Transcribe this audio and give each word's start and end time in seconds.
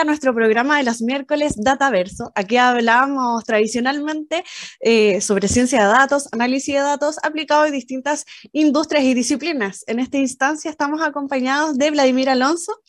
día 0.00 0.02
a 0.02 0.04
nuestro 0.04 0.34
programa 0.34 0.78
de 0.78 0.84
los 0.84 1.02
miércoles 1.02 1.54
Dataverso. 1.56 2.32
Aquí 2.34 2.56
hablamos 2.56 3.44
tradicionalmente 3.44 4.44
eh, 4.80 5.20
sobre 5.20 5.48
ciencia 5.48 5.80
de 5.80 5.92
datos, 5.92 6.28
análisis 6.32 6.74
de 6.74 6.80
datos 6.80 7.18
aplicado 7.22 7.66
en 7.66 7.72
distintas 7.72 8.24
industrias 8.52 9.04
y 9.04 9.14
disciplinas. 9.14 9.84
En 9.86 9.98
esta 9.98 10.16
instancia 10.18 10.70
estamos 10.70 11.02
acompañados 11.02 11.76
de 11.76 11.90
Vladimir 11.90 12.30
Alonso. 12.30 12.80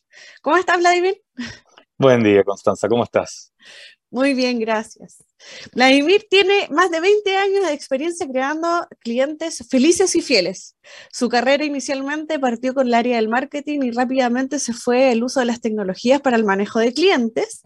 ¿Cómo 0.41 0.57
estás, 0.57 0.77
Vladimir? 0.77 1.21
Buen 1.97 2.23
día, 2.23 2.43
Constanza. 2.43 2.87
¿Cómo 2.87 3.03
estás? 3.03 3.51
Muy 4.09 4.33
bien, 4.33 4.59
gracias. 4.59 5.23
Vladimir 5.73 6.25
tiene 6.29 6.67
más 6.69 6.91
de 6.91 6.99
20 6.99 7.37
años 7.37 7.67
de 7.67 7.73
experiencia 7.73 8.27
creando 8.27 8.87
clientes 8.99 9.65
felices 9.69 10.15
y 10.15 10.21
fieles. 10.21 10.75
Su 11.11 11.29
carrera 11.29 11.63
inicialmente 11.63 12.39
partió 12.39 12.73
con 12.73 12.87
el 12.87 12.93
área 12.93 13.17
del 13.17 13.29
marketing 13.29 13.81
y 13.83 13.91
rápidamente 13.91 14.59
se 14.59 14.73
fue 14.73 15.11
el 15.11 15.23
uso 15.23 15.39
de 15.39 15.45
las 15.45 15.61
tecnologías 15.61 16.21
para 16.21 16.37
el 16.37 16.45
manejo 16.45 16.79
de 16.79 16.93
clientes. 16.93 17.61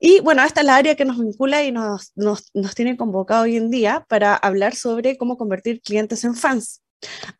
Y 0.00 0.20
bueno, 0.20 0.44
esta 0.44 0.60
es 0.60 0.66
la 0.66 0.76
área 0.76 0.94
que 0.94 1.04
nos 1.04 1.18
vincula 1.18 1.64
y 1.64 1.72
nos, 1.72 2.12
nos, 2.14 2.50
nos 2.54 2.74
tiene 2.74 2.96
convocado 2.96 3.44
hoy 3.44 3.56
en 3.56 3.70
día 3.70 4.06
para 4.08 4.34
hablar 4.36 4.76
sobre 4.76 5.16
cómo 5.16 5.36
convertir 5.36 5.80
clientes 5.80 6.22
en 6.24 6.34
fans. 6.34 6.82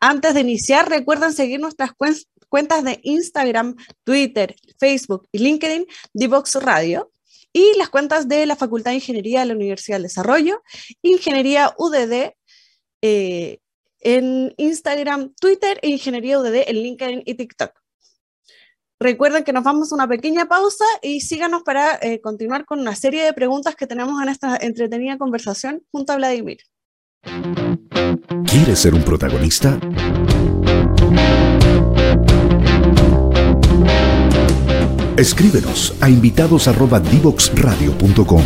Antes 0.00 0.34
de 0.34 0.40
iniciar, 0.40 0.88
recuerden 0.88 1.32
seguir 1.32 1.60
nuestras 1.60 1.92
cuentas 2.48 2.84
de 2.84 2.98
Instagram, 3.02 3.76
Twitter, 4.04 4.56
Facebook 4.78 5.28
y 5.30 5.38
LinkedIn, 5.38 5.86
Divox 6.12 6.56
Radio 6.56 7.10
y 7.58 7.76
las 7.76 7.88
cuentas 7.88 8.28
de 8.28 8.46
la 8.46 8.54
Facultad 8.54 8.92
de 8.92 8.96
Ingeniería 8.96 9.40
de 9.40 9.46
la 9.46 9.54
Universidad 9.54 9.96
del 9.96 10.04
Desarrollo, 10.04 10.62
Ingeniería 11.02 11.74
UDD 11.76 12.34
eh, 13.02 13.58
en 14.00 14.54
Instagram, 14.56 15.34
Twitter 15.40 15.80
e 15.82 15.88
Ingeniería 15.88 16.38
UDD 16.38 16.68
en 16.68 16.76
LinkedIn 16.76 17.22
y 17.26 17.34
TikTok. 17.34 17.72
Recuerden 19.00 19.42
que 19.42 19.52
nos 19.52 19.64
vamos 19.64 19.90
a 19.90 19.96
una 19.96 20.06
pequeña 20.06 20.46
pausa 20.46 20.84
y 21.02 21.20
síganos 21.20 21.64
para 21.64 21.98
eh, 22.00 22.20
continuar 22.20 22.64
con 22.64 22.78
una 22.78 22.94
serie 22.94 23.24
de 23.24 23.32
preguntas 23.32 23.74
que 23.74 23.88
tenemos 23.88 24.22
en 24.22 24.28
esta 24.28 24.56
entretenida 24.56 25.18
conversación 25.18 25.82
junto 25.90 26.12
a 26.12 26.16
Vladimir. 26.16 26.58
¿Quieres 28.46 28.78
ser 28.78 28.94
un 28.94 29.02
protagonista? 29.02 29.80
Escríbenos 35.18 35.94
a 36.00 36.08
invitados@divoxradio.com. 36.08 38.42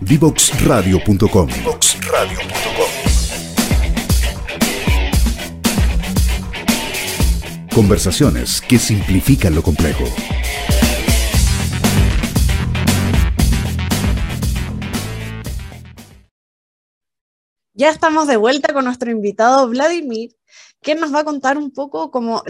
Divoxradio.com. 0.00 1.48
Conversaciones 7.74 8.62
que 8.62 8.78
simplifican 8.78 9.54
lo 9.54 9.62
complejo. 9.62 10.04
Ya 17.82 17.90
estamos 17.90 18.28
de 18.28 18.36
vuelta 18.36 18.72
con 18.72 18.84
nuestro 18.84 19.10
invitado 19.10 19.68
Vladimir, 19.68 20.30
que 20.82 20.94
nos 20.94 21.12
va 21.12 21.18
a 21.18 21.24
contar 21.24 21.58
un 21.58 21.72
poco 21.72 22.12
como 22.12 22.44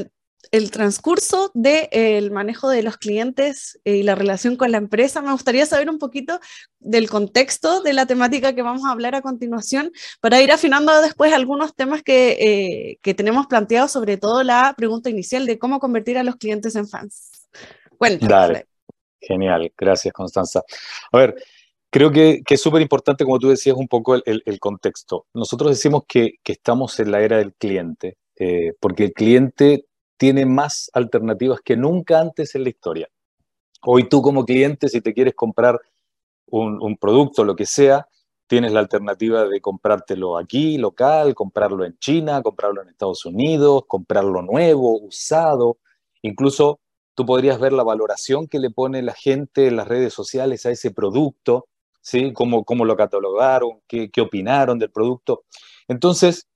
el 0.50 0.70
transcurso 0.70 1.50
del 1.54 2.30
manejo 2.30 2.68
de 2.68 2.82
los 2.82 2.98
clientes 2.98 3.80
eh, 3.86 3.96
y 3.96 4.02
la 4.02 4.14
relación 4.14 4.56
con 4.56 4.70
la 4.70 4.76
empresa. 4.76 5.22
Me 5.22 5.32
gustaría 5.32 5.64
saber 5.64 5.88
un 5.88 5.98
poquito 5.98 6.38
del 6.80 7.08
contexto 7.08 7.80
de 7.80 7.94
la 7.94 8.04
temática 8.04 8.54
que 8.54 8.60
vamos 8.60 8.84
a 8.84 8.90
hablar 8.90 9.14
a 9.14 9.22
continuación 9.22 9.90
para 10.20 10.42
ir 10.42 10.52
afinando 10.52 11.00
después 11.00 11.32
algunos 11.32 11.74
temas 11.74 12.02
que, 12.02 12.32
eh, 12.32 12.98
que 13.00 13.14
tenemos 13.14 13.46
planteados, 13.46 13.90
sobre 13.90 14.18
todo 14.18 14.42
la 14.42 14.74
pregunta 14.76 15.08
inicial 15.08 15.46
de 15.46 15.58
cómo 15.58 15.80
convertir 15.80 16.18
a 16.18 16.24
los 16.24 16.36
clientes 16.36 16.76
en 16.76 16.86
fans. 16.86 17.48
Cuéntanos. 17.96 18.28
Dale. 18.28 18.66
Genial, 19.18 19.72
gracias 19.78 20.12
Constanza. 20.12 20.62
A 21.10 21.16
ver, 21.16 21.42
Creo 21.92 22.10
que, 22.10 22.40
es 22.48 22.62
súper 22.62 22.80
importante, 22.80 23.22
como 23.22 23.38
tú 23.38 23.50
decías, 23.50 23.76
un 23.76 23.86
poco 23.86 24.14
el, 24.14 24.60
contexto. 24.60 25.26
Nosotros 25.34 25.72
decimos 25.72 26.04
que, 26.08 26.36
estamos 26.42 26.98
en 27.00 27.10
la 27.10 27.20
era 27.20 27.36
del 27.36 27.52
cliente, 27.52 28.16
eh, 28.38 28.72
porque 28.80 29.04
el 29.04 29.12
cliente 29.12 29.84
tiene 30.16 30.46
más 30.46 30.90
alternativas 30.94 31.60
que 31.60 31.76
nunca 31.76 32.18
antes 32.18 32.54
en 32.54 32.62
la 32.62 32.70
historia. 32.70 33.08
Hoy 33.82 34.08
tú 34.08 34.22
como 34.22 34.46
cliente, 34.46 34.88
si 34.88 35.02
te 35.02 35.12
quieres 35.12 35.34
comprar 35.34 35.78
un, 36.46 36.82
un 36.82 36.96
producto, 36.96 37.44
lo 37.44 37.54
que 37.56 37.66
sea, 37.66 38.08
tienes 38.46 38.72
la 38.72 38.80
alternativa 38.80 39.44
de 39.44 39.60
comprártelo 39.60 40.38
aquí, 40.38 40.78
local, 40.78 41.34
comprarlo 41.34 41.84
en 41.84 41.98
China, 41.98 42.40
comprarlo 42.40 42.80
en 42.80 42.88
Estados 42.88 43.26
Unidos, 43.26 43.82
comprarlo 43.86 44.40
nuevo, 44.40 44.98
usado, 44.98 45.76
incluso 46.22 46.80
tú 47.14 47.26
podrías 47.26 47.60
ver 47.60 47.74
la 47.74 47.82
valoración 47.82 48.48
que 48.48 48.60
le 48.60 48.70
pone 48.70 49.02
la 49.02 49.12
gente 49.12 49.66
en 49.66 49.76
las 49.76 49.88
redes 49.88 50.14
sociales 50.14 50.64
a 50.64 50.70
ese 50.70 50.90
producto. 50.90 51.66
¿Sí? 52.02 52.32
Cómo, 52.34 52.64
cómo 52.64 52.84
lo 52.84 52.96
catalogaron, 52.96 53.80
qué, 53.86 54.10
qué 54.10 54.20
opinaron 54.20 54.78
del 54.78 54.90
producto. 54.90 55.44
Entonces, 55.88 56.46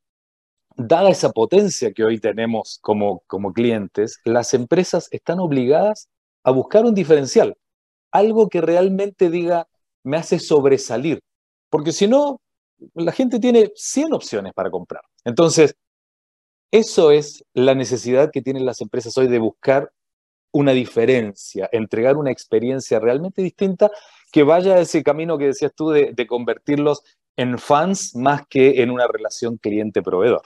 dada 0.77 1.11
esa 1.11 1.31
potencia 1.31 1.93
que 1.93 2.05
hoy 2.05 2.21
tenemos 2.21 2.79
como, 2.83 3.23
como 3.27 3.53
clientes, 3.53 4.21
las 4.25 4.53
empresas 4.53 5.09
están 5.11 5.41
obligadas 5.41 6.09
a 6.45 6.51
buscar 6.51 6.85
un 6.85 6.95
diferencial, 6.95 7.57
algo 8.11 8.49
que 8.49 8.61
realmente 8.61 9.31
diga, 9.31 9.67
me 10.05 10.19
hace 10.19 10.39
sobresalir, 10.39 11.21
porque 11.71 11.93
si 11.93 12.07
no, 12.07 12.41
la 12.95 13.13
gente 13.13 13.41
tiene 13.41 13.73
100 13.75 14.13
opciones 14.13 14.53
para 14.53 14.71
comprar. 14.71 15.03
Entonces, 15.25 15.75
eso 16.71 17.11
es 17.11 17.45
la 17.55 17.75
necesidad 17.75 18.31
que 18.31 18.43
tienen 18.43 18.67
las 18.67 18.81
empresas 18.81 19.17
hoy 19.17 19.29
de 19.29 19.39
buscar 19.39 19.91
una 20.53 20.73
diferencia, 20.73 21.69
entregar 21.73 22.17
una 22.17 22.31
experiencia 22.31 22.99
realmente 22.99 23.43
distinta 23.43 23.91
que 24.37 24.43
vaya 24.43 24.75
a 24.75 24.81
ese 24.81 25.03
camino 25.03 25.39
que 25.39 25.47
decías 25.47 25.73
tú 25.75 25.89
de, 25.89 26.27
convertirlos 26.27 27.03
en 27.37 27.59
fans 27.59 28.15
más 28.15 28.43
que 28.47 28.83
en 28.83 28.91
una 28.91 29.07
relación 29.07 29.57
cliente-proveedor. 29.57 30.43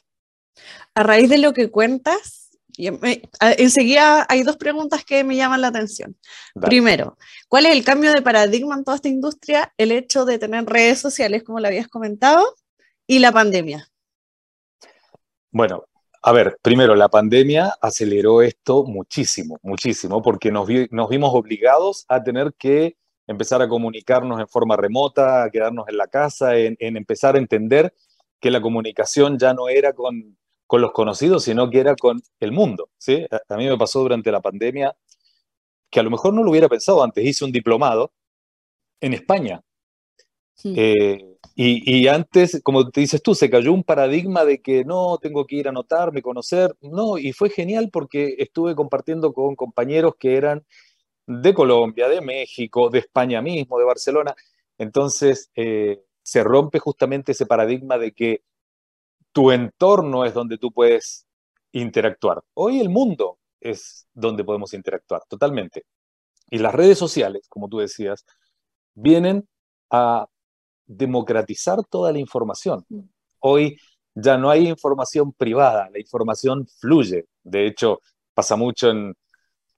A 0.95 1.03
raíz 1.03 1.29
de 1.29 1.39
lo 1.39 1.53
que 1.53 1.73
cuentas, 1.73 2.51
enseguida 2.77 4.27
hay 4.29 4.45
dos 4.45 4.59
preguntas 4.59 5.05
que 5.05 5.25
me 5.25 5.35
llaman 5.35 5.61
la 5.61 5.67
atención. 5.67 6.17
Primero, 6.55 7.19
¿cuál 7.49 7.67
es 7.67 7.73
el 7.73 7.83
cambio 7.83 8.13
de 8.13 8.23
paradigma 8.23 8.77
en 8.77 8.85
toda 8.85 8.95
esta 8.95 9.09
industria? 9.09 9.75
El 9.77 9.91
hecho 9.91 10.25
de 10.25 10.39
tener 10.39 10.67
redes 10.67 11.01
sociales, 11.01 11.43
como 11.43 11.59
lo 11.59 11.67
habías 11.67 11.89
comentado, 11.89 12.45
y 13.09 13.19
la 13.19 13.33
pandemia. 13.33 13.89
Bueno, 15.51 15.83
a 16.23 16.31
ver, 16.31 16.61
primero, 16.63 16.95
la 16.95 17.09
pandemia 17.09 17.75
aceleró 17.81 18.41
esto 18.41 18.85
muchísimo, 18.85 19.59
muchísimo, 19.65 20.23
porque 20.23 20.53
nos, 20.53 20.69
nos 20.93 21.09
vimos 21.09 21.35
obligados 21.35 22.05
a 22.07 22.23
tener 22.23 22.55
que 22.57 22.95
empezar 23.31 23.63
a 23.63 23.69
comunicarnos 23.69 24.41
en 24.41 24.49
forma 24.49 24.77
remota, 24.77 25.45
a 25.45 25.51
quedarnos 25.51 25.89
en 25.89 25.97
la 25.97 26.09
casa, 26.09 26.57
en, 26.57 26.77
empezar 26.81 27.37
a 27.37 27.39
entender 27.39 27.95
que 28.41 28.51
la 28.51 28.61
comunicación 28.61 29.39
ya 29.39 29.55
no 29.55 29.69
era 29.69 29.93
con, 29.93 30.37
con, 30.67 30.81
los 30.81 30.91
conocidos, 30.91 31.45
sino 31.45 31.71
que 31.71 31.79
era 31.79 31.95
con 31.95 32.21
el 32.41 32.51
mundo. 32.51 32.91
¿sí? 32.99 33.25
A, 33.49 33.57
mí 33.57 33.69
me 33.69 33.79
pasó 33.79 34.01
durante 34.01 34.33
la 34.33 34.41
pandemia 34.41 34.97
que 35.91 36.01
a 36.01 36.03
lo 36.03 36.11
mejor 36.11 36.35
no 36.35 36.43
lo 36.43 36.51
hubiera 36.51 36.69
pensado 36.69 37.05
antes. 37.05 37.25
Hice 37.25 37.45
un 37.45 37.53
diplomado 37.53 38.13
en 39.01 39.15
España. 39.15 39.63
Eh, 40.65 41.37
y, 41.55 42.01
y, 42.01 42.09
antes, 42.09 42.61
como 42.65 42.91
te 42.91 43.01
dices 43.01 43.23
tú, 43.23 43.35
se 43.35 43.49
cayó 43.49 43.73
un 43.73 43.85
paradigma 43.85 44.45
de 44.45 44.61
que 44.61 44.85
no, 44.85 45.19
tengo 45.19 45.47
que 45.47 45.57
ir 45.57 45.69
a 45.69 45.71
anotarme, 45.71 46.21
conocer. 46.21 46.75
No, 46.81 47.17
y 47.17 47.33
fue 47.33 47.49
genial 47.49 47.91
porque 47.93 48.35
estuve 48.39 48.75
compartiendo 48.75 49.33
con 49.33 49.55
compañeros 49.55 50.15
que 50.19 50.37
eran 50.37 50.65
de 51.31 51.55
Colombia, 51.55 52.09
de 52.09 52.21
México, 52.21 52.91
de 52.91 52.99
España 52.99 53.41
mismo, 53.41 53.79
de 53.79 53.85
Barcelona. 53.85 54.35
Entonces, 54.79 55.51
eh, 55.55 56.03
se 56.23 56.43
rompe 56.43 56.81
justamente 56.81 57.33
ese 57.33 57.47
paradigma 57.47 57.99
de 57.99 58.13
que 58.13 58.43
tu 59.33 59.53
entorno 59.53 60.25
es 60.25 60.35
donde 60.35 60.59
tú 60.59 60.73
puedes 60.73 61.27
interactuar. 61.73 62.43
Hoy 62.55 62.81
el 62.81 62.89
mundo 62.89 63.39
es 63.61 64.09
donde 64.13 64.43
podemos 64.43 64.75
interactuar, 64.75 65.23
totalmente. 65.29 65.85
Y 66.51 66.59
las 66.59 66.75
redes 66.75 66.99
sociales, 66.99 67.47
como 67.49 67.69
tú 67.69 67.79
decías, 67.79 68.27
vienen 68.95 69.49
a 69.89 70.27
democratizar 70.85 71.85
toda 71.85 72.11
la 72.11 72.19
información. 72.19 72.85
Hoy 73.39 73.79
ya 74.17 74.37
no 74.37 74.51
hay 74.51 74.69
información 74.69 75.33
privada, 75.33 75.89
la 75.91 76.01
información 76.01 76.67
fluye. 76.81 77.27
De 77.45 77.67
hecho, 77.69 78.01
pasa 78.35 78.57
mucho 78.57 78.91
en, 78.91 79.15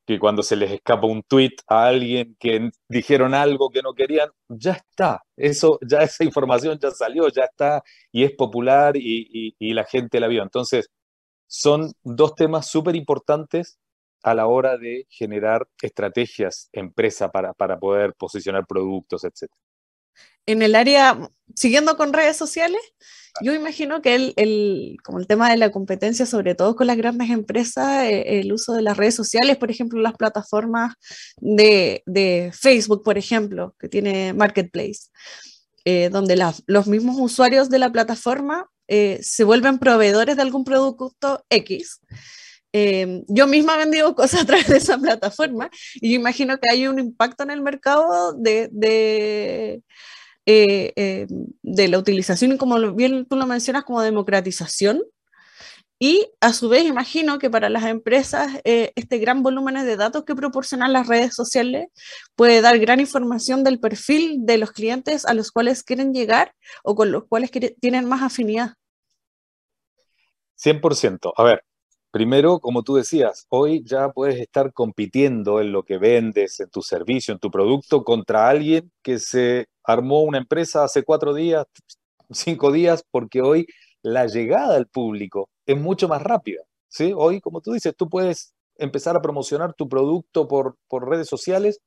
que 0.07 0.19
cuando 0.19 0.43
se 0.43 0.57
les 0.57 0.71
escapa 0.73 1.07
un 1.07 1.23
tweet 1.23 1.57
a 1.69 1.87
alguien 1.87 2.37
que 2.39 2.71
dijeron 2.89 3.35
algo 3.35 3.71
que 3.71 3.83
no 3.83 3.95
querían, 3.95 4.31
ya 4.49 4.73
está, 4.73 5.23
eso, 5.37 5.79
ya 5.83 5.99
esa 6.03 6.25
información 6.25 6.79
ya 6.81 6.91
salió, 6.91 7.29
ya 7.29 7.45
está 7.45 7.83
y 8.11 8.25
es 8.25 8.33
popular 8.33 8.97
y, 8.97 9.55
la 9.75 9.85
gente 9.85 10.21
la 10.21 10.29
vio. 10.29 10.43
Entonces, 10.43 10.91
son 11.47 11.93
dos 12.03 12.35
temas 12.35 12.69
súper 12.69 12.97
importantes 12.97 13.79
a 14.23 14.35
la 14.35 14.47
hora 14.47 14.77
de 14.79 15.07
generar 15.11 15.67
estrategias 15.83 16.69
empresa 16.73 17.31
para, 17.33 17.55
para 17.55 17.79
poder 17.79 18.15
posicionar 18.15 18.67
productos, 18.67 19.25
etc. 19.25 19.51
en 20.47 20.62
el 20.62 20.75
área, 20.75 21.31
siguiendo 21.55 21.97
con 21.97 22.12
redes 22.12 22.37
sociales, 22.37 22.81
yo 23.41 23.55
imagino 23.55 24.03
que 24.03 24.15
el, 24.15 24.35
el, 24.37 24.97
como 25.03 25.19
el 25.19 25.27
tema 25.27 25.50
de 25.50 25.56
la 25.56 25.71
competencia, 25.71 26.27
sobre 26.27 26.55
todo 26.55 26.77
con 26.77 26.87
las 26.87 26.97
grandes 26.97 27.31
empresas, 27.31 28.05
eh, 28.05 28.41
el 28.41 28.53
uso 28.53 28.75
de 28.75 28.83
las 28.83 28.97
redes 28.97 29.15
sociales, 29.15 29.56
por 29.56 29.71
ejemplo, 29.71 30.00
las 30.00 30.15
plataformas 30.15 30.94
de, 31.39 32.03
de 32.05 32.53
Facebook, 32.53 33.03
por 33.03 33.17
ejemplo, 33.17 33.75
que 33.79 33.89
tiene 33.89 34.35
Marketplace, 34.35 35.09
eh, 35.85 36.11
donde 36.11 36.37
los 36.67 36.87
mismos 36.87 37.17
usuarios 37.19 37.71
de 37.71 37.79
la 37.79 37.91
plataforma 37.91 38.69
eh, 38.87 39.19
se 39.23 39.44
vuelven 39.44 39.79
proveedores 39.79 40.37
de 40.37 40.43
algún 40.43 40.65
producto 40.65 41.44
X. 41.49 42.00
yo 43.29 43.47
misma 43.47 43.75
he 43.75 43.79
vendido 43.79 44.15
cosas 44.17 44.43
a 44.43 44.47
través 44.47 44.67
de 44.69 44.77
esa 44.77 44.99
plataforma 44.99 45.71
y 45.94 46.11
yo 46.12 46.17
imagino 46.17 46.59
que 46.59 46.71
hay 46.71 46.87
un 46.87 46.99
impacto 46.99 47.44
en 47.44 47.50
el 47.50 47.62
mercado 47.62 48.35
de, 48.35 48.69
de 48.73 49.83
eh, 50.47 50.93
eh, 50.97 51.27
de 51.62 51.89
la 51.89 51.99
utilización 51.99 52.53
y 52.53 52.59
como 52.59 52.94
bien 52.94 53.27
tú 53.27 53.37
lo 53.37 53.47
mencionas 53.47 53.85
como 53.85 54.03
democratización. 54.03 55.03
Y 55.99 56.33
a 56.41 56.53
su 56.53 56.69
vez 56.69 56.85
imagino 56.85 57.39
que 57.39 57.49
para 57.49 57.69
las 57.69 57.85
empresas 57.85 58.50
eh, 58.65 58.91
este 58.97 59.19
gran 59.19 59.44
volumen 59.44 59.87
de 59.87 59.97
datos 59.97 60.25
que 60.25 60.35
proporcionan 60.35 60.93
las 60.93 61.06
redes 61.06 61.33
sociales 61.33 61.91
puede 62.35 62.61
dar 62.61 62.77
gran 62.81 62.99
información 62.99 63.62
del 63.62 63.79
perfil 63.79 64.44
de 64.44 64.59
los 64.59 64.73
clientes 64.73 65.25
a 65.25 65.33
los 65.33 65.53
cuales 65.53 65.85
quieren 65.85 66.12
llegar 66.12 66.55
o 66.83 66.97
con 66.97 67.12
los 67.12 67.29
cuales 67.29 67.53
tienen 67.81 68.09
más 68.09 68.23
afinidad. 68.23 68.75
100%. 70.56 71.35
A 71.37 71.43
ver, 71.44 71.62
Primero, 72.12 72.61
como 72.61 72.82
tú 72.82 72.97
decías, 72.97 73.47
hoy 73.49 73.82
ya 73.87 74.11
puedes 74.11 74.38
estar 74.38 74.75
compitiendo 74.75 75.62
en 75.62 75.73
lo 75.73 75.82
que 75.82 75.97
vendes, 75.97 76.61
en 76.61 76.69
tu 76.69 76.82
servicio, 76.82 77.32
en 77.32 77.41
tu 77.41 77.50
producto, 77.50 78.05
contra 78.05 78.50
alguien 78.50 78.93
que 79.03 79.19
se 79.19 79.67
armó 79.82 80.23
una 80.23 80.37
empresa 80.37 80.85
hace 80.85 81.05
cuatro 81.05 81.32
días, 81.32 81.64
cinco 82.31 82.70
días, 82.70 83.03
porque 83.11 83.41
hoy 83.41 83.67
la 84.03 84.26
llegada 84.26 84.76
al 84.76 84.88
público 84.88 85.49
es 85.64 85.81
mucho 85.81 86.06
más 86.06 86.23
rápida. 86.23 86.62
¿sí? 86.88 87.14
Hoy, 87.17 87.41
como 87.41 87.62
tú 87.62 87.73
dices, 87.73 87.94
tú 87.97 88.11
puedes 88.11 88.53
empezar 88.76 89.17
a 89.17 89.23
promocionar 89.23 89.73
tu 89.73 89.88
producto 89.88 90.47
por, 90.49 90.76
por 90.88 91.08
redes 91.08 91.29
sociales 91.29 91.81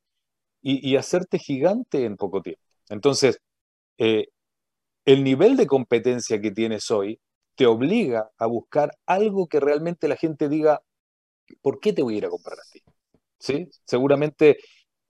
y, 0.63 0.95
hacerte 0.95 1.37
gigante 1.37 2.05
en 2.05 2.17
poco 2.17 2.41
tiempo. 2.41 2.61
Entonces, 2.89 3.39
eh, 3.99 4.29
el 5.05 5.23
nivel 5.23 5.57
de 5.57 5.67
competencia 5.67 6.41
que 6.41 6.49
tienes 6.49 6.89
hoy 6.89 7.19
te 7.55 7.65
obliga 7.65 8.29
a 8.37 8.45
buscar 8.45 8.91
algo 9.05 9.47
que 9.47 9.59
realmente 9.59 10.07
la 10.07 10.15
gente 10.15 10.49
diga, 10.49 10.81
¿por 11.61 11.79
qué 11.79 11.93
te 11.93 12.03
voy 12.03 12.15
a 12.15 12.17
ir 12.17 12.25
a 12.25 12.29
comprar 12.29 12.57
a 12.59 12.71
ti? 12.71 12.81
¿Sí? 13.39 13.69
Seguramente 13.85 14.57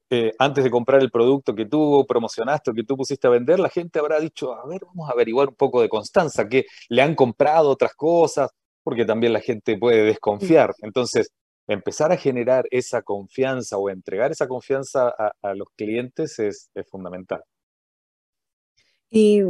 eh, 0.10 0.34
antes 0.38 0.64
de 0.64 0.70
comprar 0.70 1.02
el 1.02 1.10
producto 1.10 1.56
que 1.56 1.66
tú 1.66 2.06
promocionaste 2.08 2.72
o 2.72 2.74
que 2.74 2.84
tú 2.84 2.96
pusiste 2.96 3.28
a 3.28 3.32
vender, 3.32 3.60
la 3.60 3.70
gente 3.70 4.00
habrá 4.00 4.20
dicho, 4.20 4.54
a 4.54 4.66
ver, 4.68 4.82
vamos 4.86 5.10
a 5.10 5.14
averiguar 5.14 5.50
un 5.50 5.56
poco 5.56 5.82
de 5.82 5.90
Constanza, 5.90 6.48
que 6.48 6.66
le 6.90 7.02
han 7.02 7.16
comprado 7.16 7.70
otras 7.70 7.96
cosas, 7.96 8.52
porque 8.84 9.06
también 9.06 9.34
la 9.34 9.42
gente 9.42 9.78
puede 9.78 10.04
desconfiar. 10.04 10.74
Entonces, 10.82 11.32
empezar 11.68 12.12
a 12.12 12.18
generar 12.18 12.66
esa 12.70 13.02
confianza 13.02 13.78
o 13.78 13.90
entregar 13.90 14.32
esa 14.32 14.48
confianza 14.48 15.10
a, 15.10 15.54
los 15.56 15.70
clientes 15.76 16.38
es 16.40 16.70
fundamental. 16.92 17.42
Y, 19.12 19.44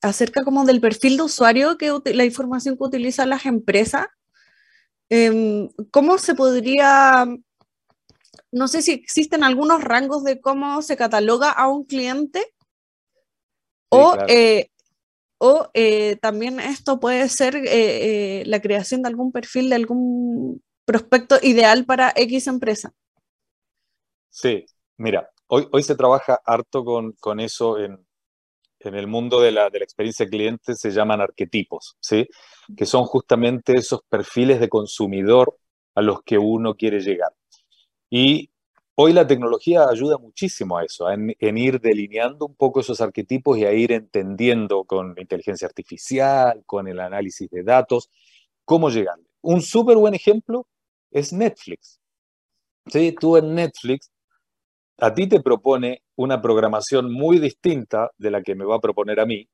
acerca 0.00 0.44
como 0.44 0.64
del 0.64 0.80
perfil 0.80 1.18
de 1.18 1.24
usuario, 1.24 1.76
que 1.76 1.92
la 2.14 2.24
información 2.24 2.76
que 2.76 2.84
utilizan 2.84 3.28
las 3.28 3.44
empresas, 3.44 4.06
em, 5.10 5.68
¿cómo 5.90 6.16
se 6.18 6.34
podría, 6.34 7.26
no 8.50 8.68
sé 8.68 8.82
si 8.82 8.92
existen 8.92 9.44
algunos 9.44 9.84
rangos 9.84 10.24
de 10.24 10.40
cómo 10.40 10.80
se 10.82 10.96
cataloga 10.96 11.50
a 11.50 11.68
un 11.68 11.84
cliente? 11.84 12.54
o, 13.90 14.16
eh, 14.28 14.70
o 15.38 15.70
eh, 15.74 16.16
también 16.16 16.60
esto 16.60 17.00
puede 17.00 17.28
ser 17.28 17.56
eh, 17.56 18.42
la 18.46 18.60
creación 18.60 19.02
de 19.02 19.08
algún 19.08 19.32
perfil 19.32 19.70
de 19.70 19.76
algún 19.76 20.62
prospecto 20.84 21.36
ideal 21.42 21.84
para 21.84 22.12
X 22.16 22.46
empresa. 22.46 22.92
Sí, 24.30 24.66
mira, 24.96 25.30
hoy, 25.46 25.68
hoy 25.72 25.82
se 25.82 25.96
trabaja 25.96 26.40
harto 26.44 26.84
con, 26.84 27.12
con 27.12 27.40
eso 27.40 27.78
en, 27.78 28.06
en 28.80 28.94
el 28.94 29.06
mundo 29.06 29.40
de 29.40 29.52
la, 29.52 29.70
de 29.70 29.78
la 29.78 29.84
experiencia 29.84 30.28
cliente 30.28 30.74
se 30.74 30.90
llaman 30.90 31.20
arquetipos, 31.20 31.96
¿sí? 32.00 32.28
que 32.76 32.86
son 32.86 33.04
justamente 33.04 33.74
esos 33.74 34.00
perfiles 34.08 34.60
de 34.60 34.68
consumidor 34.68 35.56
a 35.94 36.02
los 36.02 36.22
que 36.22 36.38
uno 36.38 36.74
quiere 36.74 37.00
llegar. 37.00 37.32
Y 38.10 38.50
hoy 38.94 39.12
la 39.12 39.26
tecnología 39.26 39.86
ayuda 39.88 40.18
muchísimo 40.18 40.78
a 40.78 40.84
eso, 40.84 41.10
en, 41.10 41.58
ir 41.58 41.80
delineando 41.80 42.46
un 42.46 42.54
poco 42.54 42.80
esos 42.80 43.00
arquetipos 43.00 43.58
y 43.58 43.64
a 43.64 43.72
ir 43.72 43.92
entendiendo 43.92 44.84
con 44.84 45.14
inteligencia 45.18 45.66
artificial, 45.66 46.62
con 46.66 46.88
el 46.88 47.00
análisis 47.00 47.50
de 47.50 47.62
datos, 47.62 48.10
cómo 48.64 48.90
llegar. 48.90 49.16
Un 49.40 49.62
súper 49.62 49.96
buen 49.96 50.14
ejemplo 50.14 50.66
es 51.10 51.32
Netflix. 51.32 52.00
¿Sí? 52.86 53.14
Tú 53.18 53.36
en 53.36 53.54
Netflix 53.54 54.10
a 54.98 55.14
ti 55.14 55.28
te 55.28 55.40
propone 55.40 56.02
una 56.18 56.42
programación 56.42 57.12
muy 57.12 57.38
distinta 57.38 58.10
de 58.18 58.32
la 58.32 58.42
que 58.42 58.56
me 58.56 58.64
va 58.64 58.76
a 58.76 58.80
proponer 58.80 59.20
a 59.20 59.26
mí. 59.26 59.48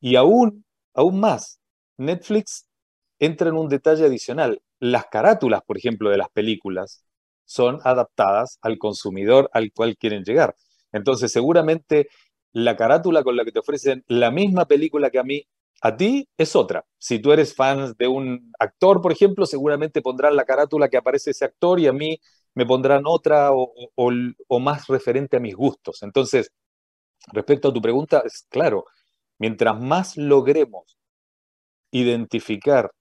Y 0.00 0.16
aún, 0.16 0.64
aún 0.94 1.18
más, 1.18 1.60
Netflix 1.98 2.66
entra 3.18 3.48
en 3.48 3.56
un 3.56 3.68
detalle 3.68 4.06
adicional. 4.06 4.62
Las 4.78 5.06
carátulas, 5.06 5.62
por 5.66 5.76
ejemplo, 5.76 6.08
de 6.08 6.16
las 6.16 6.30
películas 6.30 7.04
son 7.44 7.80
adaptadas 7.82 8.58
al 8.62 8.78
consumidor 8.78 9.50
al 9.52 9.72
cual 9.72 9.96
quieren 9.96 10.22
llegar. 10.22 10.54
Entonces, 10.92 11.32
seguramente 11.32 12.08
la 12.52 12.76
carátula 12.76 13.24
con 13.24 13.36
la 13.36 13.44
que 13.44 13.50
te 13.52 13.58
ofrecen 13.58 14.04
la 14.06 14.30
misma 14.30 14.66
película 14.66 15.10
que 15.10 15.18
a 15.18 15.24
mí, 15.24 15.44
a 15.82 15.96
ti 15.96 16.28
es 16.38 16.54
otra. 16.54 16.84
Si 16.98 17.18
tú 17.18 17.32
eres 17.32 17.52
fan 17.52 17.94
de 17.98 18.06
un 18.06 18.52
actor, 18.60 19.02
por 19.02 19.10
ejemplo, 19.10 19.44
seguramente 19.44 20.02
pondrán 20.02 20.36
la 20.36 20.44
carátula 20.44 20.88
que 20.88 20.98
aparece 20.98 21.32
ese 21.32 21.44
actor 21.46 21.80
y 21.80 21.88
a 21.88 21.92
mí 21.92 22.20
me 22.54 22.66
pondrán 22.66 23.02
otra 23.06 23.50
o, 23.52 24.60
más 24.60 24.86
referente 24.88 25.36
a 25.36 25.40
mis 25.40 25.54
gustos. 25.54 26.02
Entonces, 26.02 26.52
respecto 27.32 27.68
a 27.68 27.72
tu 27.72 27.80
pregunta, 27.80 28.22
es 28.24 28.46
claro, 28.50 28.84
mientras 29.38 29.80
más 29.80 30.16
logremos 30.16 30.98
identificar 31.92 32.92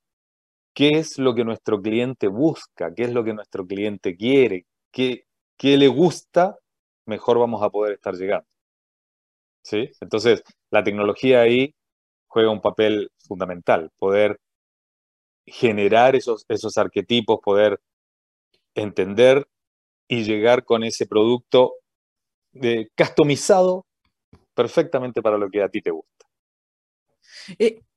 qué 0.74 1.00
es 1.00 1.18
lo 1.20 1.36
que 1.36 1.46
nuestro 1.46 1.82
cliente 1.82 2.28
busca, 2.28 2.94
qué 2.96 3.04
es 3.04 3.14
lo 3.14 3.24
que 3.24 3.34
nuestro 3.34 3.66
cliente 3.66 4.16
quiere, 4.16 4.66
qué, 4.92 5.26
qué 5.58 5.78
le 5.78 5.88
gusta, 5.88 6.58
mejor 7.06 7.40
vamos 7.40 7.64
a 7.64 7.70
poder 7.70 7.94
estar 7.94 8.16
llegando. 8.16 8.48
¿Sí? 9.64 9.90
Entonces, 10.02 10.44
la 10.72 10.84
tecnología 10.84 11.42
ahí 11.42 11.76
juega 12.28 12.52
un 12.52 12.62
papel 12.62 13.12
fundamental, 13.28 13.92
poder 13.98 14.40
generar 15.46 16.16
esos, 16.16 16.46
esos 16.48 16.78
arquetipos, 16.78 17.40
poder 17.44 17.80
entender 18.76 19.48
y 20.08 20.24
llegar 20.24 20.66
con 20.66 20.84
ese 20.84 21.06
producto 21.06 21.74
de, 22.52 22.90
customizado 22.98 23.86
perfectamente 24.54 25.22
para 25.22 25.38
lo 25.38 25.50
que 25.50 25.62
a 25.62 25.70
ti 25.70 25.82
te 25.82 25.92
gusta. 25.92 26.26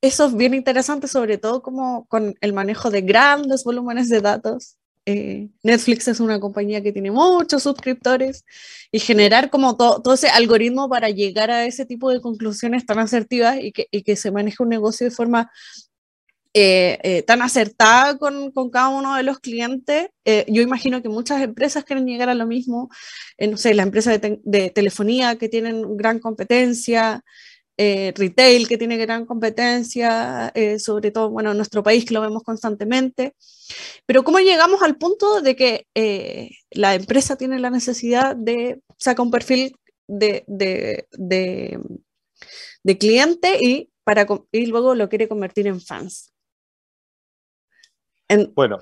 Eso 0.00 0.26
es 0.26 0.36
bien 0.36 0.54
interesante, 0.54 1.08
sobre 1.08 1.38
todo 1.38 1.62
como 1.62 2.06
con 2.06 2.34
el 2.40 2.52
manejo 2.52 2.90
de 2.90 3.02
grandes 3.02 3.64
volúmenes 3.64 4.08
de 4.08 4.20
datos. 4.20 4.76
Eh, 5.04 5.48
Netflix 5.64 6.06
es 6.06 6.20
una 6.20 6.38
compañía 6.38 6.80
que 6.80 6.92
tiene 6.92 7.10
muchos 7.10 7.64
suscriptores 7.64 8.44
y 8.92 9.00
generar 9.00 9.50
como 9.50 9.76
todo 9.76 10.14
ese 10.14 10.28
algoritmo 10.28 10.88
para 10.88 11.10
llegar 11.10 11.50
a 11.50 11.64
ese 11.64 11.84
tipo 11.86 12.10
de 12.10 12.20
conclusiones 12.20 12.86
tan 12.86 13.00
asertivas 13.00 13.56
y 13.60 13.72
que, 13.72 13.88
y 13.90 14.04
que 14.04 14.14
se 14.14 14.30
maneje 14.30 14.62
un 14.62 14.68
negocio 14.68 15.04
de 15.04 15.10
forma 15.10 15.50
eh, 16.54 16.98
eh, 17.02 17.22
tan 17.22 17.40
acertada 17.40 18.18
con, 18.18 18.50
con, 18.52 18.68
cada 18.68 18.88
uno 18.90 19.16
de 19.16 19.22
los 19.22 19.40
clientes. 19.40 20.08
Eh, 20.26 20.44
yo 20.48 20.60
imagino 20.60 21.00
que 21.00 21.08
muchas 21.08 21.40
empresas 21.40 21.84
quieren 21.84 22.06
llegar 22.06 22.28
a 22.28 22.34
lo 22.34 22.46
mismo. 22.46 22.90
no 23.38 23.56
sé, 23.56 23.72
la 23.74 23.84
empresa 23.84 24.18
de, 24.18 24.70
telefonía 24.70 25.36
que 25.36 25.48
tienen 25.48 25.96
gran 25.96 26.18
competencia, 26.18 27.22
retail 27.78 28.68
que 28.68 28.78
tiene 28.78 28.96
gran 28.98 29.26
competencia, 29.26 30.52
sobre 30.78 31.10
todo, 31.10 31.30
bueno, 31.30 31.50
en 31.52 31.56
nuestro 31.56 31.82
país 31.82 32.04
que 32.04 32.14
lo 32.14 32.20
vemos 32.20 32.42
constantemente. 32.44 33.34
Pero 34.06 34.22
¿cómo 34.22 34.38
llegamos 34.38 34.82
al 34.82 34.96
punto 34.98 35.40
de 35.40 35.56
que 35.56 35.86
la 36.70 36.94
empresa 36.94 37.36
tiene 37.36 37.58
la 37.60 37.70
necesidad 37.70 38.36
de 38.36 38.80
sacar 38.98 39.24
un 39.24 39.32
perfil 39.32 39.76
de, 40.06 40.44
de, 40.46 41.06
de, 41.12 41.78
de 42.84 42.98
cliente 42.98 43.58
y, 43.60 43.90
para, 44.04 44.26
y 44.52 44.66
luego 44.66 44.94
lo 44.94 45.08
quiere 45.08 45.28
convertir 45.28 45.66
en 45.66 45.80
fans? 45.80 46.31
Bueno, 48.54 48.78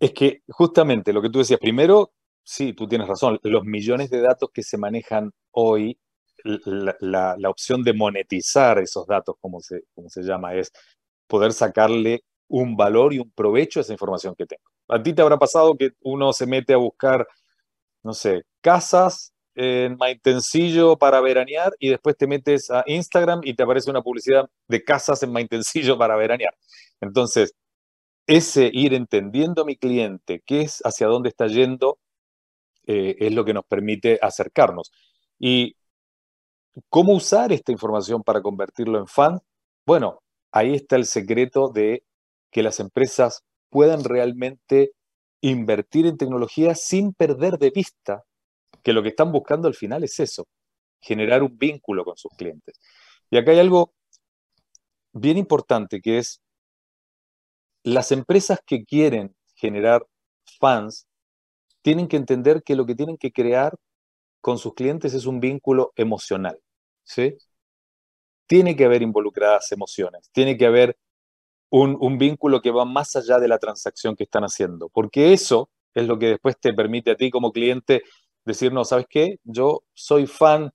es 0.00 0.12
que 0.12 0.42
justamente 0.48 1.12
lo 1.12 1.22
que 1.22 1.30
tú 1.30 1.38
decías, 1.38 1.60
primero, 1.60 2.12
sí, 2.42 2.72
tú 2.72 2.88
tienes 2.88 3.08
razón, 3.08 3.38
los 3.42 3.64
millones 3.64 4.10
de 4.10 4.20
datos 4.20 4.50
que 4.52 4.62
se 4.62 4.78
manejan 4.78 5.32
hoy, 5.52 5.98
la, 6.44 7.36
opción 7.48 7.82
de 7.82 7.92
monetizar 7.92 8.78
esos 8.78 9.06
datos, 9.06 9.36
como 9.40 9.60
se, 9.60 9.84
se 10.08 10.22
llama, 10.22 10.54
es 10.54 10.72
poder 11.26 11.52
sacarle 11.52 12.24
un 12.48 12.76
valor 12.76 13.12
y 13.12 13.18
un 13.18 13.30
provecho 13.32 13.80
a 13.80 13.82
esa 13.82 13.92
información 13.92 14.34
que 14.36 14.46
tengo. 14.46 14.62
A 14.88 15.02
ti 15.02 15.12
te 15.12 15.22
habrá 15.22 15.38
pasado 15.38 15.76
que 15.76 15.90
uno 16.00 16.32
se 16.32 16.46
mete 16.46 16.72
a 16.72 16.78
buscar, 16.78 17.26
no 18.02 18.14
sé, 18.14 18.42
casas 18.60 19.32
en 19.54 19.96
Maitencillo 19.96 20.96
para 20.96 21.20
veranear 21.20 21.72
y 21.78 21.90
después 21.90 22.16
te 22.16 22.26
metes 22.28 22.70
a 22.70 22.84
Instagram 22.86 23.40
y 23.42 23.54
te 23.54 23.64
aparece 23.64 23.90
una 23.90 24.02
publicidad 24.02 24.48
de 24.68 24.84
casas 24.84 25.22
en 25.24 25.32
Maitencillo 25.32 25.98
para 25.98 26.16
veranear. 26.16 26.54
Entonces, 27.00 27.54
ese 28.28 28.70
ir 28.72 28.94
entendiendo 28.94 29.62
a 29.62 29.64
mi 29.64 29.76
cliente, 29.76 30.42
qué 30.46 30.60
es, 30.60 30.80
hacia 30.84 31.08
dónde 31.08 31.30
está 31.30 31.46
yendo, 31.46 31.98
eh, 32.86 33.16
es 33.18 33.32
lo 33.32 33.44
que 33.44 33.54
nos 33.54 33.64
permite 33.64 34.18
acercarnos. 34.22 34.92
Y 35.38 35.76
cómo 36.90 37.14
usar 37.14 37.52
esta 37.52 37.72
información 37.72 38.22
para 38.22 38.42
convertirlo 38.42 38.98
en 38.98 39.06
fan, 39.06 39.40
bueno, 39.86 40.22
ahí 40.52 40.74
está 40.74 40.96
el 40.96 41.06
secreto 41.06 41.68
de 41.68 42.04
que 42.50 42.62
las 42.62 42.80
empresas 42.80 43.44
puedan 43.70 44.04
realmente 44.04 44.92
invertir 45.40 46.06
en 46.06 46.18
tecnología 46.18 46.74
sin 46.74 47.14
perder 47.14 47.58
de 47.58 47.70
vista 47.70 48.24
que 48.82 48.92
lo 48.92 49.02
que 49.02 49.10
están 49.10 49.32
buscando 49.32 49.68
al 49.68 49.74
final 49.74 50.04
es 50.04 50.20
eso, 50.20 50.46
generar 51.00 51.42
un 51.42 51.56
vínculo 51.56 52.04
con 52.04 52.16
sus 52.18 52.32
clientes. 52.36 52.78
Y 53.30 53.38
acá 53.38 53.52
hay 53.52 53.60
algo 53.60 53.94
bien 55.12 55.38
importante 55.38 56.02
que 56.02 56.18
es 56.18 56.42
las 57.82 58.12
empresas 58.12 58.60
que 58.66 58.84
quieren 58.84 59.34
generar 59.54 60.06
fans 60.60 61.06
tienen 61.82 62.08
que 62.08 62.16
entender 62.16 62.62
que 62.62 62.76
lo 62.76 62.86
que 62.86 62.94
tienen 62.94 63.16
que 63.16 63.32
crear 63.32 63.74
con 64.40 64.58
sus 64.58 64.74
clientes 64.74 65.14
es 65.14 65.26
un 65.26 65.40
vínculo 65.40 65.92
emocional. 65.96 66.60
¿sí? 67.04 67.36
Tiene 68.46 68.76
que 68.76 68.84
haber 68.84 69.02
involucradas 69.02 69.72
emociones, 69.72 70.30
tiene 70.32 70.56
que 70.56 70.66
haber 70.66 70.96
un, 71.70 72.18
vínculo 72.18 72.62
que 72.62 72.70
va 72.70 72.84
más 72.84 73.14
allá 73.16 73.38
de 73.38 73.48
la 73.48 73.58
transacción 73.58 74.16
que 74.16 74.24
están 74.24 74.44
haciendo, 74.44 74.88
porque 74.88 75.32
eso 75.32 75.70
es 75.94 76.06
lo 76.06 76.18
que 76.18 76.28
después 76.28 76.58
te 76.58 76.72
permite 76.72 77.10
a 77.10 77.16
ti 77.16 77.30
como 77.30 77.52
cliente 77.52 78.02
decir, 78.44 78.72
no, 78.72 78.84
¿sabes 78.84 79.06
qué? 79.08 79.36
Yo 79.44 79.82
soy 79.92 80.26
fan, 80.26 80.70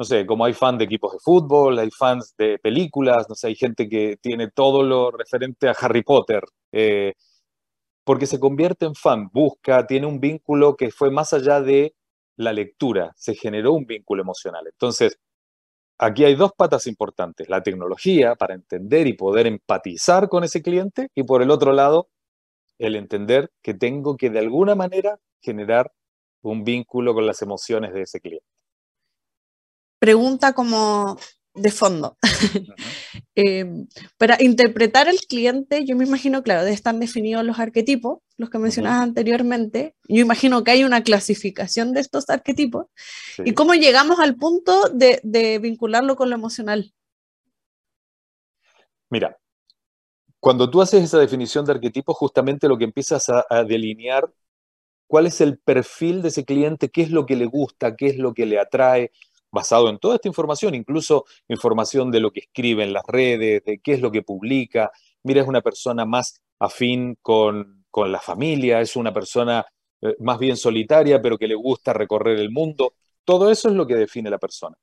no 0.00 0.04
sé, 0.06 0.24
como 0.24 0.46
hay 0.46 0.54
fan 0.54 0.78
de 0.78 0.86
equipos 0.86 1.12
de 1.12 1.18
fútbol, 1.18 1.78
hay 1.78 1.90
fans 1.90 2.34
de 2.38 2.58
películas, 2.58 3.26
no 3.28 3.34
sé, 3.34 3.48
hay 3.48 3.54
gente 3.54 3.86
que 3.86 4.16
tiene 4.16 4.50
todo 4.50 4.82
lo 4.82 5.10
referente 5.10 5.68
a 5.68 5.72
Harry 5.72 6.02
Potter, 6.02 6.42
eh, 6.72 7.12
porque 8.02 8.26
se 8.26 8.40
convierte 8.40 8.86
en 8.86 8.94
fan, 8.94 9.28
busca, 9.30 9.86
tiene 9.86 10.06
un 10.06 10.18
vínculo 10.18 10.74
que 10.74 10.90
fue 10.90 11.10
más 11.10 11.34
allá 11.34 11.60
de 11.60 11.94
la 12.36 12.54
lectura, 12.54 13.12
se 13.14 13.34
generó 13.34 13.74
un 13.74 13.84
vínculo 13.84 14.22
emocional. 14.22 14.64
Entonces, 14.66 15.18
Aquí 16.02 16.24
hay 16.24 16.34
dos 16.34 16.52
patas 16.56 16.86
importantes, 16.86 17.50
la 17.50 17.62
tecnología 17.62 18.34
para 18.34 18.54
entender 18.54 19.06
y 19.06 19.12
poder 19.12 19.46
empatizar 19.46 20.30
con 20.30 20.44
ese 20.44 20.62
cliente 20.62 21.10
y 21.14 21.24
por 21.24 21.42
el 21.42 21.50
otro 21.50 21.74
lado, 21.74 22.08
el 22.78 22.96
entender 22.96 23.50
que 23.62 23.74
tengo 23.74 24.16
que 24.16 24.30
de 24.30 24.38
alguna 24.38 24.74
manera 24.74 25.18
generar 25.42 25.92
un 26.42 26.64
vínculo 26.64 27.12
con 27.12 27.26
las 27.26 27.42
emociones 27.42 27.92
de 27.92 28.02
ese 28.02 28.20
cliente. 28.20 28.49
Pregunta 30.00 30.54
como 30.54 31.18
de 31.54 31.70
fondo. 31.70 32.16
Eh, 33.36 33.64
para 34.18 34.36
interpretar 34.42 35.08
al 35.08 35.16
cliente, 35.20 35.86
yo 35.86 35.96
me 35.96 36.04
imagino, 36.04 36.42
claro, 36.42 36.66
están 36.66 37.00
definidos 37.00 37.42
los 37.42 37.58
arquetipos, 37.58 38.18
los 38.36 38.50
que 38.50 38.58
mencionabas 38.58 39.00
anteriormente. 39.02 39.94
Yo 40.08 40.20
imagino 40.20 40.62
que 40.62 40.72
hay 40.72 40.84
una 40.84 41.02
clasificación 41.02 41.94
de 41.94 42.00
estos 42.00 42.28
arquetipos. 42.28 42.86
¿Y 43.42 43.54
cómo 43.54 43.72
llegamos 43.74 44.18
al 44.18 44.36
punto 44.36 44.90
de, 44.92 45.58
vincularlo 45.62 46.16
con 46.16 46.28
lo 46.28 46.36
emocional? 46.36 46.92
Mira, 49.08 49.38
cuando 50.38 50.68
tú 50.68 50.82
haces 50.82 51.02
esa 51.02 51.18
definición 51.18 51.64
de 51.64 51.72
arquetipo, 51.72 52.12
justamente 52.12 52.68
lo 52.68 52.76
que 52.76 52.84
empiezas 52.84 53.30
a 53.30 53.64
delinear 53.64 54.30
cuál 55.10 55.26
es 55.26 55.40
el 55.40 55.58
perfil 55.58 56.22
de 56.22 56.28
ese 56.28 56.44
cliente, 56.44 56.88
qué 56.88 57.02
es 57.02 57.10
lo 57.10 57.26
que 57.26 57.34
le 57.34 57.46
gusta, 57.46 57.96
qué 57.96 58.06
es 58.06 58.16
lo 58.16 58.32
que 58.32 58.46
le 58.46 58.60
atrae, 58.60 59.10
basado 59.52 59.88
en 59.88 59.98
toda 59.98 60.16
esta 60.16 60.28
información, 60.28 60.74
incluso 60.74 61.24
información 61.48 62.10
de 62.10 62.20
lo 62.20 62.30
que 62.30 62.40
escribe 62.40 62.84
en 62.84 62.92
las 62.92 63.04
redes, 63.06 63.62
de 63.64 63.78
qué 63.78 63.94
es 63.94 64.00
lo 64.00 64.10
que 64.10 64.22
publica. 64.22 64.90
Mira, 65.22 65.42
es 65.42 65.48
una 65.48 65.60
persona 65.60 66.04
más 66.04 66.40
afín 66.58 67.16
con, 67.20 67.84
con 67.90 68.12
la 68.12 68.20
familia, 68.20 68.80
es 68.80 68.96
una 68.96 69.12
persona 69.12 69.64
eh, 70.02 70.16
más 70.20 70.38
bien 70.38 70.56
solitaria, 70.56 71.20
pero 71.20 71.38
que 71.38 71.48
le 71.48 71.54
gusta 71.54 71.92
recorrer 71.92 72.38
el 72.38 72.50
mundo. 72.50 72.94
Todo 73.24 73.50
eso 73.50 73.68
es 73.68 73.74
lo 73.74 73.86
que 73.86 73.96
define 73.96 74.30
la 74.30 74.38
persona. 74.38 74.76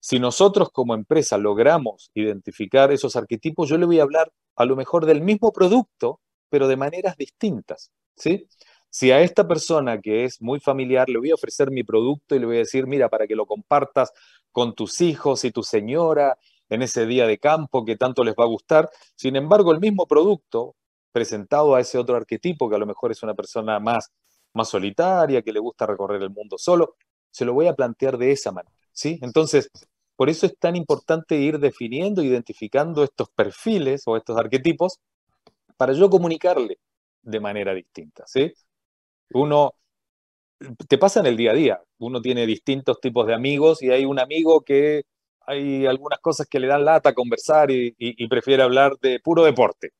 Si 0.00 0.18
nosotros 0.18 0.68
como 0.70 0.94
empresa 0.94 1.38
logramos 1.38 2.10
identificar 2.14 2.92
esos 2.92 3.16
arquetipos, 3.16 3.68
yo 3.68 3.78
le 3.78 3.86
voy 3.86 4.00
a 4.00 4.02
hablar 4.02 4.30
a 4.56 4.64
lo 4.66 4.76
mejor 4.76 5.06
del 5.06 5.22
mismo 5.22 5.50
producto, 5.50 6.20
pero 6.50 6.68
de 6.68 6.76
maneras 6.76 7.16
distintas, 7.16 7.90
¿sí? 8.14 8.46
Si 8.94 9.10
a 9.10 9.20
esta 9.22 9.48
persona 9.48 10.00
que 10.00 10.24
es 10.24 10.40
muy 10.40 10.60
familiar 10.60 11.08
le 11.08 11.18
voy 11.18 11.32
a 11.32 11.34
ofrecer 11.34 11.68
mi 11.72 11.82
producto 11.82 12.36
y 12.36 12.38
le 12.38 12.46
voy 12.46 12.54
a 12.54 12.58
decir, 12.60 12.86
mira, 12.86 13.08
para 13.08 13.26
que 13.26 13.34
lo 13.34 13.44
compartas 13.44 14.12
con 14.52 14.72
tus 14.76 15.00
hijos 15.00 15.44
y 15.44 15.50
tu 15.50 15.64
señora 15.64 16.38
en 16.68 16.80
ese 16.80 17.04
día 17.04 17.26
de 17.26 17.38
campo 17.38 17.84
que 17.84 17.96
tanto 17.96 18.22
les 18.22 18.36
va 18.36 18.44
a 18.44 18.46
gustar, 18.46 18.88
sin 19.16 19.34
embargo, 19.34 19.72
el 19.72 19.80
mismo 19.80 20.06
producto 20.06 20.76
presentado 21.10 21.74
a 21.74 21.80
ese 21.80 21.98
otro 21.98 22.14
arquetipo, 22.14 22.70
que 22.70 22.76
a 22.76 22.78
lo 22.78 22.86
mejor 22.86 23.10
es 23.10 23.20
una 23.24 23.34
persona 23.34 23.80
más, 23.80 24.12
más 24.52 24.68
solitaria, 24.68 25.42
que 25.42 25.52
le 25.52 25.58
gusta 25.58 25.86
recorrer 25.86 26.22
el 26.22 26.30
mundo 26.30 26.56
solo, 26.56 26.94
se 27.32 27.44
lo 27.44 27.52
voy 27.52 27.66
a 27.66 27.74
plantear 27.74 28.16
de 28.16 28.30
esa 28.30 28.52
manera, 28.52 28.76
¿sí? 28.92 29.18
Entonces, 29.22 29.70
por 30.14 30.30
eso 30.30 30.46
es 30.46 30.56
tan 30.56 30.76
importante 30.76 31.34
ir 31.34 31.58
definiendo, 31.58 32.22
identificando 32.22 33.02
estos 33.02 33.28
perfiles 33.30 34.04
o 34.06 34.16
estos 34.16 34.36
arquetipos 34.38 35.00
para 35.76 35.94
yo 35.94 36.08
comunicarle 36.08 36.78
de 37.22 37.40
manera 37.40 37.74
distinta, 37.74 38.22
¿sí? 38.28 38.54
Uno, 39.32 39.74
te 40.88 40.98
pasa 40.98 41.20
en 41.20 41.26
el 41.26 41.36
día 41.36 41.52
a 41.52 41.54
día, 41.54 41.82
uno 41.98 42.20
tiene 42.20 42.46
distintos 42.46 43.00
tipos 43.00 43.26
de 43.26 43.34
amigos 43.34 43.82
y 43.82 43.90
hay 43.90 44.04
un 44.04 44.18
amigo 44.18 44.62
que 44.62 45.04
hay 45.46 45.86
algunas 45.86 46.20
cosas 46.20 46.46
que 46.46 46.60
le 46.60 46.66
dan 46.66 46.84
lata 46.84 47.10
a 47.10 47.14
conversar 47.14 47.70
y, 47.70 48.28
prefiere 48.28 48.62
hablar 48.62 48.96
de 49.00 49.20
puro 49.20 49.44
deporte. 49.44 49.90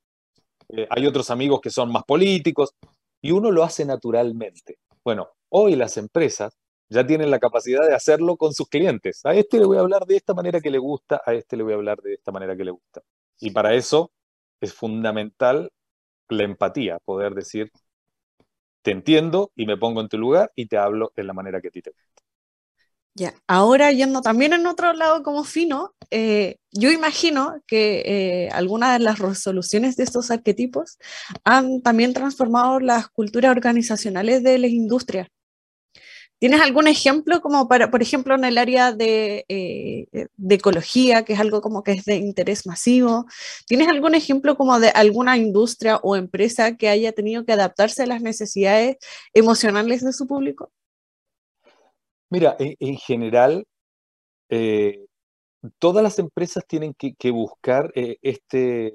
Eh, 0.69 0.87
hay 0.89 1.05
otros 1.05 1.29
amigos 1.29 1.61
que 1.61 1.69
son 1.69 1.91
más 1.91 2.03
políticos 2.03 2.71
y 3.21 3.31
uno 3.31 3.51
lo 3.51 3.63
hace 3.63 3.85
naturalmente. 3.85 4.77
Bueno, 5.03 5.29
hoy 5.49 5.75
las 5.75 5.97
empresas 5.97 6.57
ya 6.89 7.05
tienen 7.05 7.31
la 7.31 7.39
capacidad 7.39 7.87
de 7.87 7.95
hacerlo 7.95 8.37
con 8.37 8.53
sus 8.53 8.67
clientes. 8.69 9.21
A 9.25 9.33
este 9.33 9.59
le 9.59 9.65
voy 9.65 9.77
a 9.77 9.81
hablar 9.81 10.05
de 10.05 10.15
esta 10.15 10.33
manera 10.33 10.61
que 10.61 10.71
le 10.71 10.77
gusta, 10.77 11.21
a 11.25 11.33
este 11.33 11.57
le 11.57 11.63
voy 11.63 11.73
a 11.73 11.75
hablar 11.75 12.01
de 12.01 12.13
esta 12.13 12.31
manera 12.31 12.55
que 12.55 12.65
le 12.65 12.71
gusta. 12.71 13.01
Y 13.39 13.51
para 13.51 13.73
eso 13.73 14.11
es 14.61 14.73
fundamental 14.73 15.71
la 16.29 16.43
empatía, 16.43 16.99
poder 17.05 17.33
decir, 17.35 17.71
te 18.85 18.91
entiendo 18.91 19.51
y 19.55 19.65
me 19.65 19.77
pongo 19.77 19.99
en 19.99 20.09
tu 20.09 20.19
lugar 20.19 20.51
y 20.55 20.67
te 20.67 20.77
hablo 20.77 21.11
de 21.15 21.23
la 21.23 21.33
manera 21.33 21.59
que 21.59 21.69
a 21.69 21.71
ti 21.71 21.81
te 21.81 21.89
gusta. 21.89 22.21
Ya, 23.15 23.33
ahora 23.47 23.91
yendo 23.91 24.21
también 24.21 24.53
en 24.53 24.67
otro 24.67 24.93
lado 24.93 25.23
como 25.23 25.43
fino, 25.43 25.95
eh, 26.11 26.57
yo 26.71 26.91
imagino 26.91 27.55
que 27.65 28.03
eh, 28.05 28.49
algunas 28.51 28.93
de 28.93 29.03
las 29.03 29.17
resoluciones 29.17 29.95
de 29.95 30.03
estos 30.03 30.29
arquetipos 30.29 30.99
han 31.43 31.81
también 31.81 32.13
transformado 32.13 32.79
las 32.79 33.07
culturas 33.07 33.51
organizacionales 33.51 34.43
de 34.43 34.59
las 34.59 34.69
industrias. 34.69 35.29
¿Tienes 36.37 36.59
algún 36.59 36.87
ejemplo 36.87 37.39
como 37.39 37.67
para, 37.69 37.89
por 37.89 38.01
ejemplo, 38.01 38.35
en 38.35 38.43
el 38.43 38.57
área 38.57 38.91
de, 38.91 39.45
eh, 39.47 40.27
de, 40.35 40.55
ecología, 40.55 41.23
que 41.23 41.33
es 41.33 41.39
algo 41.39 41.61
como 41.61 41.81
que 41.81 41.93
es 41.93 42.03
de 42.03 42.17
interés 42.17 42.67
masivo? 42.67 43.25
¿Tienes 43.65 43.87
algún 43.87 44.15
ejemplo 44.15 44.57
como 44.57 44.79
de 44.79 44.89
alguna 44.89 45.37
industria 45.37 45.97
o 45.97 46.15
empresa 46.17 46.75
que 46.75 46.89
haya 46.89 47.13
tenido 47.13 47.45
que 47.45 47.53
adaptarse 47.53 48.03
a 48.03 48.07
las 48.07 48.21
necesidades 48.21 48.97
emocionales 49.33 50.03
de 50.03 50.11
su 50.11 50.27
público? 50.27 50.71
Mira, 52.29 52.57
en, 52.59 52.97
general, 52.97 53.65
eh, 54.49 55.05
todas 55.79 56.03
las 56.03 56.19
empresas 56.19 56.65
tienen 56.67 56.93
que, 56.93 57.31
buscar 57.31 57.93
eh, 57.95 58.17
este, 58.21 58.93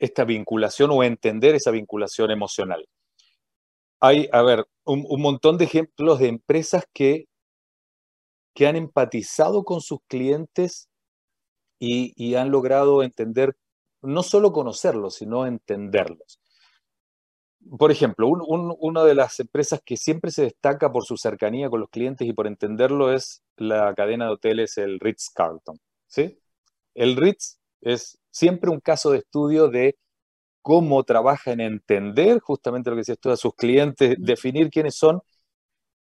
esta 0.00 0.24
vinculación 0.24 0.90
o 0.90 1.04
entender 1.04 1.54
esa 1.54 1.70
vinculación 1.70 2.32
emocional 2.32 2.84
hay, 4.00 4.28
a 4.32 4.42
ver, 4.42 4.66
un, 4.84 5.20
montón 5.20 5.58
de 5.58 5.64
ejemplos 5.64 6.18
de 6.18 6.28
empresas 6.28 6.84
que, 6.92 7.26
que 8.54 8.66
han 8.66 8.76
empatizado 8.76 9.64
con 9.64 9.80
sus 9.80 10.00
clientes 10.06 10.88
y, 11.78 12.34
han 12.34 12.50
logrado 12.50 13.02
entender, 13.02 13.56
no 14.02 14.22
solo 14.22 14.52
conocerlos, 14.52 15.16
sino 15.16 15.46
entenderlos. 15.46 16.40
Por 17.78 17.90
ejemplo, 17.90 18.28
una 18.28 19.04
de 19.04 19.14
las 19.14 19.40
empresas 19.40 19.80
que 19.84 19.96
siempre 19.96 20.30
se 20.30 20.42
destaca 20.42 20.92
por 20.92 21.04
su 21.04 21.16
cercanía 21.16 21.70
con 21.70 21.80
los 21.80 21.88
clientes 21.88 22.28
y 22.28 22.32
por 22.32 22.46
entenderlo 22.46 23.12
es 23.12 23.42
la 23.56 23.94
cadena 23.94 24.26
de 24.26 24.32
hoteles, 24.32 24.76
el 24.76 25.00
Ritz 25.00 25.30
Carlton. 25.34 25.78
¿sí? 26.06 26.38
El 26.94 27.16
Ritz 27.16 27.58
es 27.80 28.18
siempre 28.30 28.70
un 28.70 28.80
caso 28.80 29.10
de 29.10 29.18
estudio 29.18 29.68
de 29.68 29.96
cómo 30.64 31.04
trabaja 31.04 31.52
en 31.52 31.60
entender 31.60 32.40
justamente 32.40 32.88
lo 32.88 32.96
que 32.96 33.00
decías 33.00 33.18
tú 33.20 33.30
a 33.30 33.36
sus 33.36 33.54
clientes, 33.54 34.16
definir 34.18 34.70
quiénes 34.70 34.94
son. 34.96 35.20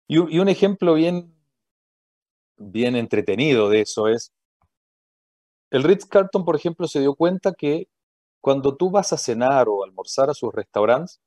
Y, 0.07 0.17
un 0.39 0.49
ejemplo 0.49 0.95
bien, 0.95 1.31
bien 2.57 2.95
entretenido 2.95 3.69
de 3.69 3.81
eso 3.81 4.07
es, 4.07 4.33
el 5.69 5.83
Ritz 5.83 6.05
Carlton, 6.07 6.43
por 6.43 6.55
ejemplo, 6.55 6.87
se 6.87 7.01
dio 7.01 7.13
cuenta 7.13 7.53
que 7.53 7.87
cuando 8.41 8.75
tú 8.75 8.89
vas 8.89 9.13
a 9.13 9.17
cenar 9.17 9.69
o 9.69 9.83
almorzar 9.83 10.31
a 10.31 10.33
sus 10.33 10.51
restaurantes, 10.51 11.21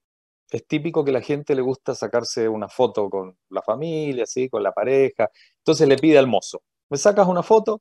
es 0.51 0.67
típico 0.67 1.05
que 1.05 1.13
la 1.13 1.23
gente 1.23 1.55
le 1.55 1.63
gusta 1.63 1.95
sacarse 1.95 2.49
una 2.49 2.69
foto 2.69 3.09
con 3.09 3.39
la 3.51 3.63
familia, 3.63 4.27
¿sí? 4.27 4.49
con 4.49 4.65
la 4.65 4.73
pareja. 4.73 5.31
Entonces 5.59 5.87
le 5.87 5.97
pide 5.99 6.19
al 6.19 6.27
mozo, 6.27 6.63
¿me 6.89 6.99
sacas 6.99 7.29
una 7.29 7.45
foto? 7.45 7.81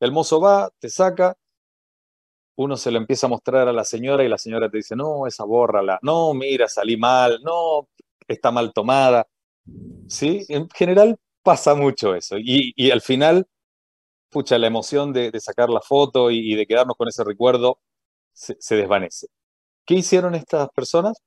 El 0.00 0.10
mozo 0.10 0.40
va, 0.40 0.70
te 0.80 0.90
saca, 0.90 1.36
uno 2.58 2.76
se 2.76 2.90
lo 2.90 2.98
empieza 2.98 3.26
a 3.26 3.30
mostrar 3.30 3.68
a 3.68 3.72
la 3.72 3.84
señora 3.84 4.24
y 4.24 4.28
la 4.28 4.36
señora 4.36 4.68
te 4.68 4.78
dice, 4.78 4.96
no, 4.96 5.28
esa 5.28 5.44
bórrala, 5.44 5.98
no, 6.02 6.34
mira, 6.34 6.66
salí 6.68 6.96
mal, 6.96 7.40
no, 7.44 7.88
está 8.26 8.50
mal 8.50 8.72
tomada. 8.72 9.28
¿Sí? 10.08 10.44
En 10.48 10.68
general 10.70 11.18
pasa 11.42 11.74
mucho 11.76 12.14
eso. 12.16 12.36
Y, 12.38 12.90
al 12.90 13.00
final, 13.00 13.46
pucha, 14.30 14.58
la 14.58 14.66
emoción 14.66 15.12
de, 15.12 15.32
sacar 15.40 15.70
la 15.70 15.80
foto 15.80 16.30
y, 16.32 16.54
de 16.56 16.66
quedarnos 16.66 16.96
con 16.96 17.08
ese 17.08 17.24
recuerdo 17.24 17.80
se, 18.32 18.56
se 18.60 18.76
desvanece. 18.76 19.28
¿Qué 19.86 19.94
hicieron 19.94 20.34
estas 20.34 20.68
personas? 20.70 21.22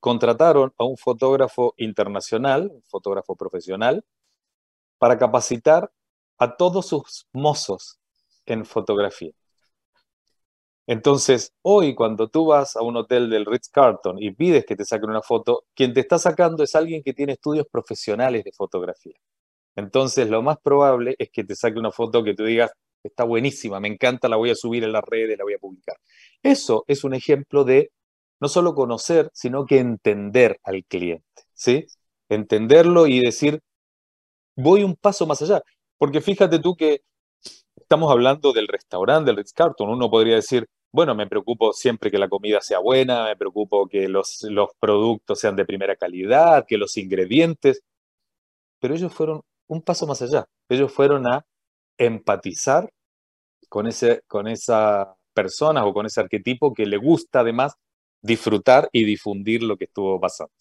Contrataron 0.00 0.72
a 0.78 0.84
un 0.84 0.96
fotógrafo 0.96 1.74
internacional, 1.78 2.70
un 2.72 2.82
fotógrafo 2.84 3.34
profesional, 3.36 4.04
para 4.98 5.18
capacitar 5.18 5.90
a 6.38 6.56
todos 6.56 6.86
sus 6.86 7.26
mozos 7.32 8.01
en 8.46 8.64
fotografía. 8.64 9.32
Entonces, 10.86 11.52
hoy 11.62 11.94
cuando 11.94 12.28
tú 12.28 12.46
vas 12.46 12.76
a 12.76 12.82
un 12.82 12.96
hotel 12.96 13.30
del 13.30 13.46
Ritz-Carlton 13.46 14.20
y 14.20 14.32
pides 14.32 14.66
que 14.66 14.76
te 14.76 14.84
saquen 14.84 15.10
una 15.10 15.22
foto, 15.22 15.64
quien 15.74 15.94
te 15.94 16.00
está 16.00 16.18
sacando 16.18 16.62
es 16.64 16.74
alguien 16.74 17.02
que 17.02 17.14
tiene 17.14 17.34
estudios 17.34 17.66
profesionales 17.70 18.44
de 18.44 18.52
fotografía. 18.52 19.14
Entonces, 19.76 20.28
lo 20.28 20.42
más 20.42 20.58
probable 20.60 21.14
es 21.18 21.30
que 21.30 21.44
te 21.44 21.56
saque 21.56 21.78
una 21.78 21.92
foto 21.92 22.24
que 22.24 22.34
tú 22.34 22.44
digas, 22.44 22.72
está 23.02 23.24
buenísima, 23.24 23.80
me 23.80 23.88
encanta, 23.88 24.28
la 24.28 24.36
voy 24.36 24.50
a 24.50 24.54
subir 24.54 24.84
en 24.84 24.92
las 24.92 25.04
redes, 25.04 25.38
la 25.38 25.44
voy 25.44 25.54
a 25.54 25.58
publicar. 25.58 25.96
Eso 26.42 26.84
es 26.88 27.04
un 27.04 27.14
ejemplo 27.14 27.64
de 27.64 27.90
no 28.40 28.48
solo 28.48 28.74
conocer, 28.74 29.30
sino 29.32 29.66
que 29.66 29.78
entender 29.78 30.58
al 30.64 30.84
cliente, 30.84 31.24
¿sí? 31.54 31.86
Entenderlo 32.28 33.06
y 33.06 33.20
decir, 33.20 33.60
voy 34.56 34.84
un 34.84 34.96
paso 34.96 35.26
más 35.26 35.42
allá. 35.42 35.62
Porque 35.98 36.20
fíjate 36.20 36.58
tú 36.58 36.74
que 36.76 37.02
estamos 37.76 38.10
hablando 38.10 38.52
del 38.52 38.68
restaurante, 38.68 39.30
del 39.30 39.36
Ritz-Carlton. 39.38 39.90
Uno 39.90 40.10
podría 40.10 40.36
decir, 40.36 40.66
bueno, 40.92 41.14
me 41.14 41.26
preocupo 41.26 41.72
siempre 41.72 42.10
que 42.10 42.18
la 42.18 42.28
comida 42.28 42.60
sea 42.60 42.78
buena, 42.78 43.24
me 43.24 43.36
preocupo 43.36 43.88
que 43.88 44.08
los, 44.08 44.38
productos 44.78 45.40
sean 45.40 45.56
de 45.56 45.64
primera 45.64 45.96
calidad, 45.96 46.64
que 46.66 46.76
los 46.76 46.96
ingredientes. 46.96 47.82
Pero 48.78 48.94
ellos 48.94 49.12
fueron 49.12 49.42
un 49.68 49.82
paso 49.82 50.06
más 50.06 50.20
allá. 50.22 50.46
Ellos 50.68 50.92
fueron 50.92 51.26
a 51.26 51.46
empatizar 51.98 52.92
con, 53.68 53.86
ese, 53.86 54.22
con 54.26 54.48
esa 54.48 55.14
persona 55.32 55.84
o 55.86 55.94
con 55.94 56.06
ese 56.06 56.20
arquetipo 56.20 56.74
que 56.74 56.86
le 56.86 56.98
gusta 56.98 57.40
además 57.40 57.74
disfrutar 58.20 58.88
y 58.92 59.04
difundir 59.04 59.62
lo 59.62 59.76
que 59.76 59.84
estuvo 59.84 60.20
pasando. 60.20 60.52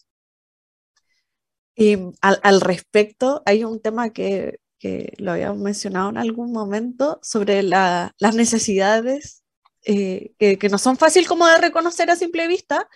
Y 1.76 1.98
al 2.22 2.62
respecto, 2.62 3.42
hay 3.46 3.64
un 3.64 3.82
tema 3.82 4.12
que 4.12 4.61
que 4.82 5.14
lo 5.18 5.32
habíamos 5.32 5.60
mencionado 5.60 6.10
en 6.10 6.18
algún 6.18 6.52
momento, 6.52 7.20
sobre 7.22 7.62
las 7.62 8.36
necesidades 8.36 9.44
eh, 9.86 10.34
que, 10.40 10.70
no 10.70 10.80
son 10.80 10.98
fácil 10.98 11.28
como 11.28 11.48
de 11.48 11.58
reconocer 11.60 12.10
a 12.10 12.16
simple 12.16 12.48
vista, 12.48 12.90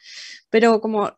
pero 0.50 0.82
como 0.82 1.16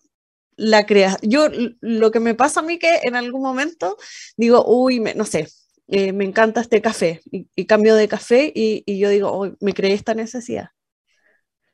la 0.58 0.86
crea. 0.86 1.18
Yo 1.22 1.48
lo 1.80 2.12
que 2.12 2.20
me 2.20 2.36
pasa 2.36 2.60
a 2.60 2.64
mí 2.64 2.80
que 2.80 3.00
en 3.04 3.16
algún 3.16 3.42
momento 3.42 3.98
digo, 4.36 4.66
uy, 4.68 5.00
no 5.16 5.24
sé, 5.24 5.48
eh, 5.88 6.12
me 6.12 6.26
encanta 6.26 6.62
este 6.62 6.82
café 6.82 7.22
y, 7.32 7.66
cambio 7.66 7.96
de 7.96 8.10
café 8.10 8.52
y, 8.54 8.84
y 8.86 9.00
yo 9.00 9.10
digo, 9.10 9.56
me 9.62 9.74
creé 9.74 9.94
esta 9.94 10.14
necesidad. 10.16 10.72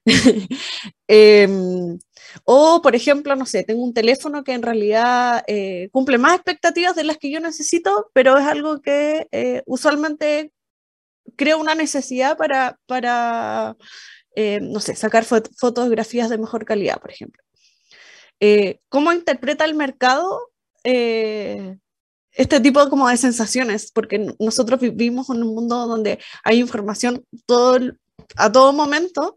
Em, 1.08 1.98
o, 2.44 2.82
por 2.82 2.96
ejemplo, 2.96 3.36
no 3.36 3.46
sé, 3.46 3.64
tengo 3.64 3.84
un 3.84 3.94
teléfono 3.94 4.44
que 4.44 4.54
en 4.54 4.62
realidad 4.62 5.44
eh, 5.48 5.90
cumple 5.92 6.18
más 6.18 6.36
expectativas 6.36 6.96
de 6.96 7.04
las 7.04 7.18
que 7.18 7.32
yo 7.32 7.40
necesito, 7.40 8.10
pero 8.14 8.38
es 8.38 8.46
algo 8.46 8.82
que 8.82 9.28
eh, 9.32 9.64
usualmente 9.66 10.52
creo 11.36 11.60
una 11.60 11.76
necesidad 11.76 12.38
para, 12.38 12.80
para 12.86 13.76
eh, 14.36 14.60
no 14.62 14.80
sé, 14.80 14.96
sacar 14.96 15.26
fotografías 15.26 16.30
de 16.30 16.38
mejor 16.38 16.66
calidad, 16.66 17.00
por 17.00 17.12
ejemplo. 17.12 17.42
¿Cómo 18.90 19.14
interpreta 19.14 19.64
el 19.64 19.74
mercado 19.74 20.52
este 20.84 22.60
tipo 22.62 22.90
como 22.90 23.08
de 23.08 23.16
sensaciones? 23.16 23.90
Porque 23.90 24.36
nosotros 24.38 24.82
vivimos 24.82 25.30
en 25.30 25.44
un 25.44 25.56
mundo 25.56 25.88
donde 25.88 26.20
hay 26.44 26.60
información 26.60 27.24
todo, 27.46 27.80
a 28.36 28.52
todo 28.52 28.74
momento 28.74 29.36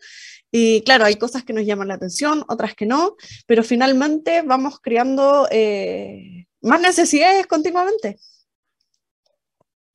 y 0.50 0.82
claro, 0.82 1.04
hay 1.04 1.16
cosas 1.16 1.44
que 1.44 1.52
nos 1.52 1.64
llaman 1.64 1.88
la 1.88 1.94
atención, 1.94 2.44
otras 2.48 2.74
que 2.74 2.86
no, 2.86 3.16
pero 3.46 3.62
finalmente 3.62 4.42
vamos 4.42 4.80
creando 4.80 5.48
eh, 5.50 6.46
más 6.60 6.80
necesidades 6.80 7.46
continuamente. 7.46 8.18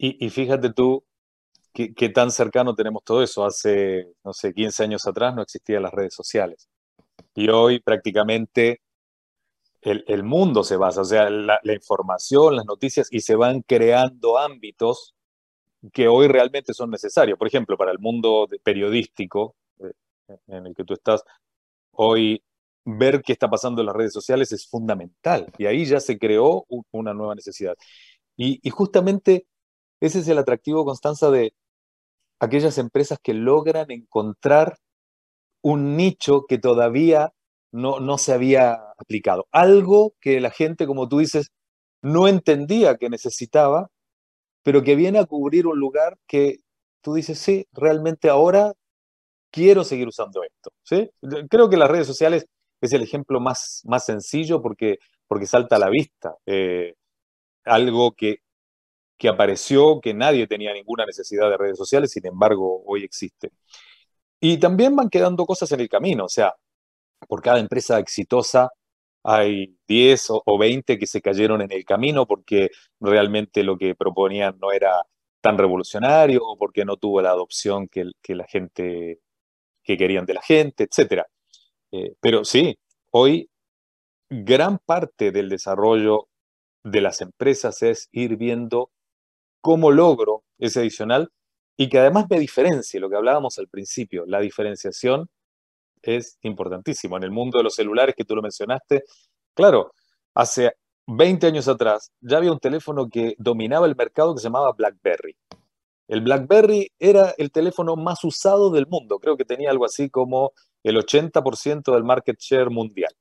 Y, 0.03 0.31
fíjate 0.31 0.73
tú 0.73 1.03
qué, 1.73 2.09
tan 2.09 2.31
cercano 2.31 2.73
tenemos 2.73 3.03
todo 3.03 3.21
eso. 3.21 3.45
Hace, 3.45 4.07
no 4.23 4.33
sé, 4.33 4.51
15 4.51 4.83
años 4.83 5.05
atrás 5.05 5.35
no 5.35 5.43
existían 5.43 5.83
las 5.83 5.91
redes 5.91 6.15
sociales. 6.15 6.67
Y 7.35 7.49
hoy 7.49 7.79
prácticamente 7.79 8.81
el, 9.81 10.23
mundo 10.23 10.63
se 10.63 10.75
basa, 10.75 11.01
o 11.01 11.05
sea, 11.05 11.29
la, 11.29 11.59
la, 11.61 11.73
información, 11.73 12.55
las 12.55 12.65
noticias, 12.65 13.09
y 13.11 13.21
se 13.21 13.35
van 13.35 13.61
creando 13.61 14.39
ámbitos 14.39 15.13
que 15.93 16.07
hoy 16.07 16.27
realmente 16.27 16.73
son 16.73 16.89
necesarios. 16.89 17.37
Por 17.37 17.47
ejemplo, 17.47 17.77
para 17.77 17.91
el 17.91 17.99
mundo 17.99 18.47
periodístico, 18.63 19.55
en 20.47 20.67
el 20.67 20.75
que 20.75 20.83
tú 20.83 20.93
estás, 20.93 21.23
hoy 21.91 22.43
ver 22.85 23.21
qué 23.21 23.33
está 23.33 23.49
pasando 23.49 23.81
en 23.81 23.87
las 23.87 23.95
redes 23.95 24.13
sociales 24.13 24.51
es 24.51 24.67
fundamental. 24.67 25.51
Y 25.57 25.65
ahí 25.65 25.85
ya 25.85 25.99
se 25.99 26.17
creó 26.17 26.65
una 26.91 27.13
nueva 27.13 27.35
necesidad. 27.35 27.75
Y, 28.37 28.69
justamente 28.71 29.45
ese 29.99 30.19
es 30.19 30.27
el 30.27 30.39
atractivo, 30.39 30.85
Constanza, 30.85 31.29
de 31.29 31.53
aquellas 32.39 32.77
empresas 32.77 33.19
que 33.21 33.33
logran 33.33 33.91
encontrar 33.91 34.77
un 35.61 35.95
nicho 35.95 36.45
que 36.47 36.57
todavía 36.57 37.33
no, 37.71 37.99
no 37.99 38.17
se 38.17 38.33
había 38.33 38.73
aplicado. 38.97 39.47
Algo 39.51 40.15
que 40.19 40.41
la 40.41 40.49
gente, 40.51 40.87
como 40.87 41.07
tú 41.07 41.19
dices, 41.19 41.51
no 42.01 42.27
entendía 42.27 42.97
que 42.97 43.09
necesitaba, 43.09 43.89
pero 44.63 44.83
que 44.83 44.95
viene 44.95 45.19
a 45.19 45.25
cubrir 45.25 45.67
un 45.67 45.79
lugar 45.79 46.17
que 46.27 46.59
tú 47.01 47.13
dices, 47.15 47.39
sí, 47.39 47.67
realmente 47.73 48.29
ahora 48.29 48.73
quiero 49.51 49.83
seguir 49.83 50.07
usando 50.07 50.43
esto. 50.43 50.71
¿sí? 50.83 51.09
Creo 51.49 51.69
que 51.69 51.77
las 51.77 51.89
redes 51.89 52.07
sociales 52.07 52.47
es 52.79 52.93
el 52.93 53.03
ejemplo 53.03 53.39
más, 53.39 53.81
más 53.85 54.05
sencillo 54.05 54.61
porque, 54.61 54.99
porque 55.27 55.45
salta 55.45 55.75
a 55.75 55.79
la 55.79 55.89
vista. 55.89 56.35
Eh, 56.45 56.95
algo 57.65 58.13
que, 58.13 58.37
que 59.17 59.29
apareció, 59.29 60.01
que 60.01 60.13
nadie 60.13 60.47
tenía 60.47 60.73
ninguna 60.73 61.05
necesidad 61.05 61.49
de 61.49 61.57
redes 61.57 61.77
sociales, 61.77 62.11
sin 62.11 62.25
embargo, 62.25 62.81
hoy 62.85 63.03
existe. 63.03 63.51
Y 64.39 64.57
también 64.57 64.95
van 64.95 65.09
quedando 65.09 65.45
cosas 65.45 65.71
en 65.73 65.81
el 65.81 65.89
camino, 65.89 66.25
o 66.25 66.29
sea, 66.29 66.55
por 67.27 67.41
cada 67.41 67.59
empresa 67.59 67.99
exitosa 67.99 68.71
hay 69.23 69.77
10 69.87 70.27
o 70.45 70.57
20 70.57 70.97
que 70.97 71.05
se 71.05 71.21
cayeron 71.21 71.61
en 71.61 71.71
el 71.71 71.85
camino 71.85 72.25
porque 72.25 72.71
realmente 72.99 73.63
lo 73.63 73.77
que 73.77 73.93
proponían 73.93 74.57
no 74.59 74.71
era 74.71 75.03
tan 75.41 75.57
revolucionario 75.57 76.41
o 76.43 76.57
porque 76.57 76.85
no 76.85 76.97
tuvo 76.97 77.21
la 77.21 77.29
adopción 77.31 77.87
que, 77.87 78.05
que 78.21 78.35
la 78.35 78.45
gente 78.45 79.19
que 79.83 79.97
querían 79.97 80.25
de 80.25 80.33
la 80.35 80.41
gente, 80.41 80.83
etc. 80.83 81.23
Eh, 81.91 82.15
pero 82.19 82.45
sí, 82.45 82.77
hoy 83.11 83.49
gran 84.29 84.79
parte 84.79 85.31
del 85.31 85.49
desarrollo 85.49 86.27
de 86.83 87.01
las 87.01 87.21
empresas 87.21 87.81
es 87.83 88.09
ir 88.11 88.37
viendo 88.37 88.89
cómo 89.61 89.91
logro 89.91 90.43
ese 90.57 90.79
adicional 90.79 91.31
y 91.77 91.89
que 91.89 91.99
además 91.99 92.27
me 92.29 92.39
diferencie, 92.39 92.99
lo 92.99 93.09
que 93.09 93.15
hablábamos 93.15 93.57
al 93.59 93.67
principio, 93.67 94.25
la 94.25 94.39
diferenciación 94.39 95.29
es 96.01 96.37
importantísimo. 96.41 97.17
En 97.17 97.23
el 97.23 97.31
mundo 97.31 97.57
de 97.57 97.63
los 97.63 97.75
celulares 97.75 98.15
que 98.15 98.25
tú 98.25 98.35
lo 98.35 98.41
mencionaste, 98.41 99.03
claro, 99.53 99.93
hace 100.33 100.73
20 101.07 101.47
años 101.47 101.67
atrás 101.67 102.11
ya 102.21 102.37
había 102.37 102.51
un 102.51 102.59
teléfono 102.59 103.09
que 103.09 103.35
dominaba 103.37 103.85
el 103.85 103.95
mercado 103.95 104.33
que 104.33 104.41
se 104.41 104.47
llamaba 104.47 104.71
BlackBerry. 104.73 105.35
El 106.11 106.19
BlackBerry 106.19 106.91
era 106.99 107.33
el 107.37 107.53
teléfono 107.53 107.95
más 107.95 108.25
usado 108.25 108.69
del 108.69 108.85
mundo, 108.85 109.17
creo 109.19 109.37
que 109.37 109.45
tenía 109.45 109.69
algo 109.69 109.85
así 109.85 110.09
como 110.09 110.51
el 110.83 110.97
80% 110.97 111.93
del 111.93 112.03
market 112.03 112.37
share 112.37 112.69
mundial. 112.69 113.13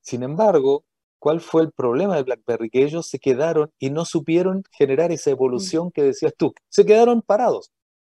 Sin 0.00 0.22
embargo, 0.22 0.86
¿cuál 1.18 1.42
fue 1.42 1.60
el 1.60 1.72
problema 1.72 2.16
de 2.16 2.22
BlackBerry? 2.22 2.70
Que 2.70 2.84
ellos 2.84 3.06
se 3.06 3.18
quedaron 3.18 3.70
y 3.78 3.90
no 3.90 4.06
supieron 4.06 4.64
generar 4.72 5.12
esa 5.12 5.28
evolución 5.28 5.90
que 5.90 6.04
decías 6.04 6.32
tú. 6.38 6.54
Se 6.70 6.86
quedaron 6.86 7.20
parados. 7.20 7.70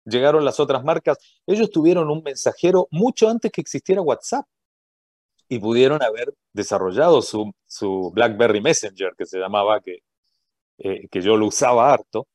Llegaron 0.05 0.45
las 0.45 0.61
otras 0.61 0.85
marcas. 0.85 1.17
Ellos 1.47 1.71
tuvieron 1.71 2.11
un 2.11 2.23
mensajero 2.23 2.87
mucho 2.91 3.31
antes 3.31 3.51
que 3.51 3.63
existiera 3.63 4.03
WhatsApp 4.03 4.45
y 5.49 5.59
pudieron 5.59 6.03
haber 6.03 6.35
desarrollado 6.53 7.23
su, 7.23 8.13
BlackBerry 8.13 8.61
Messenger, 8.61 9.15
que 9.17 9.25
se 9.25 9.39
llamaba, 9.39 9.81
que, 9.81 10.01
eh, 10.77 11.09
que 11.09 11.23
yo 11.23 11.39
lo 11.39 11.47
usaba 11.47 11.91
harto, 11.91 12.27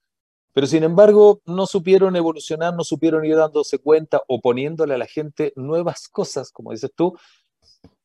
pero 0.54 0.68
sin 0.68 0.84
embargo, 0.84 1.42
no 1.46 1.66
supieron 1.66 2.16
evolucionar, 2.16 2.74
no 2.74 2.84
supieron 2.84 3.26
ir 3.26 3.36
dándose 3.36 3.80
cuenta 3.80 4.22
o 4.28 4.42
poniéndole 4.42 4.94
a 4.94 4.98
la 4.98 5.06
gente 5.06 5.54
nuevas 5.56 6.08
cosas, 6.10 6.52
como 6.52 6.72
dices 6.72 6.92
tú, 6.96 7.18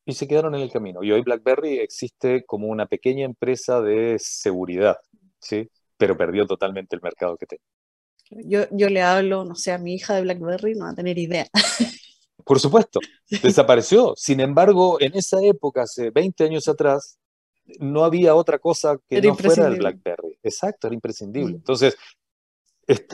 y 0.04 0.14
se 0.14 0.28
quedaron 0.28 0.54
en 0.54 0.61
el 0.61 0.70
camino. 0.70 1.02
Y 1.02 1.11
hoy 1.11 1.22
BlackBerry 1.22 1.78
existe 1.78 2.44
como 2.44 2.68
una 2.68 2.87
pequeña 2.87 3.24
empresa 3.24 3.80
de 3.80 4.16
seguridad, 4.20 4.96
¿sí? 5.40 5.68
Pero 5.96 6.16
perdió 6.16 6.46
totalmente 6.46 6.94
el 6.94 7.02
mercado 7.02 7.37
que 7.37 7.46
tenía. 7.46 7.64
Yo, 8.30 8.66
yo 8.70 8.88
le 8.88 9.02
hablo, 9.02 9.44
no 9.44 9.54
sé, 9.54 9.72
a 9.72 9.78
mi 9.78 9.94
hija 9.94 10.14
de 10.14 10.22
BlackBerry, 10.22 10.74
no 10.74 10.85
va 10.85 10.90
a 10.90 10.94
tener 10.94 11.18
idea. 11.18 11.46
Por 12.44 12.61
supuesto, 12.61 13.00
desapareció. 13.42 14.14
Sin 14.16 14.40
embargo, 14.40 15.00
en 15.00 15.16
esa 15.16 15.42
época, 15.42 15.82
hace 15.82 16.11
20 16.11 16.44
años 16.44 16.68
atrás, 16.68 17.18
no 17.80 18.04
había 18.04 18.37
otra 18.37 18.61
cosa 18.61 18.96
que 19.09 19.20
no 19.20 19.35
fuera 19.35 19.66
el 19.66 19.76
BlackBerry. 19.76 20.38
Exacto, 20.42 20.87
era 20.87 20.94
imprescindible. 20.94 21.56
Entonces, 21.56 21.96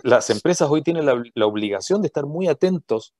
las 0.03 0.31
empresas 0.31 0.69
hoy 0.71 0.83
tienen 0.83 1.07
la, 1.07 1.23
la, 1.35 1.47
obligación 1.47 2.03
de 2.03 2.09
estar 2.09 2.27
muy 2.27 2.49
atentos 2.49 3.15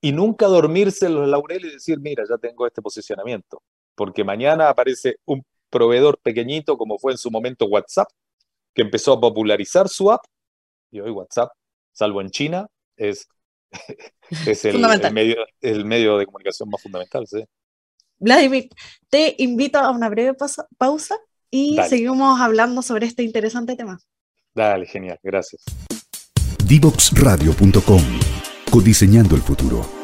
y 0.00 0.12
nunca 0.12 0.46
dormirse 0.46 1.06
en 1.06 1.14
los 1.14 1.28
laureles 1.28 1.70
y 1.70 1.74
decir, 1.74 2.00
mira, 2.00 2.24
ya 2.28 2.36
tengo 2.36 2.66
este 2.66 2.82
posicionamiento. 2.82 3.62
Porque 3.94 4.24
mañana 4.24 4.68
aparece 4.68 5.16
un 5.24 5.44
proveedor 5.70 6.18
pequeñito, 6.18 6.76
como 6.76 6.98
fue 6.98 7.12
en 7.12 7.18
su 7.18 7.30
momento 7.30 7.66
WhatsApp, 7.66 8.08
que 8.74 8.82
empezó 8.82 9.14
a 9.14 9.20
popularizar 9.20 9.88
su 9.88 10.10
app. 10.10 10.24
Y 10.90 11.00
hoy 11.00 11.10
WhatsApp, 11.10 11.50
salvo 11.92 12.20
en 12.20 12.30
China, 12.30 12.66
es, 12.96 13.26
es 14.46 14.64
el, 14.64 14.78
medio, 15.12 15.36
el 15.60 15.84
medio 15.84 16.18
de 16.18 16.26
comunicación 16.26 16.68
más 16.68 16.82
fundamental. 16.82 17.26
¿sí? 17.26 17.44
Vladimir, 18.18 18.68
te 19.08 19.34
invito 19.38 19.78
a 19.78 19.90
una 19.90 20.08
breve 20.08 20.36
pausa 20.76 21.16
y 21.50 21.78
seguimos 21.88 22.40
hablando 22.40 22.82
sobre 22.82 23.06
este 23.06 23.22
interesante 23.22 23.76
tema. 23.76 23.98
Dale, 24.54 24.86
genial, 24.86 25.18
gracias. 25.22 25.64
Divoxradio.com 26.66 28.02
Codiseñando 28.70 29.34
el 29.36 29.42
futuro. 29.42 30.03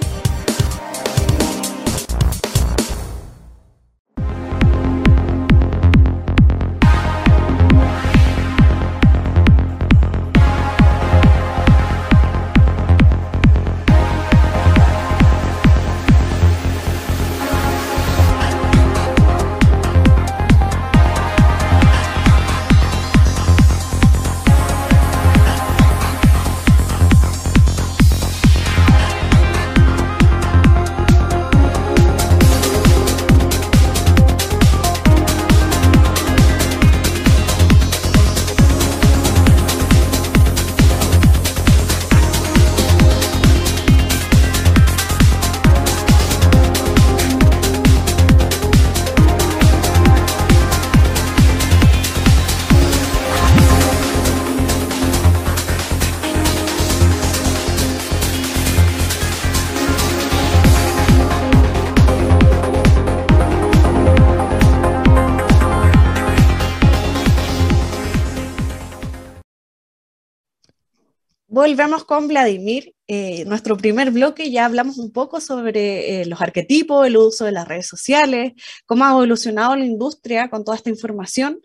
Volvemos 71.71 72.05
con 72.05 72.27
Vladimir. 72.27 72.97
Eh, 73.07 73.45
nuestro 73.45 73.77
primer 73.77 74.11
bloque 74.11 74.51
ya 74.51 74.65
hablamos 74.65 74.99
un 74.99 75.13
poco 75.13 75.41
sobre 75.41 76.23
eh, 76.23 76.27
los 76.27 76.43
arquetipos, 76.43 77.07
el 77.07 77.17
uso 77.17 77.45
de 77.45 77.53
las 77.53 77.69
redes 77.69 77.87
sociales, 77.87 78.55
cómo 78.87 79.05
ha 79.05 79.11
evolucionado 79.11 79.77
la 79.77 79.85
industria 79.85 80.51
con 80.51 80.65
toda 80.65 80.77
esta 80.77 80.91
información. 80.91 81.61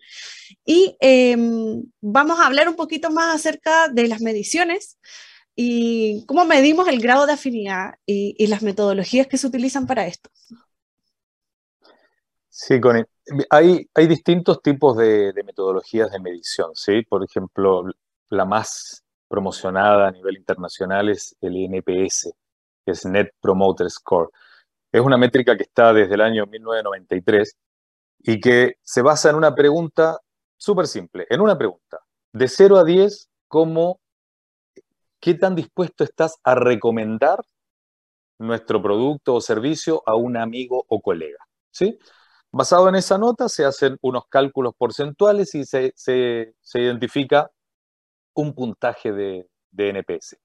Y 0.64 0.96
em, 1.00 1.84
vamos 2.02 2.40
a 2.40 2.46
hablar 2.46 2.70
un 2.70 2.76
poquito 2.76 3.10
más 3.10 3.34
acerca 3.34 3.90
de 3.90 4.08
las 4.08 4.22
mediciones 4.22 5.00
y 5.56 6.24
cómo 6.28 6.46
medimos 6.46 6.88
el 6.88 7.02
grado 7.02 7.26
de 7.26 7.34
afinidad 7.34 7.96
y, 8.06 8.46
las 8.46 8.62
metodologías 8.62 9.26
que 9.26 9.40
se 9.40 9.48
utilizan 9.48 9.88
para 9.88 10.06
esto. 10.06 10.30
Sí, 12.48 12.80
Connie. 12.80 13.06
Hay, 13.50 13.90
hay 13.96 14.06
distintos 14.06 14.62
tipos 14.62 14.98
de, 14.98 15.34
de 15.34 15.44
metodologías 15.44 16.12
de 16.12 16.20
medición, 16.20 16.76
¿sí? 16.76 17.02
Por 17.10 17.24
ejemplo, 17.24 17.86
la 18.30 18.46
más 18.46 19.05
promocionada 19.28 20.08
a 20.08 20.12
nivel 20.12 20.38
internacional 20.38 21.10
es 21.10 21.36
el 21.42 21.56
NPS, 21.56 22.34
que 22.86 22.92
es 22.92 23.06
Net 23.06 23.32
Promoter 23.42 23.90
Score. 23.90 24.30
Es 24.92 25.02
una 25.02 25.18
métrica 25.18 25.58
que 25.58 25.64
está 25.64 25.94
desde 25.94 26.14
el 26.14 26.22
año 26.22 26.46
1993 26.46 27.58
y 28.20 28.40
que 28.40 28.78
se 28.84 29.02
basa 29.02 29.30
en 29.30 29.36
una 29.36 29.54
pregunta 29.54 30.20
súper 30.58 30.88
simple, 30.88 31.28
en 31.30 31.42
una 31.42 31.58
pregunta, 31.58 32.00
de 32.34 32.48
0 32.48 32.78
a 32.78 32.84
10, 32.84 33.30
como 33.48 34.00
¿qué 35.20 35.34
tan 35.34 35.56
dispuesto 35.56 36.04
estás 36.04 36.38
a 36.44 36.56
recomendar 36.56 37.44
nuestro 38.38 38.82
producto 38.82 39.36
o 39.36 39.42
servicio 39.42 40.04
a 40.06 40.16
un 40.16 40.38
amigo 40.38 40.86
o 40.88 41.02
colega? 41.02 41.40
¿Sí? 41.72 41.98
Basado 42.52 42.88
en 42.88 42.96
esa 42.96 43.18
nota 43.18 43.50
se 43.50 43.66
hacen 43.66 43.98
unos 44.02 44.28
cálculos 44.28 44.74
porcentuales 44.78 45.56
y 45.56 45.66
se, 45.66 45.94
se, 45.96 46.56
se 46.62 46.80
identifica 46.80 47.52
un 48.42 48.54
puntaje 48.54 49.12
de, 49.12 49.48
NPS. 49.78 50.38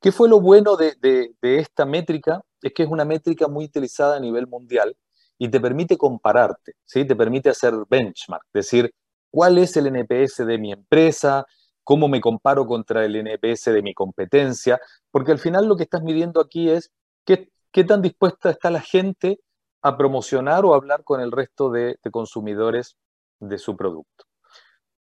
¿Qué 0.00 0.12
fue 0.12 0.28
lo 0.28 0.40
bueno 0.40 0.76
de, 0.76 1.34
esta 1.40 1.86
métrica? 1.86 2.42
Es 2.60 2.72
que 2.72 2.82
es 2.82 2.88
una 2.88 3.04
métrica 3.04 3.48
muy 3.48 3.64
utilizada 3.64 4.16
a 4.16 4.20
nivel 4.20 4.46
mundial 4.46 4.96
y 5.38 5.48
te 5.48 5.60
permite 5.60 5.96
compararte, 5.96 6.74
¿sí? 6.84 7.04
te 7.04 7.16
permite 7.16 7.48
hacer 7.48 7.72
benchmark, 7.88 8.44
decir 8.52 8.92
cuál 9.30 9.58
es 9.58 9.76
el 9.76 9.86
NPS 9.86 10.44
de 10.44 10.58
mi 10.58 10.72
empresa, 10.72 11.46
cómo 11.84 12.08
me 12.08 12.20
comparo 12.20 12.66
contra 12.66 13.04
el 13.04 13.16
NPS 13.16 13.66
de 13.66 13.82
mi 13.82 13.94
competencia, 13.94 14.80
porque 15.10 15.32
al 15.32 15.38
final 15.38 15.66
lo 15.66 15.76
que 15.76 15.84
estás 15.84 16.02
midiendo 16.02 16.40
aquí 16.40 16.68
es 16.68 16.90
qué, 17.24 17.48
tan 17.84 18.02
dispuesta 18.02 18.50
está 18.50 18.70
la 18.70 18.80
gente 18.80 19.40
a 19.82 19.96
promocionar 19.96 20.64
o 20.64 20.74
hablar 20.74 21.04
con 21.04 21.20
el 21.20 21.30
resto 21.30 21.70
de 21.70 21.96
consumidores 22.10 22.96
de 23.38 23.58
su 23.58 23.76
producto. 23.76 24.24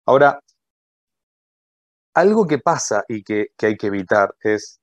Ahora, 0.05 0.39
algo 2.13 2.47
que 2.47 2.59
pasa 2.59 3.03
y 3.07 3.23
que, 3.23 3.47
hay 3.61 3.77
que 3.77 3.87
evitar 3.87 4.35
es 4.41 4.79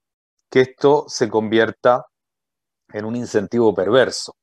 que 0.51 0.61
esto 0.63 1.05
se 1.09 1.29
convierta 1.29 2.07
en 2.93 3.05
un 3.05 3.17
incentivo 3.17 3.75
perverso. 3.75 4.37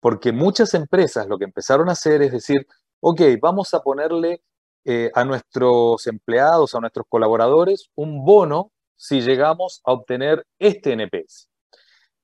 Porque 0.00 0.32
muchas 0.32 0.74
empresas 0.74 1.26
lo 1.26 1.38
que 1.38 1.44
empezaron 1.44 1.88
a 1.88 1.92
hacer 1.92 2.22
es 2.22 2.32
decir, 2.32 2.66
ok, 3.00 3.22
vamos 3.40 3.74
a 3.74 3.80
ponerle 3.80 4.42
eh, 4.84 5.10
a 5.14 5.24
nuestros 5.24 6.06
empleados, 6.06 6.74
a 6.74 6.80
nuestros 6.80 7.06
colaboradores, 7.08 7.90
un 7.94 8.24
bono 8.24 8.72
si 8.96 9.20
llegamos 9.22 9.80
a 9.84 9.92
obtener 9.92 10.46
este 10.58 10.92
NPS. 10.92 11.48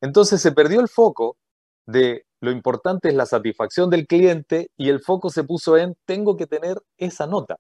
Entonces 0.01 0.41
se 0.43 0.53
perdió 0.53 0.81
el 0.81 0.89
foco 0.89 1.39
de 1.87 2.27
lo 2.41 2.51
importante 2.51 3.09
es 3.09 3.15
la 3.15 3.27
satisfacción 3.27 3.89
del 3.89 4.07
cliente 4.07 4.71
y 4.77 4.91
el 4.91 5.01
foco 5.01 5.31
se 5.31 5.45
puso 5.45 5.77
en 5.77 5.97
tengo 6.05 6.37
que 6.37 6.47
tener 6.47 6.83
esa 6.99 7.27
nota. 7.27 7.57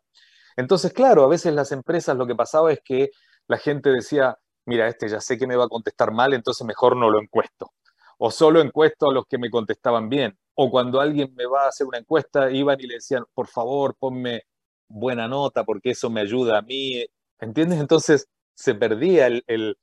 Entonces, 0.56 0.92
claro, 0.92 1.24
a 1.24 1.28
veces 1.28 1.54
las 1.54 1.72
empresas 1.72 2.16
lo 2.16 2.26
que 2.26 2.34
pasaba 2.34 2.72
es 2.72 2.80
que 2.84 3.10
la 3.48 3.58
gente 3.58 3.90
decía, 3.90 4.38
mira, 4.64 4.88
este 4.88 5.08
ya 5.08 5.20
sé 5.20 5.38
que 5.38 5.46
me 5.46 5.56
va 5.56 5.64
a 5.64 5.68
contestar 5.68 6.12
mal, 6.12 6.32
entonces 6.34 6.66
mejor 6.66 6.96
no 6.96 7.10
lo 7.10 7.20
encuesto. 7.20 7.72
O 8.18 8.30
solo 8.30 8.60
encuesto 8.60 9.10
a 9.10 9.12
los 9.12 9.26
que 9.26 9.38
me 9.38 9.50
contestaban 9.50 10.08
bien. 10.08 10.38
O 10.54 10.70
cuando 10.70 11.00
alguien 11.00 11.34
me 11.34 11.46
va 11.46 11.64
a 11.64 11.68
hacer 11.68 11.86
una 11.86 11.98
encuesta, 11.98 12.50
iban 12.50 12.80
y 12.80 12.86
le 12.86 12.94
decían, 12.94 13.24
por 13.34 13.48
favor, 13.48 13.94
ponme 13.98 14.42
buena 14.88 15.28
nota 15.28 15.64
porque 15.64 15.90
eso 15.90 16.10
me 16.10 16.22
ayuda 16.22 16.58
a 16.58 16.62
mí. 16.62 17.04
¿Entiendes? 17.40 17.80
Entonces 17.80 18.28
se 18.54 18.74
perdía 18.74 19.26
el, 19.26 19.76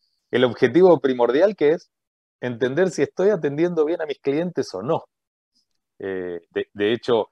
objetivo 0.46 1.00
primordial 1.00 1.56
que 1.56 1.74
es 1.74 1.92
entender 2.42 2.90
si 2.90 3.04
estoy 3.04 3.30
atendiendo 3.30 3.86
bien 3.86 4.02
a 4.02 4.06
mis 4.06 4.20
clientes 4.20 4.74
o 4.74 4.82
no. 4.82 5.06
Eh, 6.00 6.42
de, 6.52 6.94
hecho, 6.94 7.30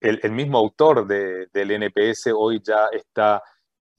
el, 0.00 0.32
mismo 0.32 0.58
autor 0.58 1.06
del 1.06 1.70
NPS 1.70 2.28
hoy 2.34 2.60
ya 2.62 2.86
está 2.92 3.42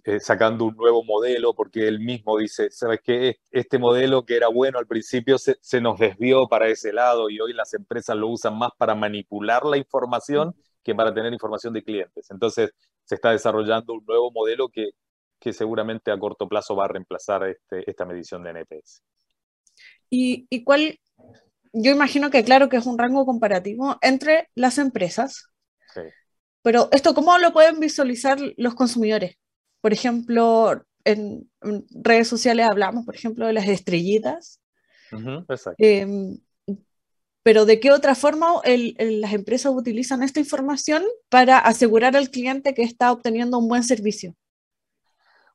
eh, 0.03 0.21
sacando 0.21 0.63
un 0.63 0.75
nuevo 0.77 1.03
modelo 1.03 1.53
porque 1.53 1.85
él 1.87 1.99
mismo 1.99 2.37
dice, 2.37 2.71
¿sabes 2.71 3.01
qué? 3.03 3.39
Este 3.51 3.77
modelo 3.77 4.25
que 4.25 4.37
era 4.37 4.47
bueno 4.47 4.79
al 4.79 4.87
principio 4.87 5.37
se, 5.37 5.81
nos 5.81 5.99
desvió 5.99 6.47
para 6.47 6.69
ese 6.69 6.93
lado 6.93 7.29
y 7.29 7.39
hoy 7.41 7.51
las 7.51 7.73
empresas 7.73 8.15
lo 8.15 8.29
usan 8.29 8.57
más 8.57 8.71
para 8.77 8.95
manipular 8.95 9.65
la 9.65 9.77
información 9.77 10.55
que 10.81 10.95
para 10.95 11.13
tener 11.13 11.33
información 11.33 11.73
de 11.73 11.83
clientes. 11.83 12.31
Entonces 12.31 12.71
se 13.03 13.15
está 13.15 13.31
desarrollando 13.31 13.93
un 13.93 14.05
nuevo 14.05 14.31
modelo 14.31 14.69
que, 14.69 14.91
que 15.39 15.51
seguramente 15.51 16.09
a 16.09 16.17
corto 16.17 16.47
plazo 16.47 16.73
va 16.73 16.85
a 16.85 16.87
reemplazar 16.87 17.43
este, 17.43 17.89
esta 17.89 18.05
medición 18.05 18.43
de 18.43 18.51
NPS. 18.51 19.03
¿Y, 20.09 20.47
¿Y, 20.49 20.63
cuál 20.63 20.97
yo 21.73 21.91
imagino 21.91 22.29
que 22.29 22.45
claro 22.45 22.69
que 22.69 22.77
es 22.77 22.85
un 22.85 22.97
rango 22.97 23.25
comparativo 23.25 23.97
entre 24.01 24.47
las 24.55 24.77
empresas, 24.77 25.49
pero 26.61 26.89
esto, 26.91 27.13
¿cómo 27.13 27.37
lo 27.37 27.53
pueden 27.53 27.79
visualizar 27.79 28.37
los 28.57 28.75
consumidores? 28.75 29.37
Por 29.81 29.93
ejemplo, 29.93 30.83
en, 31.05 31.49
redes 31.91 32.27
sociales 32.27 32.65
hablamos, 32.69 33.05
por 33.05 33.15
ejemplo, 33.15 33.47
de 33.47 33.53
las 33.53 33.67
estrellitas. 33.67 34.59
Em, 35.77 36.37
pero 37.43 37.65
¿de 37.65 37.79
qué 37.79 37.91
otra 37.91 38.15
forma 38.15 38.61
las 38.65 39.33
empresas 39.33 39.71
utilizan 39.73 40.23
esta 40.23 40.41
información 40.41 41.03
para 41.29 41.59
asegurar 41.59 42.17
al 42.17 42.29
cliente 42.29 42.73
que 42.73 42.83
está 42.83 43.13
obteniendo 43.13 43.57
un 43.57 43.69
buen 43.69 43.83
servicio? 43.83 44.35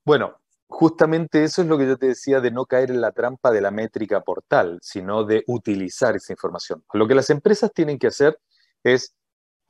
Bueno, 0.05 0.40
justamente 0.66 1.44
eso 1.44 1.61
es 1.61 1.68
lo 1.68 1.76
que 1.76 1.87
yo 1.87 1.98
te 1.98 2.07
decía 2.07 2.40
de 2.40 2.50
no 2.50 2.64
caer 2.64 2.90
en 2.90 3.02
la 3.02 3.12
trampa 3.12 3.50
de 3.50 3.61
la 3.61 3.70
métrica 3.70 4.22
portal, 4.22 4.78
sino 4.81 5.24
de 5.24 5.44
utilizar 5.46 6.16
esa 6.16 6.33
información. 6.33 6.83
Lo 6.94 7.07
que 7.07 7.14
las 7.14 7.28
empresas 7.28 7.70
tienen 7.74 7.98
que 7.98 8.07
hacer 8.07 8.38
es 8.83 9.14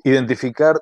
identificar 0.05 0.81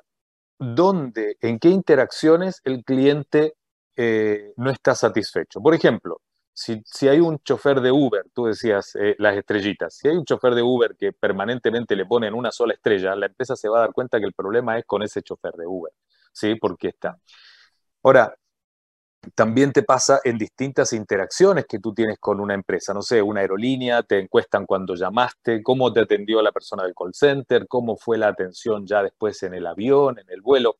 dónde, 0.59 1.37
en 1.41 1.59
qué 1.59 1.69
interacciones 1.69 2.61
el 2.63 2.83
cliente 2.83 3.55
eh, 3.95 4.53
no 4.57 4.69
está 4.69 4.95
satisfecho. 4.95 5.59
Por 5.61 5.73
ejemplo, 5.73 6.21
si, 6.53 7.07
hay 7.07 7.19
un 7.19 7.39
chofer 7.39 7.81
de 7.81 7.91
Uber, 7.91 8.25
tú 8.33 8.45
decías 8.45 8.95
eh, 8.95 9.15
las 9.17 9.35
estrellitas, 9.37 9.95
si 9.95 10.07
hay 10.07 10.17
un 10.17 10.25
chofer 10.25 10.53
de 10.53 10.61
Uber 10.61 10.95
que 10.97 11.13
permanentemente 11.13 11.95
le 11.95 12.05
ponen 12.05 12.33
una 12.33 12.51
sola 12.51 12.73
estrella, 12.73 13.15
la 13.15 13.27
empresa 13.27 13.55
se 13.55 13.69
va 13.69 13.79
a 13.79 13.81
dar 13.81 13.93
cuenta 13.93 14.19
que 14.19 14.25
el 14.25 14.33
problema 14.33 14.77
es 14.77 14.85
con 14.85 15.01
ese 15.01 15.21
chofer 15.23 15.53
de 15.53 15.65
Uber, 15.65 15.93
¿sí? 16.31 16.55
Porque 16.55 16.89
está. 16.89 17.17
Ahora, 18.03 18.35
también 19.35 19.71
te 19.71 19.83
pasa 19.83 20.19
en 20.23 20.37
distintas 20.37 20.93
interacciones 20.93 21.65
que 21.67 21.79
tú 21.79 21.93
tienes 21.93 22.17
con 22.19 22.39
una 22.39 22.55
empresa. 22.55 22.93
No 22.93 23.01
sé, 23.01 23.21
una 23.21 23.41
aerolínea, 23.41 24.01
te 24.03 24.19
encuestan 24.19 24.65
cuando 24.65 24.95
llamaste, 24.95 25.61
cómo 25.61 25.93
te 25.93 26.01
atendió 26.01 26.41
la 26.41 26.51
persona 26.51 26.83
del 26.83 26.95
call 26.95 27.13
center, 27.13 27.67
cómo 27.67 27.97
fue 27.97 28.17
la 28.17 28.29
atención 28.29 28.85
ya 28.87 29.03
después 29.03 29.41
en 29.43 29.53
el 29.53 29.67
avión, 29.67 30.17
en 30.19 30.29
el 30.29 30.41
vuelo. 30.41 30.77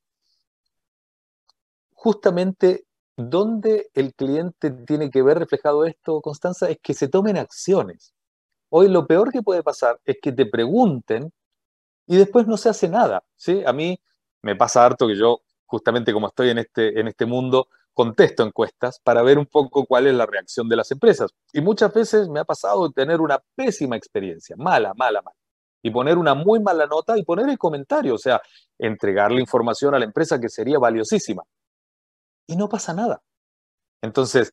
Justamente 1.93 2.85
donde 3.15 3.91
el 3.93 4.15
cliente 4.15 4.71
tiene 4.71 5.11
que 5.11 5.21
ver 5.21 5.37
reflejado 5.37 5.85
esto, 5.85 6.21
Constanza, 6.21 6.69
es 6.69 6.79
que 6.81 6.95
se 6.95 7.07
tomen 7.07 7.37
acciones. 7.37 8.13
Hoy 8.69 8.87
lo 8.87 9.05
peor 9.05 9.31
que 9.31 9.43
puede 9.43 9.61
pasar 9.61 9.99
es 10.05 10.17
que 10.21 10.31
te 10.31 10.47
pregunten 10.47 11.31
y 12.07 12.17
después 12.17 12.47
no 12.47 12.57
se 12.57 12.69
hace 12.69 12.89
nada. 12.89 13.23
¿sí? 13.35 13.63
A 13.65 13.73
mí 13.73 13.99
me 14.41 14.55
pasa 14.55 14.83
harto 14.83 15.07
que 15.07 15.15
yo, 15.15 15.41
justamente 15.65 16.11
como 16.13 16.27
estoy 16.27 16.49
en 16.49 16.57
este, 16.57 16.99
en 16.99 17.07
este 17.07 17.25
mundo, 17.25 17.67
contesto 18.01 18.41
encuestas 18.41 18.99
para 19.03 19.21
ver 19.21 19.37
un 19.37 19.45
poco 19.45 19.85
cuál 19.85 20.07
es 20.07 20.15
la 20.15 20.25
reacción 20.25 20.67
de 20.67 20.75
las 20.75 20.89
empresas. 20.89 21.29
Y 21.53 21.61
muchas 21.61 21.93
veces 21.93 22.27
me 22.29 22.39
ha 22.39 22.43
pasado 22.43 22.89
tener 22.89 23.21
una 23.21 23.37
pésima 23.55 23.95
experiencia, 23.95 24.55
mala, 24.57 24.95
mala, 24.95 25.21
mala. 25.21 25.37
Y 25.83 25.91
poner 25.91 26.17
una 26.17 26.33
muy 26.33 26.59
mala 26.59 26.87
nota 26.87 27.15
y 27.15 27.23
poner 27.23 27.47
el 27.47 27.59
comentario, 27.59 28.15
o 28.15 28.17
sea, 28.17 28.41
entregarle 28.79 29.39
información 29.39 29.93
a 29.93 29.99
la 29.99 30.05
empresa 30.05 30.39
que 30.39 30.49
sería 30.49 30.79
valiosísima. 30.79 31.43
Y 32.47 32.55
no 32.55 32.67
pasa 32.67 32.91
nada. 32.95 33.21
Entonces, 34.01 34.51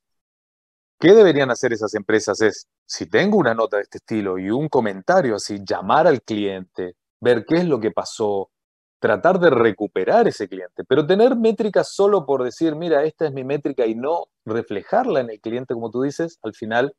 ¿qué 1.00 1.14
deberían 1.14 1.50
hacer 1.50 1.72
esas 1.72 1.94
empresas? 1.94 2.42
Es, 2.42 2.68
si 2.86 3.06
tengo 3.06 3.38
una 3.38 3.54
nota 3.54 3.78
de 3.78 3.84
este 3.84 3.96
estilo 3.96 4.36
y 4.38 4.50
un 4.50 4.68
comentario 4.68 5.36
así, 5.36 5.58
llamar 5.64 6.06
al 6.06 6.20
cliente, 6.20 6.96
ver 7.18 7.46
qué 7.46 7.56
es 7.56 7.64
lo 7.64 7.80
que 7.80 7.92
pasó, 7.92 8.50
tratar 9.00 9.38
de 9.38 9.50
recuperar 9.50 10.26
ese 10.26 10.48
cliente, 10.48 10.84
pero 10.84 11.06
tener 11.06 11.36
métricas 11.36 11.94
solo 11.94 12.26
por 12.26 12.42
decir, 12.42 12.74
mira, 12.74 13.04
esta 13.04 13.26
es 13.26 13.32
mi 13.32 13.44
métrica 13.44 13.86
y 13.86 13.94
no 13.94 14.26
reflejarla 14.44 15.20
en 15.20 15.30
el 15.30 15.40
cliente, 15.40 15.74
como 15.74 15.90
tú 15.90 16.02
dices, 16.02 16.38
al 16.42 16.54
final 16.54 16.94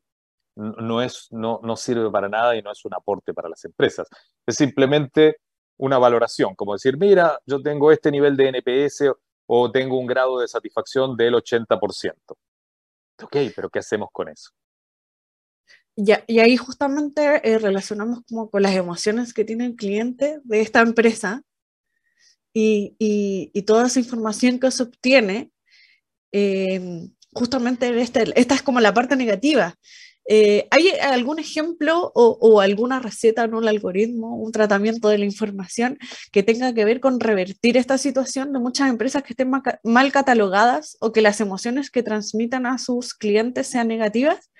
no, 0.56 1.02
es, 1.02 1.28
no, 1.30 1.60
no 1.62 1.76
sirve 1.76 2.10
para 2.10 2.28
nada 2.28 2.56
y 2.56 2.62
no 2.62 2.72
es 2.72 2.84
un 2.84 2.94
aporte 2.94 3.34
para 3.34 3.48
las 3.48 3.64
empresas. 3.64 4.08
Es 4.46 4.56
simplemente 4.56 5.36
una 5.76 5.98
valoración, 5.98 6.54
como 6.54 6.72
decir, 6.72 6.96
mira, 6.98 7.38
yo 7.46 7.62
tengo 7.62 7.92
este 7.92 8.10
nivel 8.10 8.36
de 8.36 8.48
NPS 8.48 9.12
o 9.46 9.70
tengo 9.70 9.98
un 9.98 10.06
grado 10.06 10.40
de 10.40 10.48
satisfacción 10.48 11.16
del 11.16 11.34
80%. 11.34 12.14
Ok, 13.22 13.36
pero 13.54 13.68
¿qué 13.68 13.78
hacemos 13.78 14.08
con 14.12 14.28
eso? 14.28 14.50
y 15.96 16.38
ahí 16.38 16.56
justamente 16.56 17.46
eh, 17.46 17.58
relacionamos 17.58 18.20
como 18.26 18.48
con 18.48 18.62
las 18.62 18.74
emociones 18.74 19.34
que 19.34 19.44
tiene 19.44 19.66
el 19.66 19.76
cliente 19.76 20.40
de 20.44 20.62
esta 20.62 20.80
empresa 20.80 21.42
y, 22.52 23.62
toda 23.66 23.86
esa 23.86 24.00
información 24.00 24.58
que 24.58 24.70
se 24.70 24.82
obtiene, 24.82 25.50
eh, 26.32 27.08
justamente 27.32 28.00
esta, 28.00 28.22
esta 28.22 28.54
es 28.54 28.62
como 28.62 28.80
la 28.80 28.94
parte 28.94 29.16
negativa. 29.16 29.76
Eh, 30.32 30.68
¿Hay 30.70 30.90
algún 31.02 31.40
ejemplo 31.40 32.12
o, 32.14 32.60
alguna 32.60 33.00
receta, 33.00 33.46
un 33.46 33.66
algoritmo, 33.66 34.36
un 34.36 34.52
tratamiento 34.52 35.08
de 35.08 35.18
la 35.18 35.24
información 35.24 35.98
que 36.30 36.44
tenga 36.44 36.72
que 36.72 36.84
ver 36.84 37.00
con 37.00 37.18
revertir 37.18 37.76
esta 37.76 37.98
situación 37.98 38.52
de 38.52 38.60
muchas 38.60 38.88
empresas 38.90 39.24
que 39.24 39.32
estén 39.32 39.50
mal 39.82 40.12
catalogadas 40.12 40.96
o 41.00 41.12
que 41.12 41.20
las 41.20 41.40
emociones 41.40 41.90
que 41.90 42.04
transmitan 42.04 42.66
a 42.66 42.78
sus 42.78 43.14
clientes 43.14 43.66
sean 43.66 43.88
negativas? 43.88 44.50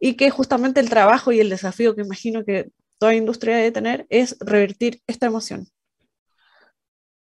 Y 0.00 0.14
que 0.14 0.30
justamente 0.30 0.80
el 0.80 0.88
trabajo 0.88 1.30
y 1.30 1.40
el 1.40 1.50
desafío 1.50 1.94
que 1.94 2.02
imagino 2.02 2.44
que 2.44 2.70
toda 2.98 3.14
industria 3.14 3.56
debe 3.56 3.70
tener 3.70 4.06
es 4.08 4.36
revertir 4.40 5.02
esta 5.06 5.26
emoción. 5.26 5.68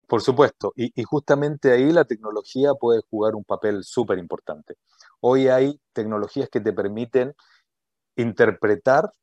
Por 0.10 0.24
supuesto, 0.24 0.74
y, 0.76 0.92
justamente 1.04 1.72
ahí 1.72 1.92
la 1.92 2.04
tecnología 2.04 2.74
puede 2.74 3.02
jugar 3.12 3.36
un 3.36 3.44
papel 3.44 3.84
súper 3.84 4.18
importante. 4.18 4.74
Hoy 5.22 5.50
hay 5.50 5.80
tecnologías 5.94 6.50
que 6.50 6.62
te 6.62 6.74
permiten 6.74 7.36
interpretar 8.16 9.14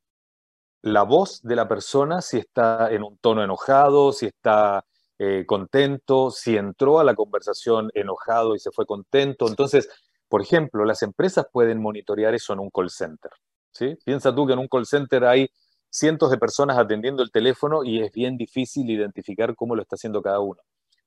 la 0.82 1.02
voz 1.02 1.42
de 1.42 1.56
la 1.56 1.66
persona 1.66 2.22
si 2.22 2.38
está 2.38 2.92
en 2.92 3.02
un 3.02 3.18
tono 3.18 3.42
enojado, 3.42 4.12
si 4.12 4.26
está 4.26 4.84
eh, 5.18 5.44
contento, 5.44 6.30
si 6.30 6.56
entró 6.56 7.00
a 7.00 7.04
la 7.04 7.16
conversación 7.16 7.90
enojado 7.92 8.54
y 8.54 8.60
se 8.60 8.70
fue 8.70 8.86
contento. 8.86 9.48
Entonces, 9.48 9.88
por 10.28 10.40
ejemplo, 10.40 10.84
las 10.84 11.02
empresas 11.02 11.46
pueden 11.52 11.82
monitorear 11.82 12.32
eso 12.32 12.52
en 12.52 12.60
un 12.60 12.70
call 12.70 12.90
center. 12.90 13.32
¿sí? 13.72 13.98
Piensa 14.04 14.32
tú 14.32 14.46
que 14.46 14.52
en 14.52 14.60
un 14.60 14.68
call 14.68 14.86
center 14.86 15.24
hay 15.24 15.48
cientos 15.90 16.30
de 16.30 16.38
personas 16.38 16.78
atendiendo 16.78 17.24
el 17.24 17.32
teléfono 17.32 17.82
y 17.82 18.04
es 18.04 18.12
bien 18.12 18.36
difícil 18.36 18.88
identificar 18.88 19.56
cómo 19.56 19.74
lo 19.74 19.82
está 19.82 19.96
haciendo 19.96 20.22
cada 20.22 20.38
uno. 20.38 20.60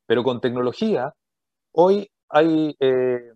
Pero 0.10 0.24
con 0.24 0.42
tecnología, 0.42 1.14
hoy 1.72 2.10
hay 2.30 2.76
eh, 2.80 3.32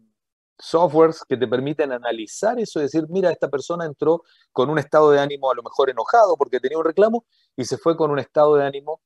softwares 0.58 1.24
que 1.30 1.38
te 1.38 1.48
permiten 1.48 1.92
analizar 1.92 2.60
eso 2.60 2.80
y 2.80 2.84
decir, 2.84 3.06
mira, 3.10 3.30
esta 3.30 3.48
persona 3.48 3.86
entró 3.86 4.24
con 4.52 4.72
un 4.72 4.80
estado 4.80 5.12
de 5.12 5.20
ánimo 5.20 5.52
a 5.52 5.54
lo 5.54 5.62
mejor 5.62 5.92
enojado 5.92 6.36
porque 6.36 6.60
tenía 6.60 6.80
un 6.80 6.86
reclamo 6.86 7.26
y 7.56 7.66
se 7.66 7.78
fue 7.78 7.96
con 7.96 8.10
un 8.10 8.18
estado 8.18 8.56
de 8.56 8.66
ánimo 8.66 9.02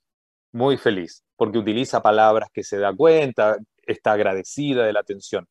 muy 0.53 0.77
feliz, 0.77 1.25
porque 1.35 1.57
utiliza 1.57 2.01
palabras 2.01 2.49
que 2.53 2.63
se 2.63 2.77
da 2.77 2.95
cuenta, 2.95 3.57
está 3.81 4.13
agradecida 4.13 4.85
de 4.85 4.93
la 4.93 5.01
atención. 5.01 5.45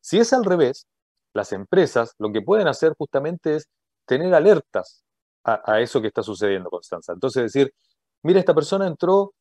Si 0.00 0.20
es 0.20 0.32
al 0.32 0.44
revés, 0.44 0.86
las 1.34 1.50
empresas 1.50 2.14
lo 2.18 2.30
que 2.30 2.42
pueden 2.42 2.68
hacer 2.68 2.94
justamente 2.96 3.56
es 3.56 3.68
tener 4.06 4.32
alertas 4.32 5.02
a, 5.42 5.72
a 5.72 5.80
eso 5.80 6.00
que 6.00 6.06
está 6.06 6.22
sucediendo, 6.22 6.70
Constanza. 6.70 7.12
Entonces 7.12 7.42
decir, 7.52 7.74
mira, 8.22 8.38
esta 8.38 8.54
persona 8.54 8.86
entró 8.86 9.34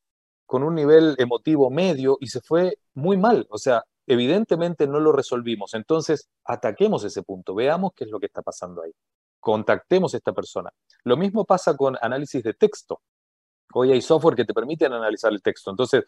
con 0.46 0.64
un 0.64 0.76
nivel 0.76 1.16
emotivo 1.18 1.70
medio 1.70 2.18
y 2.20 2.28
se 2.28 2.42
fue 2.42 2.78
muy 2.94 3.18
mal. 3.18 3.48
O 3.50 3.58
sea, 3.58 3.84
evidentemente 4.08 4.88
no 4.88 5.00
lo 5.00 5.12
resolvimos. 5.12 5.74
Entonces, 5.74 6.30
ataquemos 6.44 7.04
ese 7.04 7.24
punto, 7.24 7.56
veamos 7.56 7.92
qué 7.96 8.06
es 8.06 8.12
lo 8.12 8.20
que 8.20 8.28
está 8.28 8.42
pasando 8.42 8.84
ahí. 8.84 8.92
Contactemos 9.40 10.14
a 10.14 10.18
esta 10.18 10.34
persona. 10.34 10.72
Lo 11.04 11.18
mismo 11.18 11.46
pasa 11.46 11.76
con 11.76 11.98
análisis 12.02 12.44
de 12.44 12.54
texto. 12.54 13.02
Hoy 13.74 13.92
hay 13.92 14.02
software 14.02 14.36
que 14.36 14.46
te 14.46 14.54
permiten 14.54 14.94
analizar 14.94 15.32
el 15.32 15.42
texto. 15.42 15.72
Entonces, 15.72 16.04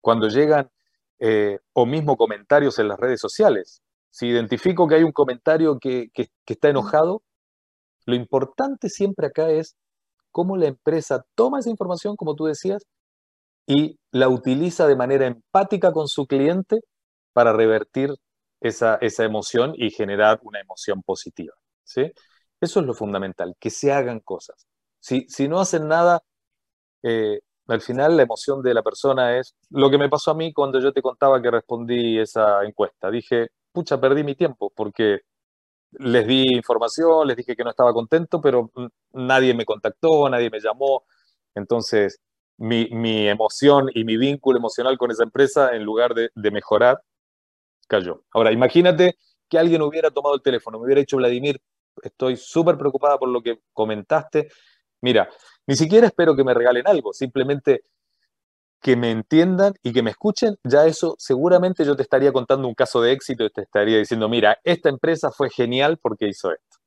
cuando 0.00 0.28
llegan 0.28 0.70
eh, 1.18 1.58
o 1.72 1.86
mismo 1.86 2.16
comentarios 2.16 2.78
en 2.78 2.88
las 2.88 2.98
redes 2.98 3.20
sociales, 3.20 3.82
si 4.10 4.28
identifico 4.28 4.86
que 4.86 4.96
hay 4.96 5.02
un 5.02 5.12
comentario 5.12 5.78
que, 5.78 6.10
que 6.12 6.30
está 6.46 6.68
enojado, 6.68 7.22
lo 8.06 8.14
importante 8.14 8.88
siempre 8.88 9.26
acá 9.26 9.50
es 9.50 9.76
cómo 10.30 10.56
la 10.56 10.66
empresa 10.66 11.26
toma 11.34 11.60
esa 11.60 11.70
información, 11.70 12.16
como 12.16 12.34
tú 12.34 12.46
decías, 12.46 12.86
y 13.68 13.98
la 14.12 14.30
utiliza 14.30 14.88
de 14.88 14.96
manera 14.96 15.26
empática 15.28 15.92
con 15.92 16.08
su 16.08 16.26
cliente 16.26 16.80
para 17.34 17.52
revertir 17.52 18.14
esa, 18.60 18.96
esa 18.96 19.24
emoción 19.24 19.74
y 19.76 19.90
generar 19.90 20.40
una 20.42 20.60
emoción 20.60 21.02
positiva. 21.02 21.54
¿sí? 21.84 22.10
Eso 22.60 22.80
es 22.80 22.86
lo 22.86 22.94
fundamental, 22.94 23.54
que 23.60 23.70
se 23.70 23.92
hagan 23.92 24.20
cosas. 24.20 24.66
Si, 25.00 25.26
si 25.28 25.48
no 25.48 25.60
hacen 25.60 25.86
nada, 25.88 26.22
eh, 27.02 27.40
al 27.68 27.80
final 27.82 28.16
la 28.16 28.22
emoción 28.24 28.62
de 28.62 28.74
la 28.74 28.82
persona 28.82 29.38
es 29.38 29.56
lo 29.70 29.90
que 29.90 29.98
me 29.98 30.08
pasó 30.08 30.32
a 30.32 30.34
mí 30.34 30.52
cuando 30.52 30.80
yo 30.80 30.92
te 30.92 31.02
contaba 31.02 31.42
que 31.42 31.50
respondí 31.50 32.18
esa 32.18 32.64
encuesta. 32.64 33.10
Dije, 33.10 33.48
pucha, 33.72 34.00
perdí 34.00 34.24
mi 34.24 34.34
tiempo 34.34 34.72
porque 34.74 35.20
les 35.92 36.26
di 36.26 36.54
información, 36.54 37.26
les 37.26 37.36
dije 37.36 37.56
que 37.56 37.64
no 37.64 37.70
estaba 37.70 37.92
contento, 37.92 38.40
pero 38.40 38.70
nadie 39.12 39.54
me 39.54 39.64
contactó, 39.64 40.28
nadie 40.28 40.50
me 40.50 40.60
llamó. 40.60 41.04
Entonces, 41.54 42.20
mi, 42.58 43.28
emoción 43.28 43.88
y 43.94 44.04
mi 44.04 44.16
vínculo 44.16 44.58
emocional 44.58 44.98
con 44.98 45.10
esa 45.10 45.22
empresa, 45.22 45.74
en 45.74 45.84
lugar 45.84 46.14
de, 46.14 46.50
mejorar, 46.50 47.02
cayó. 47.88 48.24
Ahora, 48.32 48.52
imagínate 48.52 49.16
que 49.48 49.58
alguien 49.58 49.82
hubiera 49.82 50.10
tomado 50.10 50.34
el 50.34 50.42
teléfono, 50.42 50.78
me 50.78 50.84
hubiera 50.86 51.00
dicho, 51.00 51.16
Vladimir, 51.16 51.60
estoy 52.02 52.36
súper 52.36 52.76
preocupada 52.76 53.18
por 53.18 53.28
lo 53.28 53.42
que 53.42 53.60
comentaste. 53.72 54.50
Mira, 55.00 55.28
Ni 55.66 55.76
siquiera 55.76 56.06
espero 56.06 56.34
que 56.34 56.44
me 56.44 56.54
regalen 56.54 56.86
algo, 56.86 57.12
simplemente 57.12 57.84
que 58.80 58.96
me 58.96 59.10
entiendan 59.10 59.74
y 59.82 59.92
que 59.92 60.02
me 60.02 60.10
escuchen, 60.10 60.56
ya 60.62 60.86
eso 60.86 61.16
seguramente 61.18 61.84
yo 61.84 61.96
te 61.96 62.02
estaría 62.02 62.32
contando 62.32 62.68
un 62.68 62.74
caso 62.74 63.02
de 63.02 63.12
éxito 63.12 63.44
y 63.44 63.50
te 63.50 63.62
estaría 63.62 63.98
diciendo, 63.98 64.28
mira, 64.28 64.58
esta 64.64 64.88
empresa 64.88 65.30
fue 65.30 65.50
genial 65.50 65.98
porque 65.98 66.28
hizo 66.28 66.52
esto. 66.52 66.78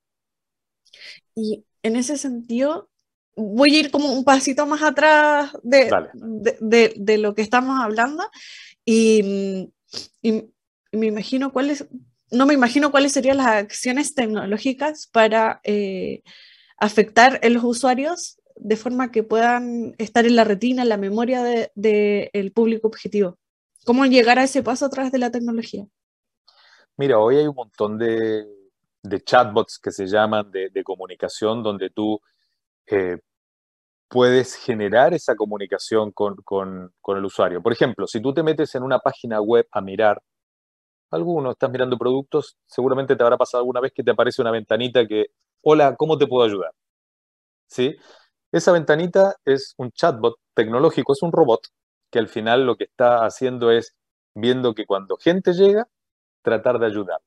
Y 1.35 1.65
en 1.83 1.95
ese 1.95 2.17
sentido, 2.17 2.89
voy 3.35 3.75
a 3.75 3.79
ir 3.79 3.91
como 3.91 4.11
un 4.11 4.23
pasito 4.23 4.65
más 4.65 4.81
atrás 4.83 5.51
de, 5.63 5.89
de, 6.95 7.17
lo 7.17 7.33
que 7.33 7.41
estamos 7.41 7.79
hablando 7.79 8.23
y, 8.85 9.69
me 10.93 11.05
imagino 11.05 11.53
cuáles, 11.53 11.87
no 12.31 12.45
me 12.45 12.53
imagino 12.53 12.91
cuáles 12.91 13.13
serían 13.13 13.37
las 13.37 13.47
acciones 13.47 14.13
tecnológicas 14.13 15.07
para 15.07 15.61
eh, 15.63 16.21
afectar 16.77 17.39
a 17.41 17.49
los 17.49 17.63
usuarios 17.63 18.41
de 18.55 18.75
forma 18.75 19.11
que 19.11 19.23
puedan 19.23 19.95
estar 19.97 20.25
en 20.25 20.35
la 20.35 20.43
retina, 20.43 20.83
en 20.83 20.89
la 20.89 20.97
memoria 20.97 21.43
del 21.43 21.71
de, 21.75 22.51
público 22.53 22.87
objetivo. 22.87 23.37
¿Cómo 23.85 24.05
llegar 24.05 24.37
a 24.37 24.43
ese 24.43 24.61
paso 24.61 24.85
a 24.85 24.89
través 24.89 25.11
de 25.11 25.17
la 25.17 25.31
tecnología? 25.31 25.85
Mira, 26.97 27.17
hoy 27.17 27.37
hay 27.37 27.47
un 27.47 27.55
montón 27.55 27.97
de, 27.97 28.45
chatbots 29.25 29.79
que 29.79 29.91
se 29.91 30.05
llaman 30.05 30.51
de, 30.51 30.83
comunicación 30.83 31.63
donde 31.63 31.89
tú 31.89 32.19
eh, 32.87 33.17
puedes 34.09 34.55
generar 34.55 35.13
esa 35.13 35.35
comunicación 35.35 36.11
con, 36.11 36.35
con, 36.43 36.91
el 37.17 37.25
usuario. 37.25 37.61
Por 37.63 37.73
ejemplo, 37.73 38.07
si 38.07 38.21
tú 38.21 38.33
te 38.33 38.43
metes 38.43 38.75
en 38.75 38.83
una 38.83 38.99
página 38.99 39.41
web 39.41 39.67
a 39.71 39.81
mirar, 39.81 40.21
alguno, 41.11 41.51
estás 41.51 41.71
mirando 41.71 41.97
productos, 41.97 42.57
seguramente 42.67 43.15
te 43.15 43.23
habrá 43.23 43.37
pasado 43.37 43.61
alguna 43.61 43.81
vez 43.81 43.93
que 43.93 44.03
te 44.03 44.11
aparece 44.11 44.41
una 44.41 44.51
ventanita 44.51 45.07
que, 45.07 45.27
hola, 45.63 45.95
¿cómo 45.97 46.17
te 46.17 46.27
puedo 46.27 46.45
ayudar? 46.45 46.71
¿Sí? 47.67 47.95
Esa 48.51 48.71
ventanita 48.73 49.35
es 49.45 49.73
un 49.77 49.91
chatbot 49.91 50.35
tecnológico, 50.53 51.13
es 51.13 51.23
un 51.23 51.31
robot 51.31 51.61
que 52.11 52.19
al 52.19 52.27
final 52.27 52.65
lo 52.65 52.75
que 52.75 52.85
está 52.85 53.25
haciendo 53.25 53.71
es 53.71 53.95
viendo 54.35 54.73
que 54.73 54.85
cuando 54.85 55.17
gente 55.17 55.53
llega, 55.53 55.87
tratar 56.43 56.79
de 56.79 56.87
ayudar. 56.87 57.21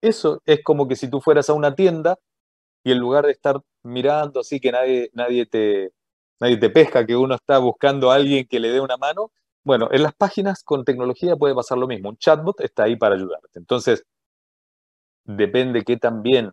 Eso 0.00 0.42
es 0.46 0.62
como 0.62 0.88
que 0.88 0.96
si 0.96 1.10
tú 1.10 1.20
fueras 1.20 1.50
a 1.50 1.54
una 1.54 1.74
tienda 1.74 2.18
y 2.86 2.92
en 2.92 2.98
lugar 2.98 3.26
de 3.26 3.32
estar 3.32 3.60
mirando 3.82 4.40
así 4.40 4.60
que 4.60 4.70
nadie, 4.72 5.10
nadie, 5.12 5.46
te, 5.46 5.92
nadie 6.40 6.56
te 6.56 6.70
pesca, 6.70 7.04
que 7.06 7.16
uno 7.16 7.34
está 7.34 7.58
buscando 7.58 8.10
a 8.10 8.14
alguien 8.14 8.46
que 8.46 8.60
le 8.60 8.70
dé 8.70 8.80
una 8.80 8.96
mano, 8.96 9.32
bueno, 9.64 9.88
en 9.90 10.02
las 10.04 10.14
páginas 10.14 10.62
con 10.62 10.84
tecnología 10.84 11.36
puede 11.36 11.54
pasar 11.54 11.78
lo 11.78 11.88
mismo. 11.88 12.10
Un 12.10 12.18
chatbot 12.18 12.60
está 12.60 12.84
ahí 12.84 12.96
para 12.96 13.16
ayudarte. 13.16 13.58
Entonces, 13.58 14.04
depende 15.24 15.82
qué 15.84 15.96
tan 15.96 16.22
bien 16.22 16.52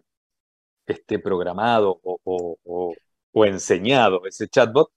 esté 0.88 1.20
programado 1.20 2.00
o, 2.04 2.96
o 3.34 3.46
enseñado 3.46 4.26
ese 4.26 4.48
chatbot, 4.48 4.92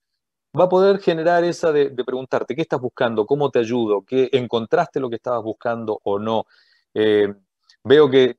va 0.59 0.65
a 0.65 0.69
poder 0.69 0.99
generar 0.99 1.43
esa 1.43 1.71
de, 1.71 1.89
preguntarte, 1.91 2.55
¿qué 2.55 2.61
estás 2.61 2.79
buscando? 2.81 3.25
¿Cómo 3.25 3.51
te 3.51 3.59
ayudo? 3.59 4.03
¿Qué, 4.05 4.29
¿Encontraste 4.33 4.99
lo 4.99 5.09
que 5.09 5.17
estabas 5.17 5.43
buscando 5.43 5.99
o 6.03 6.19
no? 6.19 6.45
Eh, 6.93 7.33
veo 7.83 8.09
que, 8.09 8.37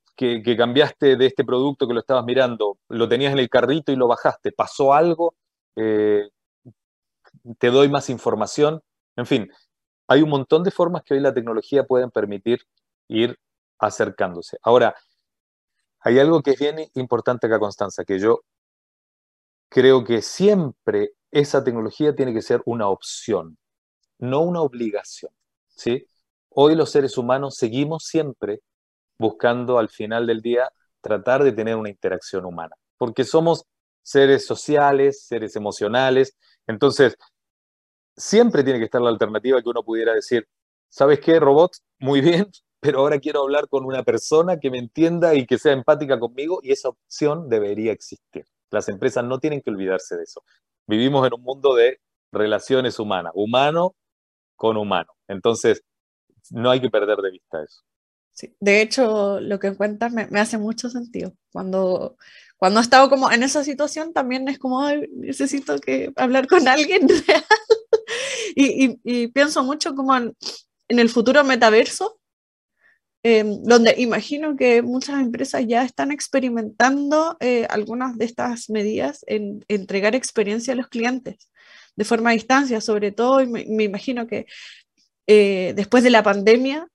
cambiaste 0.57 1.16
de 1.16 1.26
este 1.26 1.44
producto 1.44 1.87
que 1.87 1.94
lo 1.94 2.00
estabas 2.00 2.24
mirando, 2.24 2.78
lo 2.88 3.09
tenías 3.09 3.33
en 3.33 3.38
el 3.38 3.48
carrito 3.48 3.92
y 3.92 3.96
lo 3.96 4.09
bajaste, 4.09 4.52
¿pasó 4.52 4.92
algo? 4.92 5.37
Eh, 5.76 6.28
¿Te 7.59 7.70
doy 7.70 7.88
más 7.88 8.11
información? 8.11 8.83
En 9.16 9.26
fin, 9.26 9.48
hay 10.09 10.22
un 10.22 10.31
montón 10.31 10.64
de 10.64 10.70
formas 10.70 11.02
que 11.04 11.14
hoy 11.14 11.20
la 11.20 11.35
tecnología 11.35 11.85
puede 11.85 12.09
permitir 12.09 12.61
ir 13.09 13.38
acercándose. 13.78 14.59
Ahora, 14.62 14.94
hay 16.00 16.18
algo 16.18 16.42
que 16.42 16.52
es 16.52 16.59
bien 16.59 16.78
importante 16.94 17.46
acá, 17.46 17.59
Constanza, 17.59 18.04
que 18.04 18.18
yo 18.18 18.40
creo 19.68 20.04
que 20.04 20.22
siempre 20.22 21.12
esa 21.31 21.62
tecnología 21.62 22.14
tiene 22.14 22.33
que 22.33 22.42
ser 22.42 22.62
una 22.64 22.88
opción, 22.88 23.59
no 24.18 24.40
una 24.40 24.62
obligación. 24.62 25.33
¿sí? 25.68 26.07
Hoy 26.48 26.74
los 26.74 26.90
seres 26.90 27.18
humanos 27.18 27.57
seguimos 27.57 28.04
siempre 28.04 28.61
buscando 29.18 29.78
al 29.78 29.88
final 29.88 30.26
del 30.26 30.40
día 30.40 30.70
tratar 31.00 31.44
de 31.44 31.52
tener 31.52 31.76
una 31.76 31.90
interacción 31.90 32.44
humana, 32.44 32.74
porque 32.96 33.24
somos 33.24 33.64
seres 34.02 34.46
sociales, 34.46 35.26
seres 35.26 35.57
emocionales, 35.57 36.37
entonces 36.66 37.16
siempre 38.16 38.64
tiene 38.64 38.78
que 38.78 38.87
estar 38.87 39.00
la 39.00 39.11
alternativa 39.11 39.62
que 39.62 39.68
uno 39.68 39.83
pudiera 39.83 40.12
decir, 40.14 40.46
¿sabes 40.88 41.20
qué, 41.20 41.40
robot? 41.40 41.72
Muy 41.98 42.20
bien, 42.20 42.46
pero 42.81 43.00
ahora 43.00 43.18
quiero 43.18 43.42
hablar 43.42 43.68
con 43.68 43.85
una 43.85 44.02
persona 44.02 44.59
que 44.59 44.70
me 44.70 44.78
entienda 44.78 45.35
y 45.35 45.46
que 45.46 45.59
sea 45.59 45.72
empática 45.72 46.18
conmigo 46.18 46.61
y 46.62 46.72
esa 46.72 46.90
opción 46.90 47.48
debería 47.48 47.92
existir. 47.92 48.46
Las 48.70 48.88
empresas 48.88 49.24
no 49.24 49.38
tienen 49.38 49.62
que 49.62 49.70
olvidarse 49.70 50.16
de 50.16 50.24
eso. 50.24 50.42
Vivimos 50.87 51.26
en 51.26 51.35
un 51.35 51.42
mundo 51.42 51.74
de 51.74 52.00
relaciones 52.33 52.98
humanas, 52.98 53.33
humano 53.35 53.94
con 54.57 54.76
humano. 54.76 55.12
Entonces, 55.28 55.83
no 56.50 56.70
hay 56.70 56.81
que 56.81 56.90
perder 56.90 57.18
de 57.18 57.31
vista 57.31 57.62
eso. 57.62 57.83
De 58.61 58.81
hecho, 58.81 59.40
lo 59.40 59.59
que 59.59 59.74
cuentas 59.74 60.12
me, 60.12 60.29
hace 60.38 60.59
mucho 60.59 60.90
sentido. 60.90 61.35
Cuando, 61.53 62.16
cuando 62.57 62.81
he 62.81 62.83
estado 62.83 63.09
como 63.09 63.31
en 63.31 63.42
esa 63.42 63.64
situación, 63.64 64.12
también 64.12 64.48
es 64.48 64.59
como, 64.59 64.87
necesito 65.16 65.79
que 65.79 66.12
hablar 66.16 66.46
con 66.46 66.66
alguien 66.68 67.09
real. 67.27 67.44
y, 68.55 69.29
pienso 69.29 69.62
mucho 69.62 69.94
como 69.94 70.16
en, 70.16 70.35
el 70.88 71.09
futuro 71.09 71.44
metaverso, 71.44 72.18
Em, 73.24 73.62
donde 73.64 73.94
imagino 73.98 74.57
que 74.57 74.81
muchas 74.81 75.20
empresas 75.20 75.64
ya 75.66 75.83
están 75.83 76.12
experimentando 76.12 77.37
eh, 77.40 77.66
algunas 77.68 78.16
de 78.16 78.24
estas 78.24 78.70
medidas 78.70 79.24
en 79.27 79.64
entregar 79.66 80.14
experiencia 80.14 80.72
a 80.72 80.77
los 80.77 80.88
clientes 80.88 81.51
de 81.96 82.05
forma 82.05 82.31
a 82.31 82.35
distancia, 82.35 82.81
sobre 82.81 83.11
todo, 83.11 83.40
y 83.40 83.48
me, 83.48 83.85
imagino 83.85 84.29
que 84.29 84.46
eh, 85.27 85.72
después 85.74 86.05
de 86.05 86.11
la 86.11 86.22
pandemia 86.22 86.87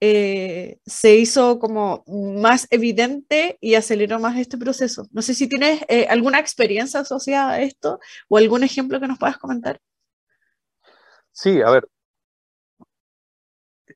eh, 0.00 0.78
se 0.86 1.16
hizo 1.16 1.58
como 1.58 2.04
más 2.06 2.66
evidente 2.70 3.58
y 3.60 3.74
aceleró 3.74 4.18
más 4.18 4.38
este 4.38 4.58
proceso. 4.58 5.06
No 5.12 5.22
sé 5.22 5.34
si 5.34 5.48
tienes 5.48 5.82
alguna 6.08 6.38
experiencia 6.38 7.00
asociada 7.00 7.52
a 7.52 7.60
esto 7.60 8.00
o 8.28 8.38
algún 8.38 8.64
ejemplo 8.64 9.00
que 9.00 9.08
nos 9.08 9.18
puedas 9.18 9.38
comentar. 9.38 9.80
Sí, 11.32 11.60
a 11.62 11.70
ver, 11.70 11.88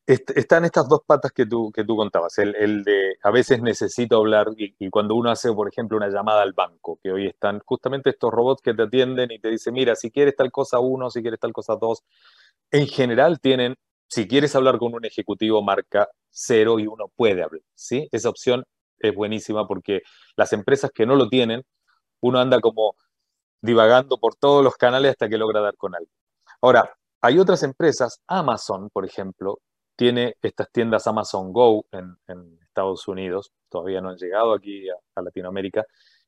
están 0.07 0.65
estas 0.65 0.89
dos 0.89 1.01
patas 1.07 1.33
que 1.33 1.47
tú, 1.47 1.73
que 1.73 1.85
tú 1.85 1.97
contabas, 1.97 2.37
el, 2.39 2.85
de 2.85 3.17
a 3.23 3.31
veces 3.31 3.63
necesito 3.63 4.17
hablar 4.19 4.49
y, 4.57 4.91
cuando 4.91 5.15
uno 5.15 5.31
hace, 5.31 5.53
por 5.53 5.69
ejemplo, 5.69 5.97
una 5.97 6.09
llamada 6.09 6.43
al 6.43 6.53
banco, 6.53 6.99
que 7.03 7.11
hoy 7.13 7.27
están 7.27 7.61
justamente 7.65 8.11
estos 8.11 8.31
robots 8.31 8.61
que 8.63 8.75
te 8.75 8.83
atienden 8.83 9.31
y 9.31 9.39
te 9.39 9.49
dicen, 9.49 9.75
mira, 9.75 9.95
si 9.95 10.11
quieres 10.11 10.37
tal 10.37 10.51
cosa 10.53 10.79
uno, 10.79 11.11
si 11.11 11.23
quieres 11.23 11.41
tal 11.41 11.53
cosa 11.53 11.77
dos, 11.77 12.05
en 12.71 12.87
general 12.87 13.41
tienen, 13.41 13.77
si 14.09 14.29
quieres 14.29 14.55
hablar 14.55 14.79
con 14.79 14.95
un 14.95 15.05
ejecutivo, 15.05 15.63
marca 15.63 16.09
cero 16.31 16.79
y 16.79 16.87
uno 16.87 17.09
puede 17.17 17.43
hablar, 17.43 17.63
¿sí? 17.75 18.09
Esa 18.13 18.29
opción 18.29 18.65
es 18.99 19.15
buenísima 19.15 19.67
porque 19.67 20.03
las 20.37 20.53
empresas 20.53 20.91
que 20.93 21.07
no 21.07 21.17
lo 21.17 21.29
tienen, 21.29 21.63
uno 22.21 22.39
anda 22.39 22.61
como 22.61 22.97
divagando 23.61 24.19
por 24.19 24.35
todos 24.37 24.63
los 24.63 24.75
canales 24.77 25.13
hasta 25.13 25.29
que 25.29 25.39
logra 25.39 25.61
dar 25.61 25.77
con 25.77 25.95
algo. 25.95 26.11
Ahora, 26.61 26.95
hay 27.21 27.39
otras 27.39 27.63
empresas, 27.63 28.21
Amazon, 28.27 28.91
por 28.91 29.05
ejemplo, 29.07 29.61
tiene 29.97 30.37
estas 30.43 30.71
tiendas 30.71 31.07
Amazon 31.07 31.53
Go 31.53 31.87
en, 31.93 32.17
Estados 32.61 33.07
Unidos, 33.07 33.53
todavía 33.69 34.01
no 34.01 34.11
han 34.11 34.17
llegado 34.17 34.53
aquí 34.53 34.89
a, 34.91 35.23
Latinoamérica, 35.23 35.85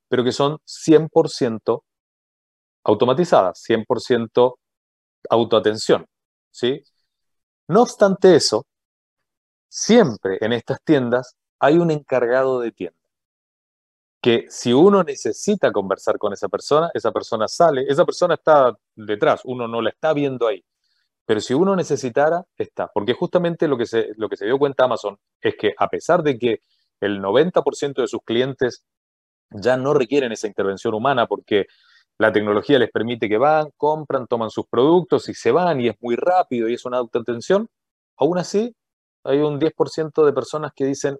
pero 0.08 0.22
que 0.22 0.30
son 0.30 0.58
100% 0.64 1.82
automatizadas, 2.84 3.60
100% 3.68 4.58
autoatención, 5.28 6.06
¿sí? 6.52 6.82
No 7.68 7.82
obstante 7.82 8.36
eso, 8.36 8.64
siempre 9.68 10.38
en 10.40 10.52
estas 10.52 10.82
tiendas 10.84 11.36
hay 11.58 11.78
un 11.78 11.90
encargado 11.90 12.60
de 12.60 12.72
tienda, 12.72 12.98
que 14.20 14.46
si 14.48 14.72
uno 14.72 15.02
necesita 15.02 15.72
conversar 15.72 16.18
con 16.18 16.32
esa 16.32 16.48
persona, 16.48 16.90
esa 16.94 17.12
persona 17.12 17.48
sale, 17.48 17.84
esa 17.88 18.04
persona 18.04 18.34
está 18.34 18.76
detrás, 18.94 19.42
uno 19.44 19.66
no 19.66 19.82
la 19.82 19.90
está 19.90 20.12
viendo 20.12 20.46
ahí, 20.46 20.64
pero 21.26 21.40
si 21.40 21.54
uno 21.54 21.74
necesitara, 21.74 22.44
está. 22.56 22.88
Porque 22.94 23.12
justamente 23.12 23.66
lo 23.66 23.76
que, 23.76 23.86
se, 23.86 24.10
lo 24.16 24.28
que 24.28 24.36
se 24.36 24.46
dio 24.46 24.58
cuenta 24.58 24.84
Amazon 24.84 25.18
es 25.40 25.56
que 25.56 25.74
a 25.76 25.88
pesar 25.88 26.22
de 26.22 26.38
que 26.38 26.62
el 27.00 27.20
90% 27.20 28.00
de 28.00 28.06
sus 28.06 28.22
clientes 28.22 28.84
ya 29.50 29.76
no 29.76 29.92
requieren 29.92 30.32
esa 30.32 30.46
intervención 30.46 30.94
humana 30.94 31.26
porque 31.26 31.66
la 32.18 32.32
tecnología 32.32 32.78
les 32.78 32.90
permite 32.90 33.28
que 33.28 33.38
van, 33.38 33.70
compran, 33.76 34.26
toman 34.26 34.50
sus 34.50 34.66
productos 34.66 35.28
y 35.28 35.34
se 35.34 35.52
van 35.52 35.80
y 35.80 35.88
es 35.88 35.96
muy 36.00 36.16
rápido 36.16 36.68
y 36.68 36.74
es 36.74 36.84
una 36.84 36.98
autoatención, 36.98 37.68
aún 38.16 38.38
así 38.38 38.74
hay 39.24 39.38
un 39.38 39.58
10% 39.60 40.24
de 40.24 40.32
personas 40.32 40.72
que 40.74 40.84
dicen, 40.84 41.18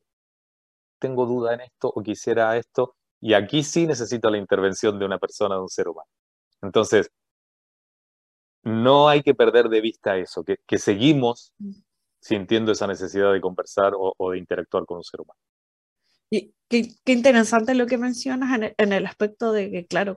tengo 0.99 1.27
duda 1.27 1.55
en 1.55 1.61
esto 1.63 1.93
o 1.95 2.03
quisiera 2.03 2.57
esto, 2.57 2.95
y 3.21 3.35
aquí 3.35 3.63
sí 3.63 3.87
necesito 3.87 4.31
la 4.31 4.39
intervención 4.39 4.99
de 4.99 5.05
una 5.05 5.19
persona, 5.19 5.57
de 5.57 5.63
un 5.63 5.69
ser 5.69 5.89
humano. 5.89 6.09
Entonces, 6.63 7.11
no 8.63 9.09
hay 9.09 9.23
que 9.23 9.35
perder 9.35 9.69
de 9.69 9.81
vista 9.81 10.17
eso, 10.17 10.45
que, 10.45 10.79
seguimos 10.79 11.53
sintiendo 12.21 12.73
esa 12.73 12.87
necesidad 12.87 13.33
de 13.33 13.41
conversar 13.41 13.93
o, 13.97 14.31
de 14.31 14.39
interactuar 14.39 14.85
con 14.87 14.99
un 14.99 15.05
ser 15.05 15.21
humano. 15.21 15.39
Y 16.31 16.53
qué, 16.69 17.13
interesante 17.13 17.75
lo 17.75 17.87
que 17.87 17.99
mencionas 17.99 18.75
en 18.77 18.93
el, 18.93 19.07
aspecto 19.07 19.53
de 19.53 19.71
que, 19.71 19.87
claro, 19.87 20.17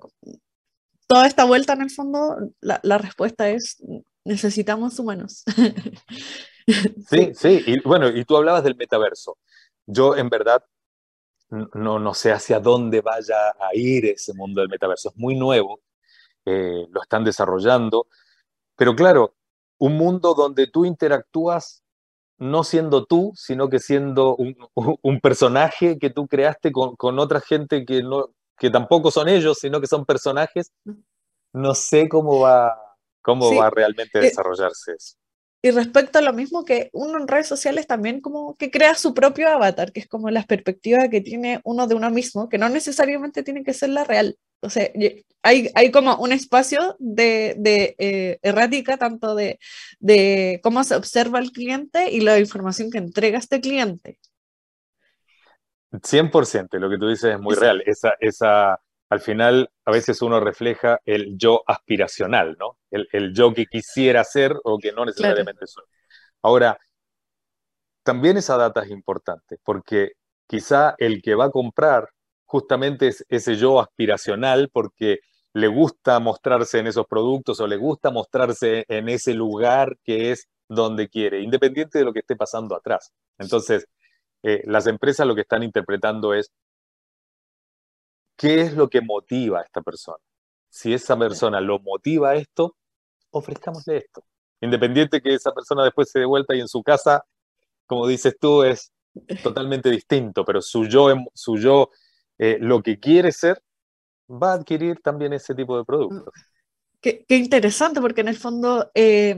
toda 1.10 1.26
esta 1.26 1.43
vuelta 1.43 1.74
en 1.74 1.82
el 1.82 1.89
fondo, 1.89 2.38
la, 2.62 2.80
la 2.84 2.99
respuesta 2.99 3.49
es 3.49 3.82
necesitamos 4.24 4.97
humanos. 4.99 5.43
Sí, 7.10 7.32
sí, 7.34 7.64
y 7.66 7.80
bueno, 7.80 8.10
y 8.10 8.24
tú 8.26 8.38
hablabas 8.38 8.64
del 8.64 8.76
metaverso. 8.76 9.39
Yo 9.88 10.16
en 10.16 10.30
verdad 10.30 10.64
no, 11.49 11.97
no 11.97 12.14
sé 12.14 12.32
hacia 12.32 12.60
dónde 12.60 13.01
vaya 13.01 13.49
a 13.60 13.74
ir 13.74 14.05
ese 14.05 14.36
mundo 14.36 14.62
del 14.62 14.70
metaverso. 14.70 15.10
Es 15.10 15.18
muy 15.18 15.36
nuevo, 15.36 15.80
eh, 16.45 16.86
lo 16.91 17.01
están 17.01 17.24
desarrollando, 17.24 18.05
pero 18.76 18.95
claro, 18.95 19.34
un 19.80 19.97
mundo 19.97 20.36
donde 20.36 20.68
tú 20.68 20.86
interactúas 20.86 21.84
no 22.38 22.64
siendo 22.64 23.05
tú, 23.05 23.34
sino 23.36 23.68
que 23.68 23.80
siendo 23.80 24.36
un, 24.36 24.55
un 25.01 25.20
personaje 25.22 25.97
que 25.97 26.12
tú 26.12 26.28
creaste 26.28 26.72
con, 26.72 26.95
con, 26.97 27.18
otra 27.18 27.41
gente 27.41 27.84
que, 27.84 28.03
no, 28.03 28.30
que 28.60 28.70
tampoco 28.70 29.10
son 29.10 29.30
ellos, 29.30 29.57
sino 29.60 29.80
que 29.80 29.88
son 29.88 30.05
personajes. 30.05 30.72
No 31.53 31.74
sé 31.74 32.07
cómo 32.10 32.39
va, 32.39 32.78
cómo 33.22 33.49
sí. 33.49 33.55
va 33.55 33.70
realmente 33.70 34.20
a 34.20 34.22
desarrollarse 34.22 34.93
eso. 34.97 35.16
Y 35.62 35.72
respecto 35.72 36.20
a 36.20 36.22
lo 36.22 36.32
mismo 36.32 36.64
que 36.64 36.89
uno 36.93 37.20
en 37.20 37.28
redes 37.28 37.47
sociales 37.47 37.86
también 37.86 38.22
como 38.22 38.55
que 38.55 38.72
crea 38.72 38.95
su 38.95 39.14
propio 39.14 39.49
avatar, 39.49 39.91
que 39.91 39.99
es 39.99 40.07
como 40.07 40.30
la 40.30 40.43
perspectiva 40.43 41.10
que 41.10 41.20
tiene 41.20 41.60
uno 41.66 41.86
de 41.86 41.95
uno 41.95 42.10
mismo, 42.12 42.47
que 42.47 42.57
no 42.57 42.70
necesariamente 42.70 43.43
tiene 43.43 43.64
que 43.64 43.74
ser 43.74 43.89
la 43.89 44.05
real. 44.05 44.38
O 44.62 44.70
sea, 44.70 44.89
hay, 45.43 45.70
hay 45.76 45.91
como 45.91 46.16
un 46.18 46.32
espacio 46.32 46.95
de, 46.99 47.55
de 47.57 47.95
eh, 47.97 48.39
errática, 48.41 48.95
tanto 48.97 49.36
de, 49.36 49.60
de 49.99 50.62
cómo 50.64 50.84
se 50.86 50.95
observa 50.95 51.39
el 51.39 51.51
cliente 51.51 52.10
y 52.10 52.22
la 52.22 52.39
información 52.39 52.89
que 52.89 52.97
entrega 52.99 53.38
este 53.38 53.60
cliente. 53.60 54.18
100%, 55.92 56.78
lo 56.78 56.90
que 56.90 56.98
tú 56.98 57.08
dices 57.08 57.34
es 57.34 57.40
muy 57.40 57.56
sí. 57.56 57.62
real. 57.62 57.84
Esa, 57.86 58.14
esa, 58.20 58.80
al 59.10 59.20
final, 59.22 59.70
a 59.86 59.92
veces 59.92 60.22
uno 60.22 60.40
refleja 60.40 61.00
el 61.06 61.38
yo 61.38 61.64
aspiracional, 61.68 62.56
¿no? 62.60 62.78
El, 62.92 63.08
el 63.12 63.34
yo 63.34 63.54
que 63.54 63.66
quisiera 63.66 64.24
ser 64.24 64.56
o 64.64 64.78
que 64.78 64.92
no 64.92 65.06
necesariamente 65.06 65.66
claro. 65.66 65.68
soy. 65.68 65.84
Ahora, 66.42 66.78
también 68.04 68.38
esa 68.38 68.58
data 68.58 68.84
es 68.84 68.90
importante, 68.90 69.58
porque 69.64 70.14
quizá 70.48 70.96
el 70.98 71.22
que 71.22 71.36
va 71.36 71.46
a 71.46 71.52
comprar 71.52 72.10
justamente 72.46 73.08
es 73.10 73.26
ese 73.30 73.56
yo 73.56 73.80
aspiracional, 73.80 74.70
porque 74.72 75.20
le 75.54 75.68
gusta 75.68 76.20
mostrarse 76.20 76.80
en 76.80 76.88
esos 76.88 77.06
productos 77.08 77.60
o 77.60 77.68
le 77.68 77.78
gusta 77.78 78.12
mostrarse 78.12 78.86
en 78.88 79.10
ese 79.10 79.34
lugar 79.34 79.98
que 80.04 80.32
es 80.32 80.48
donde 80.68 81.10
quiere, 81.10 81.42
independiente 81.42 82.00
de 82.00 82.06
lo 82.06 82.14
que 82.14 82.20
esté 82.20 82.36
pasando 82.36 82.76
atrás. 82.76 83.12
Entonces, 83.38 83.88
eh, 84.44 84.64
las 84.66 84.88
empresas 84.88 85.28
lo 85.28 85.36
que 85.36 85.42
están 85.42 85.64
interpretando 85.64 86.34
es 86.34 86.52
qué 88.38 88.62
es 88.62 88.74
lo 88.74 88.90
que 88.90 89.02
motiva 89.02 89.60
a 89.60 89.64
esta 89.64 89.82
persona. 89.82 90.24
Si 90.70 90.94
esa 90.94 91.18
persona 91.18 91.60
lo 91.60 91.80
motiva 91.80 92.32
a 92.32 92.36
esto, 92.36 92.76
ofrezcámosle 93.32 93.98
esto. 93.98 94.24
Independiente 94.62 95.22
que 95.22 95.34
esa 95.34 95.52
persona 95.52 95.84
después 95.84 96.10
se 96.10 96.20
dé 96.20 96.26
vuelta 96.26 96.56
y 96.56 96.62
en 96.62 96.68
su 96.68 96.84
casa, 96.84 97.26
como 97.86 98.08
dices 98.08 98.38
tú, 98.40 98.64
es 98.64 98.94
totalmente 99.44 99.90
distinto, 99.90 100.46
pero 100.46 100.62
su 100.62 100.86
yo, 100.86 101.14
su 101.34 101.58
yo 101.58 101.90
eh, 102.38 102.58
lo 102.62 102.82
que 102.82 103.00
quiere 103.00 103.32
ser, 103.32 103.62
va 104.30 104.52
a 104.52 104.56
adquirir 104.56 105.02
también 105.02 105.34
ese 105.34 105.56
tipo 105.56 105.78
de 105.78 105.84
productos. 105.84 106.34
Qué, 107.02 107.26
qué 107.28 107.38
interesante, 107.38 108.00
porque 108.00 108.22
en 108.22 108.28
el 108.28 108.38
fondo 108.38 108.92
eh, 108.94 109.36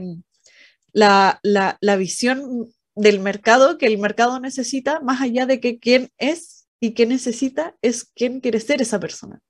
la, 0.92 1.40
la, 1.42 1.78
la 1.80 1.96
visión 1.96 2.72
del 2.94 3.20
mercado 3.20 3.78
que 3.78 3.86
el 3.86 3.98
mercado 3.98 4.40
necesita, 4.40 5.00
más 5.00 5.20
allá 5.20 5.46
de 5.46 5.60
que 5.60 5.78
quién 5.78 6.10
es 6.18 6.66
y 6.80 6.92
qué 6.94 7.06
necesita, 7.06 7.76
es 7.82 8.04
quién 8.14 8.40
quiere 8.40 8.60
ser 8.60 8.82
esa 8.82 9.00
persona. 9.00 9.40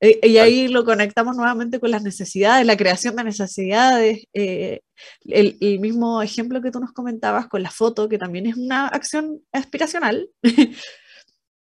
E, 0.00 0.18
y 0.28 0.38
ahí 0.38 0.66
lo 0.66 0.84
conectamos 0.84 1.36
nuevamente 1.36 1.78
con 1.78 1.92
las 1.92 2.02
necesidades, 2.02 2.66
la 2.66 2.76
creación 2.76 3.14
de 3.14 3.24
necesidades, 3.24 4.24
eh, 4.34 4.80
el, 5.24 5.56
el, 5.60 5.78
mismo 5.78 6.20
ejemplo 6.22 6.60
que 6.60 6.72
tú 6.72 6.80
nos 6.80 6.92
comentabas 6.92 7.46
con 7.46 7.62
la 7.62 7.70
foto, 7.70 8.08
que 8.08 8.18
también 8.18 8.46
es 8.46 8.56
una 8.56 8.88
acción 8.88 9.40
aspiracional, 9.52 10.28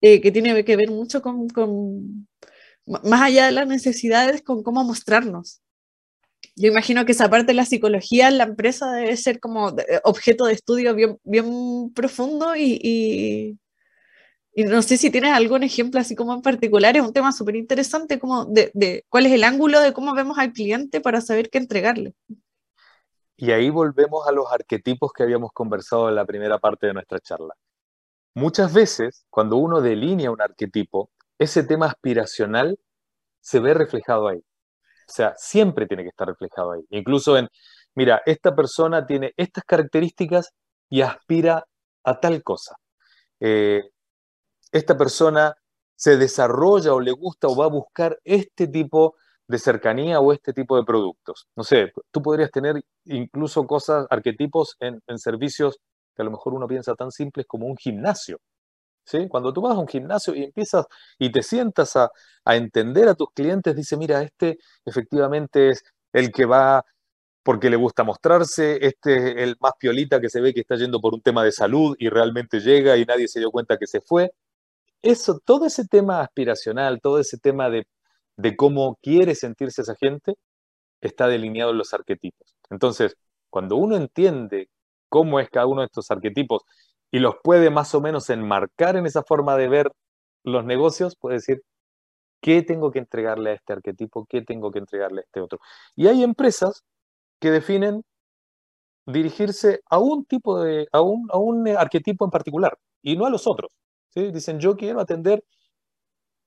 eh, 0.01 0.22
que 0.22 0.32
tiene 0.32 0.64
que 0.64 0.76
ver 0.76 0.91
mucho 0.91 1.22
con, 1.24 1.49
con, 1.49 2.28
más 2.86 3.22
allá 3.22 3.47
de 3.47 3.53
las 3.53 3.68
necesidades, 3.68 4.43
con 4.43 4.62
cómo 4.64 4.84
mostrarnos. 4.84 5.62
Yo 6.60 6.70
imagino 6.70 7.05
que 7.05 7.12
esa 7.12 7.30
parte 7.30 7.47
de 7.47 7.53
la 7.53 7.66
psicología 7.66 8.30
en 8.30 8.39
la 8.39 8.45
empresa 8.45 8.91
debe 8.91 9.16
ser 9.16 9.39
como 9.39 9.76
objeto 10.03 10.45
de 10.45 10.53
estudio 10.53 10.95
bien, 10.95 11.93
profundo 11.93 12.55
y, 12.55 13.60
no 14.55 14.82
sé 14.82 14.97
si 14.97 15.12
tienes 15.12 15.34
algún 15.34 15.62
ejemplo 15.62 15.99
así 15.99 16.16
como 16.16 16.34
en 16.34 16.41
particular, 16.41 16.97
es 16.97 17.03
un 17.03 17.14
tema 17.14 17.32
súper 17.32 17.58
interesante 17.58 18.18
como 18.18 18.45
de, 18.45 18.72
de, 18.74 19.05
cuál 19.08 19.28
es 19.28 19.34
el 19.34 19.43
ángulo 19.43 19.80
de 19.82 19.93
cómo 19.93 20.16
vemos 20.16 20.39
al 20.39 20.51
cliente 20.51 20.99
para 20.99 21.22
saber 21.22 21.51
qué 21.51 21.60
entregarle. 21.60 22.16
Y 23.36 23.51
ahí 23.51 23.70
volvemos 23.70 24.28
a 24.28 24.32
los 24.32 24.51
arquetipos 24.51 25.14
que 25.14 25.22
habíamos 25.22 25.51
conversado 25.51 26.10
en 26.10 26.16
la 26.16 26.26
primera 26.26 26.58
parte 26.58 26.88
de 26.88 26.93
nuestra 26.93 27.20
charla. 27.20 27.53
Muchas 28.34 28.74
veces, 28.74 29.28
cuando 29.30 29.58
uno 29.58 29.80
delinea 29.80 30.32
un 30.32 30.41
arquetipo, 30.41 31.12
ese 31.38 31.62
tema 31.62 31.86
aspiracional 31.86 32.80
se 33.41 33.60
ve 33.60 33.76
reflejado 33.76 34.28
ahí. 34.28 34.43
O 35.08 35.12
sea, 35.12 35.34
siempre 35.38 35.88
tiene 35.88 36.03
que 36.03 36.10
estar 36.10 36.28
reflejado 36.28 36.74
ahí. 36.74 36.82
Incluso 36.89 37.38
en, 37.38 37.47
mira, 37.95 38.22
esta 38.26 38.55
persona 38.55 39.05
tiene 39.05 39.34
estas 39.38 39.64
características 39.64 40.51
y 40.89 41.01
aspira 41.01 41.64
a 42.03 42.20
tal 42.20 42.43
cosa. 42.43 42.76
Eh, 43.39 43.84
esta 44.72 44.97
persona 44.97 45.55
se 45.95 46.18
desarrolla 46.18 46.93
o 46.93 46.99
le 46.99 47.12
gusta 47.12 47.47
o 47.47 47.55
va 47.55 47.66
a 47.66 47.70
buscar 47.70 48.20
este 48.24 48.68
tipo 48.68 49.16
de 49.47 49.60
cercanía 49.60 50.20
o 50.20 50.34
este 50.34 50.53
tipo 50.53 50.76
de 50.78 50.84
productos. 50.84 51.47
No 51.55 51.64
sé, 51.64 51.91
tú 52.12 52.22
podrías 52.22 52.51
tener 52.51 52.82
incluso 53.05 53.66
cosas, 53.66 54.05
arquetipos 54.10 54.76
en, 54.80 55.01
en 55.08 55.18
servicios 55.18 55.78
que 56.16 56.22
a 56.22 56.26
lo 56.26 56.32
mejor 56.32 56.53
uno 56.53 56.68
piensa 56.68 56.95
tan 56.95 57.12
simples 57.12 57.45
como 57.47 57.68
un 57.68 57.78
gimnasio. 57.78 58.39
¿Sí? 59.08 59.28
Cuando 59.30 59.53
tú 59.53 59.62
vas 59.62 59.74
a 59.76 59.80
un 59.80 59.88
gimnasio 59.88 60.36
y 60.36 60.43
empiezas 60.43 60.86
y 61.18 61.32
te 61.32 61.41
sientas 61.41 61.95
a, 61.95 62.10
entender 62.45 63.08
a 63.08 63.16
tus 63.16 63.30
clientes, 63.34 63.74
dice, 63.76 63.95
mira, 63.95 64.22
este 64.22 64.58
efectivamente 64.86 65.70
es 65.70 65.84
el 66.12 66.32
que 66.32 66.45
va 66.45 66.84
porque 67.43 67.70
le 67.70 67.78
gusta 67.78 68.03
mostrarse, 68.03 68.86
este 68.86 69.16
es 69.16 69.36
el 69.38 69.55
más 69.62 69.74
piolita 69.80 70.20
que 70.20 70.30
se 70.30 70.41
ve 70.41 70.53
que 70.53 70.62
está 70.62 70.76
yendo 70.76 70.99
por 70.99 71.14
un 71.14 71.22
tema 71.22 71.43
de 71.43 71.53
salud 71.53 71.95
y 71.99 72.10
realmente 72.10 72.60
llega 72.60 72.97
y 72.97 73.05
nadie 73.05 73.30
se 73.30 73.39
dio 73.39 73.51
cuenta 73.51 73.78
que 73.78 73.88
se 73.88 74.01
fue. 74.01 74.32
Eso, 75.01 75.39
todo 75.45 75.66
ese 75.66 75.88
tema 75.88 76.22
aspiracional, 76.22 76.99
todo 77.01 77.20
ese 77.20 77.38
tema 77.38 77.70
de, 77.70 77.88
de 78.38 78.58
cómo 78.58 78.97
quiere 79.01 79.36
sentirse 79.36 79.84
esa 79.84 79.95
gente, 79.95 80.36
está 81.01 81.28
delineado 81.28 81.72
en 81.72 81.78
los 81.78 81.93
arquetipos. 81.93 82.55
Entonces, 82.70 83.16
cuando 83.49 83.78
uno 83.78 83.95
entiende 83.95 84.70
cómo 85.10 85.39
es 85.39 85.49
cada 85.49 85.68
uno 85.68 85.82
de 85.82 85.88
estos 85.88 86.12
arquetipos 86.12 86.64
y 87.12 87.20
los 87.20 87.36
puede 87.43 87.70
más 87.70 87.95
o 87.95 88.01
menos 88.01 88.30
enmarcar 88.30 88.97
en 88.97 89.05
esa 89.05 89.24
forma 89.24 89.55
de 89.58 89.68
ver 89.68 89.91
los 90.43 90.66
negocios, 90.66 91.16
puede 91.20 91.36
decir, 91.38 91.62
¿qué 92.41 92.62
tengo 92.62 92.91
que 92.91 92.99
entregarle 92.99 93.51
a 93.51 93.53
este 93.53 93.74
arquetipo? 93.74 94.26
¿Qué 94.30 94.41
tengo 94.41 94.72
que 94.72 94.80
entregarle 94.80 95.22
a 95.22 95.24
este 95.24 95.41
otro? 95.41 95.60
Y 95.95 96.08
hay 96.08 96.24
empresas 96.24 96.84
que 97.39 97.51
definen 97.51 98.03
dirigirse 99.05 99.82
a 99.89 99.99
un 99.99 100.26
tipo 100.26 100.62
de, 100.62 100.88
a 100.91 101.01
un, 101.01 101.28
a 101.32 101.38
un 101.38 101.68
arquetipo 101.70 102.26
en 102.26 102.32
particular 102.32 102.78
y 103.01 103.16
no 103.18 103.26
a 103.26 103.30
los 103.30 103.47
otros. 103.47 103.72
¿sí? 104.10 104.32
Dicen, 104.32 104.60
yo 104.60 104.76
quiero 104.76 104.99
atender 104.99 105.43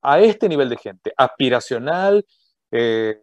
a 0.03 0.21
este 0.21 0.49
nivel 0.49 0.69
de 0.69 0.77
gente, 0.77 1.13
aspiracional, 1.17 2.27
eh, 2.71 3.23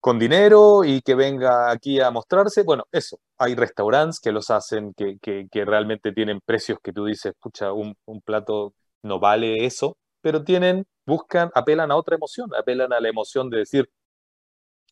con 0.00 0.18
dinero 0.18 0.84
y 0.84 1.02
que 1.02 1.14
venga 1.14 1.70
aquí 1.70 2.00
a 2.00 2.10
mostrarse. 2.10 2.62
Bueno, 2.62 2.84
eso. 2.92 3.18
Hay 3.38 3.54
restaurantes 3.54 4.20
que 4.20 4.32
los 4.32 4.50
hacen, 4.50 4.94
que, 4.94 5.48
realmente 5.64 6.12
tienen 6.12 6.40
precios 6.44 6.78
que 6.82 6.92
tú 6.92 7.04
dices, 7.06 7.32
escucha, 7.32 7.72
un, 7.72 7.96
un, 8.06 8.20
plato 8.22 8.74
no 9.02 9.18
vale 9.20 9.66
eso, 9.66 9.96
pero 10.20 10.44
tienen, 10.44 10.86
buscan, 11.06 11.50
apelan 11.54 11.90
a 11.90 11.96
otra 11.96 12.16
emoción, 12.16 12.50
apelan 12.54 12.92
a 12.92 13.00
la 13.00 13.08
emoción 13.08 13.50
de 13.50 13.58
decir, 13.58 13.90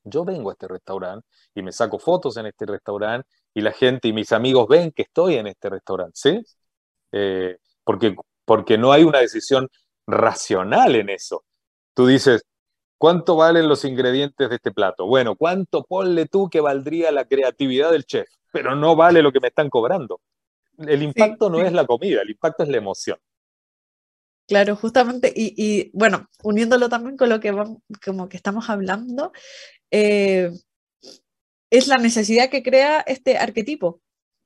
yo 0.04 0.24
vengo 0.24 0.50
a 0.50 0.52
este 0.52 0.68
restaurante 0.68 1.26
y 1.54 1.62
me 1.62 1.72
saco 1.72 1.98
fotos 1.98 2.36
en 2.36 2.46
este 2.46 2.66
restaurante 2.66 3.28
y 3.54 3.60
la 3.60 3.72
gente 3.72 4.08
y 4.08 4.12
mis 4.12 4.32
amigos 4.32 4.68
ven 4.68 4.92
que 4.92 5.02
estoy 5.02 5.34
en 5.36 5.46
este 5.48 5.70
restaurante, 5.70 6.12
¿sí? 6.14 6.42
Eh, 7.12 7.58
porque, 7.84 8.14
porque 8.44 8.78
no 8.78 8.92
hay 8.92 9.04
una 9.04 9.20
decisión 9.20 9.68
racional 10.06 10.96
en 10.96 11.10
eso. 11.10 11.44
Tú 11.94 12.06
dices, 12.06 12.42
¿Cuánto 12.98 13.36
valen 13.36 13.68
los 13.68 13.84
ingredientes 13.84 14.48
de 14.48 14.56
este 14.56 14.72
plato? 14.72 15.06
Bueno, 15.06 15.36
¿cuánto 15.36 15.84
ponle 15.84 16.26
tú 16.26 16.50
que 16.50 16.60
valdría 16.60 17.12
la 17.12 17.26
creatividad 17.26 17.92
del 17.92 18.04
chef? 18.04 18.28
Pero 18.52 18.74
no 18.74 18.96
vale 18.96 19.22
lo 19.22 19.30
que 19.30 19.40
me 19.40 19.48
están 19.48 19.70
cobrando. 19.70 20.20
El 20.78 21.02
impacto 21.04 21.46
sí, 21.46 21.52
no 21.52 21.58
sí. 21.58 21.66
es 21.66 21.72
la 21.72 21.86
comida, 21.86 22.22
el 22.22 22.30
impacto 22.30 22.64
es 22.64 22.68
la 22.68 22.76
emoción. 22.76 23.18
Claro, 24.48 24.76
justamente, 24.76 25.32
y, 25.34 25.54
y 25.56 25.90
bueno, 25.92 26.28
uniéndolo 26.42 26.88
también 26.88 27.16
con 27.16 27.28
lo 27.28 27.38
que, 27.38 27.50
vamos, 27.52 27.78
como 28.04 28.28
que 28.28 28.36
estamos 28.36 28.68
hablando, 28.70 29.32
eh, 29.90 30.50
es 31.70 31.86
la 31.86 31.98
necesidad 31.98 32.48
que 32.48 32.62
crea 32.62 33.00
este 33.00 33.36
arquetipo. 33.36 34.00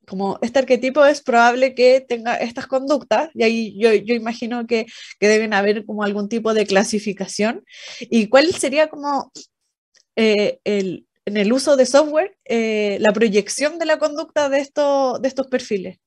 Como 0.06 0.38
este 0.42 0.58
arquetipo 0.58 1.04
es 1.04 1.22
probable 1.22 1.74
que 1.74 2.00
tenga 2.00 2.36
estas 2.36 2.66
conductas, 2.66 3.30
y 3.34 3.42
ahí 3.42 3.78
yo, 3.78 4.14
imagino 4.14 4.66
que, 4.66 4.86
que, 5.18 5.28
deben 5.28 5.54
haber 5.54 5.84
como 5.84 6.02
algún 6.02 6.28
tipo 6.28 6.54
de 6.54 6.66
clasificación. 6.66 7.64
¿Y 8.00 8.28
cuál 8.28 8.52
sería 8.52 8.88
como 8.88 9.30
eh, 10.16 10.58
el, 10.64 11.06
en 11.24 11.36
el 11.36 11.52
uso 11.52 11.76
de 11.76 11.86
software 11.86 12.36
eh, 12.44 12.98
la 13.00 13.12
proyección 13.12 13.78
de 13.78 13.86
la 13.86 13.98
conducta 13.98 14.48
de, 14.48 14.58
de 14.58 15.28
estos 15.28 15.46
perfiles? 15.48 15.98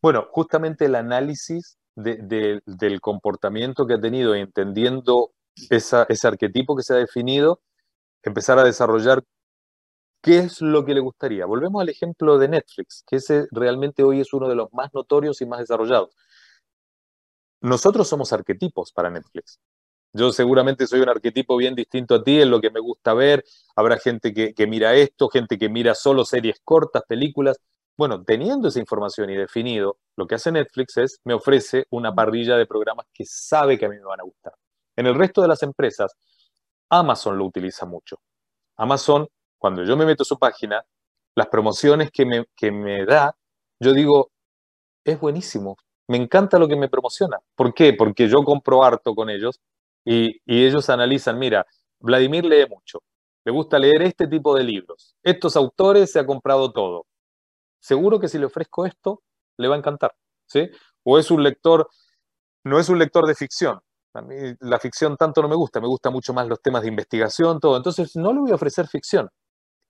Bueno, 0.00 0.26
justamente 0.30 0.86
el 0.86 0.94
análisis 0.94 1.78
de, 1.94 2.16
de, 2.16 2.60
del 2.66 3.00
comportamiento 3.00 3.86
que 3.86 3.94
ha 3.94 4.00
tenido 4.00 4.34
entendiendo 4.34 5.32
ese 5.70 6.26
arquetipo 6.26 6.76
que 6.76 6.82
se 6.82 6.94
ha 6.94 6.96
definido, 6.96 7.60
empezar 8.22 8.58
a 8.58 8.64
desarrollar 8.64 9.22
¿Qué 10.22 10.38
es 10.38 10.60
lo 10.60 10.84
que 10.84 10.94
le 10.94 11.00
gustaría? 11.00 11.46
Volvemos 11.46 11.82
al 11.82 11.88
ejemplo 11.88 12.38
de 12.38 12.46
Netflix, 12.48 13.02
que 13.08 13.16
ese 13.16 13.48
realmente 13.50 14.04
hoy 14.04 14.20
es 14.20 14.32
uno 14.32 14.48
de 14.48 14.54
los 14.54 14.72
más 14.72 14.94
notorios 14.94 15.40
y 15.40 15.46
más 15.46 15.58
desarrollados. 15.58 16.14
Nosotros 17.60 18.08
somos 18.08 18.32
arquetipos 18.32 18.92
para 18.92 19.10
Netflix. 19.10 19.58
Yo 20.12 20.30
seguramente 20.30 20.86
soy 20.86 21.00
un 21.00 21.08
arquetipo 21.08 21.56
bien 21.56 21.74
distinto 21.74 22.14
a 22.14 22.22
ti 22.22 22.40
en 22.40 22.50
lo 22.50 22.60
que 22.60 22.70
me 22.70 22.78
gusta 22.78 23.14
ver. 23.14 23.44
Habrá 23.74 23.98
gente 23.98 24.32
que, 24.32 24.54
que 24.54 24.66
mira 24.68 24.94
esto, 24.94 25.28
gente 25.28 25.58
que 25.58 25.68
mira 25.68 25.94
solo 25.94 26.24
series 26.24 26.60
cortas, 26.62 27.02
películas. 27.08 27.58
Bueno, 27.96 28.22
teniendo 28.22 28.68
esa 28.68 28.78
información 28.78 29.30
y 29.30 29.36
definido, 29.36 29.98
lo 30.16 30.26
que 30.28 30.36
hace 30.36 30.52
Netflix 30.52 30.98
es 30.98 31.20
me 31.24 31.34
ofrece 31.34 31.86
una 31.90 32.14
parrilla 32.14 32.56
de 32.56 32.66
programas 32.66 33.06
que 33.12 33.24
sabe 33.26 33.76
que 33.76 33.86
a 33.86 33.88
mí 33.88 33.96
me 33.96 34.04
van 34.04 34.20
a 34.20 34.24
gustar. 34.24 34.54
En 34.94 35.06
el 35.06 35.16
resto 35.16 35.42
de 35.42 35.48
las 35.48 35.62
empresas, 35.64 36.12
Amazon 36.90 37.38
lo 37.38 37.44
utiliza 37.46 37.86
mucho. 37.86 38.20
Amazon 38.76 39.28
cuando 39.62 39.84
yo 39.84 39.96
me 39.96 40.04
meto 40.04 40.24
a 40.24 40.26
su 40.26 40.40
página, 40.40 40.84
las 41.36 41.46
promociones 41.46 42.10
que 42.10 42.26
me, 42.26 42.46
que 42.56 42.72
me 42.72 43.06
da, 43.06 43.36
yo 43.78 43.92
digo, 43.92 44.32
es 45.04 45.20
buenísimo, 45.20 45.76
me 46.08 46.16
encanta 46.16 46.58
lo 46.58 46.66
que 46.66 46.74
me 46.74 46.88
promociona. 46.88 47.38
¿Por 47.54 47.72
qué? 47.72 47.92
Porque 47.92 48.28
yo 48.28 48.42
compro 48.42 48.82
harto 48.82 49.14
con 49.14 49.30
ellos 49.30 49.60
y, 50.04 50.40
y 50.46 50.66
ellos 50.66 50.90
analizan, 50.90 51.38
mira, 51.38 51.64
Vladimir 52.00 52.44
lee 52.44 52.66
mucho, 52.68 53.04
le 53.44 53.52
gusta 53.52 53.78
leer 53.78 54.02
este 54.02 54.26
tipo 54.26 54.56
de 54.56 54.64
libros, 54.64 55.14
estos 55.22 55.54
autores 55.54 56.10
se 56.10 56.18
ha 56.18 56.26
comprado 56.26 56.72
todo. 56.72 57.06
Seguro 57.78 58.18
que 58.18 58.26
si 58.26 58.38
le 58.38 58.46
ofrezco 58.46 58.84
esto, 58.84 59.22
le 59.58 59.68
va 59.68 59.76
a 59.76 59.78
encantar, 59.78 60.12
¿sí? 60.44 60.68
O 61.04 61.20
es 61.20 61.30
un 61.30 61.44
lector, 61.44 61.88
no 62.64 62.80
es 62.80 62.88
un 62.88 62.98
lector 62.98 63.28
de 63.28 63.36
ficción, 63.36 63.78
a 64.14 64.22
mí 64.22 64.34
la 64.58 64.80
ficción 64.80 65.16
tanto 65.16 65.40
no 65.40 65.48
me 65.48 65.54
gusta, 65.54 65.80
me 65.80 65.86
gusta 65.86 66.10
mucho 66.10 66.34
más 66.34 66.48
los 66.48 66.60
temas 66.60 66.82
de 66.82 66.88
investigación, 66.88 67.60
todo. 67.60 67.76
Entonces 67.76 68.16
no 68.16 68.32
le 68.32 68.40
voy 68.40 68.50
a 68.50 68.56
ofrecer 68.56 68.88
ficción 68.88 69.30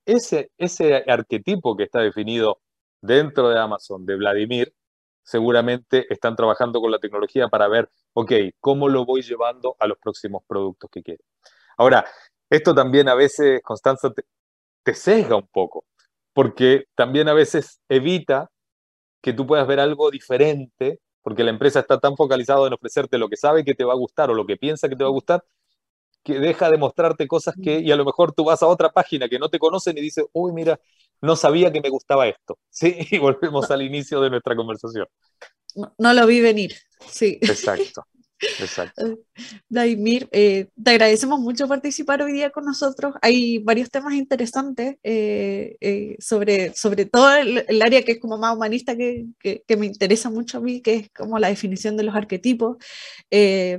ese, 0.06 0.50
ese 0.58 1.04
arquetipo 1.06 1.76
que 1.76 1.84
está 1.84 2.00
definido 2.00 2.60
dentro 3.00 3.48
de 3.48 3.58
Amazon 3.58 4.06
de 4.06 4.16
Vladimir, 4.16 4.74
seguramente 5.22 6.06
están 6.12 6.36
trabajando 6.36 6.80
con 6.80 6.90
la 6.90 6.98
tecnología 6.98 7.48
para 7.48 7.68
ver, 7.68 7.90
ok, 8.14 8.32
¿cómo 8.60 8.88
lo 8.88 9.04
voy 9.04 9.22
llevando 9.22 9.76
a 9.78 9.86
los 9.86 9.98
próximos 9.98 10.42
productos 10.46 10.90
que 10.90 11.02
quiero? 11.02 11.22
Ahora, 11.76 12.04
esto 12.50 12.74
también 12.74 13.08
a 13.08 13.14
veces, 13.14 13.60
Constanza, 13.62 14.10
te, 14.12 14.24
te 14.82 14.94
sesga 14.94 15.36
un 15.36 15.48
poco, 15.48 15.84
porque 16.32 16.84
también 16.94 17.28
a 17.28 17.34
veces 17.34 17.80
evita 17.88 18.50
que 19.22 19.32
tú 19.32 19.46
puedas 19.46 19.66
ver 19.66 19.80
algo 19.80 20.10
diferente, 20.10 21.00
porque 21.22 21.44
la 21.44 21.50
empresa 21.50 21.80
está 21.80 21.98
tan 22.00 22.16
focalizada 22.16 22.66
en 22.66 22.72
ofrecerte 22.72 23.18
lo 23.18 23.28
que 23.28 23.36
sabe 23.36 23.64
que 23.64 23.74
te 23.74 23.84
va 23.84 23.92
a 23.92 23.96
gustar 23.96 24.30
o 24.30 24.34
lo 24.34 24.46
que 24.46 24.56
piensa 24.56 24.88
que 24.88 24.96
te 24.96 25.04
va 25.04 25.10
a 25.10 25.12
gustar, 25.12 25.44
que 26.22 26.38
deja 26.38 26.70
de 26.70 26.78
mostrarte 26.78 27.26
cosas 27.26 27.54
que, 27.62 27.80
y 27.80 27.90
a 27.90 27.96
lo 27.96 28.04
mejor 28.04 28.32
tú 28.32 28.44
vas 28.44 28.62
a 28.62 28.66
otra 28.66 28.90
página 28.90 29.28
que 29.28 29.38
no 29.38 29.48
te 29.48 29.58
conocen 29.58 29.98
y 29.98 30.00
dices, 30.00 30.24
uy, 30.32 30.52
mira, 30.52 30.78
no 31.20 31.36
sabía 31.36 31.72
que 31.72 31.80
me 31.80 31.90
gustaba 31.90 32.28
esto, 32.28 32.58
¿sí? 32.70 32.96
Y 33.10 33.18
volvemos 33.18 33.70
al 33.70 33.82
inicio 33.82 34.20
de 34.20 34.30
nuestra 34.30 34.54
conversación. 34.56 35.06
No, 35.74 35.94
no 35.98 36.12
lo 36.12 36.26
vi 36.26 36.40
venir, 36.40 36.74
sí. 37.06 37.38
Exacto. 37.40 38.04
Exacto. 38.42 39.18
Vladimir, 39.68 40.28
eh, 40.32 40.68
te 40.82 40.90
agradecemos 40.90 41.38
mucho 41.38 41.68
participar 41.68 42.22
hoy 42.22 42.32
día 42.32 42.50
con 42.50 42.64
nosotros. 42.64 43.14
Hay 43.22 43.58
varios 43.58 43.90
temas 43.90 44.14
interesantes 44.14 44.96
eh, 45.02 45.76
eh, 45.80 46.16
sobre, 46.18 46.74
sobre 46.74 47.06
todo 47.06 47.32
el, 47.34 47.82
área 47.82 48.02
que 48.02 48.12
es 48.12 48.20
como 48.20 48.38
más 48.38 48.54
humanista 48.56 48.96
que, 48.96 49.26
que, 49.38 49.62
que, 49.66 49.76
me 49.76 49.86
interesa 49.86 50.28
mucho 50.28 50.58
a 50.58 50.60
mí, 50.60 50.80
que 50.80 50.94
es 50.94 51.10
como 51.10 51.38
la 51.38 51.48
definición 51.48 51.96
de 51.96 52.02
los 52.02 52.14
arquetipos, 52.14 52.78
eh, 53.30 53.78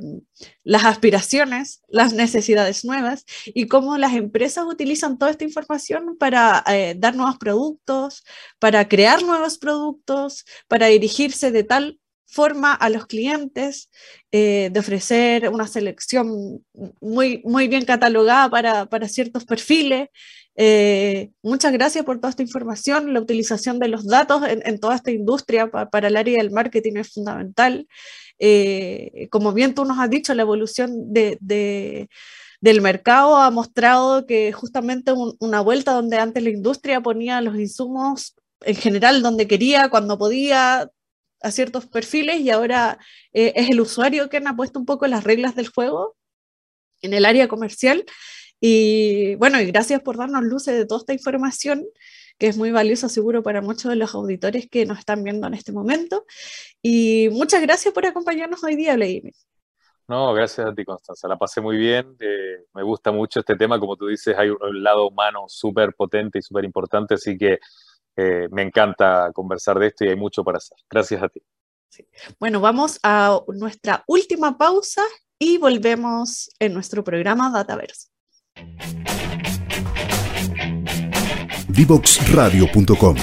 las 0.64 0.86
aspiraciones, 0.86 1.82
las 1.89 2.14
necesidades 2.14 2.86
nuevas 2.86 3.26
y 3.45 3.68
cómo 3.68 3.97
las 3.97 4.14
empresas 4.14 4.66
utilizan 4.66 5.18
toda 5.18 5.32
esta 5.32 5.43
información 5.43 6.18
para 6.18 6.64
dar 6.97 7.16
nuevos 7.16 7.38
productos, 7.38 8.24
para 8.59 8.88
crear 8.88 9.24
nuevos 9.24 9.57
productos, 9.57 10.45
para 10.68 10.88
dirigirse 10.88 11.51
de 11.51 11.64
tal 11.64 11.99
forma 12.34 12.73
a 12.73 12.89
los 12.89 13.05
clientes 13.05 13.89
eh, 14.31 14.69
de 14.71 14.79
ofrecer 14.79 15.49
una 15.49 15.67
selección 15.67 16.65
muy, 16.99 17.41
muy 17.45 17.67
bien 17.67 17.86
catalogada 17.86 18.49
para, 18.49 18.86
para 18.88 19.07
ciertos 19.07 19.45
perfiles. 19.45 20.09
Eh, 20.55 21.31
muchas 21.43 21.71
gracias 21.71 22.03
por 22.03 22.17
toda 22.17 22.31
esta 22.31 22.41
información. 22.41 23.13
La 23.13 23.21
utilización 23.21 23.77
de 23.77 23.88
los 23.88 24.07
datos 24.07 24.41
en, 24.47 24.79
toda 24.79 24.95
esta 24.95 25.11
industria 25.11 25.69
pa, 25.69 25.89
para 25.89 26.07
el 26.07 26.17
área 26.17 26.39
del 26.39 26.51
marketing 26.51 26.93
es 26.97 27.13
fundamental. 27.13 27.88
Eh, 28.39 29.27
como 29.29 29.53
bien 29.53 29.75
tú 29.75 29.86
nos 29.86 29.99
has 29.99 30.09
dicho, 30.09 30.34
la 30.34 30.41
evolución 30.41 31.13
de, 31.13 31.38
de 31.39 32.09
del 32.61 32.81
mercado 32.81 33.38
ha 33.38 33.51
mostrado 33.51 34.25
que 34.25 34.53
justamente 34.53 35.11
un, 35.11 35.36
una 35.39 35.59
vuelta 35.61 35.91
donde 35.91 36.17
antes 36.17 36.41
la 36.41 36.49
industria 36.49 37.01
ponía 37.01 37.41
los 37.41 37.57
insumos 37.57 38.36
en 38.61 38.75
general 38.75 39.21
donde 39.21 39.47
quería, 39.47 39.89
cuando 39.89 40.17
podía, 40.17 40.89
a 41.44 41.52
ciertos 41.52 41.86
perfiles 41.86 42.39
y 42.39 42.50
ahora 42.50 42.98
eh, 43.34 43.54
es 43.56 43.70
el 43.70 43.82
usuario 43.82 44.30
quien 44.30 44.48
ha 44.48 44.56
puesto 44.56 44.80
un 44.80 44.86
poco 44.86 45.06
las 45.08 45.24
reglas 45.24 45.56
del 45.56 45.68
juego 45.68 46.16
en 47.02 47.14
el 47.14 47.26
área 47.26 47.48
comercial. 47.48 48.06
Y 48.60 49.36
bueno, 49.36 49.60
y 49.60 49.66
gracias 49.66 50.02
por 50.02 50.18
darnos 50.18 50.44
luces 50.44 50.76
de 50.76 50.86
toda 50.86 51.00
esta 51.00 51.14
información 51.14 51.86
que 52.39 52.48
es 52.48 52.58
muy 52.58 52.72
valiosa 52.72 53.10
seguro 53.10 53.44
para 53.44 53.62
muchos 53.62 53.91
de 53.91 53.98
los 53.98 54.16
auditores 54.16 54.68
que 54.70 54.86
nos 54.86 55.00
están 55.00 55.24
viendo 55.24 55.46
en 55.46 55.54
este 55.54 55.72
momento. 55.72 56.26
Y 56.82 57.30
muchas 57.32 57.62
gracias 57.62 57.94
por 57.94 58.06
acompañarnos 58.06 58.64
hoy 58.64 58.76
día, 58.76 58.96
Vladimir. 58.96 59.34
No, 60.08 60.34
gracias 60.34 60.68
a 60.68 60.74
ti, 60.74 60.84
Constanza. 60.84 61.28
La 61.28 61.38
pasé 61.38 61.62
muy 61.62 61.78
bien. 61.78 62.16
Eh, 62.20 62.66
me 62.74 62.84
gusta 62.84 63.12
mucho 63.12 63.41
este 63.41 63.56
tema. 63.56 63.80
Como 63.80 63.96
tú 63.96 64.08
dices, 64.08 64.36
hay 64.38 64.50
un, 64.50 64.58
un 64.62 64.84
lado 64.84 65.08
humano 65.08 65.46
súper 65.48 65.94
potente 65.94 66.39
y 66.39 66.41
súper 66.41 66.66
importante, 66.66 67.14
así 67.14 67.38
que 67.38 67.60
eh, 68.16 68.47
me 68.51 68.61
encanta 68.61 69.32
conversar 69.34 69.80
de 69.80 69.88
esto 69.88 70.05
y 70.05 70.09
hay 70.09 70.16
mucho 70.16 70.43
para 70.43 70.57
hacer. 70.57 70.78
Gracias 70.89 71.22
a 71.22 71.30
ti. 71.30 71.41
Sí. 71.89 72.05
Bueno, 72.39 72.59
vamos 72.59 72.99
a 73.03 73.39
nuestra 73.47 74.03
última 74.07 74.57
pausa 74.57 75.03
y 75.38 75.57
volvemos 75.57 76.49
en 76.59 76.74
nuestro 76.74 77.03
programa 77.03 77.51
Dataverse. 77.51 78.07
Divoxradio.com 81.68 83.16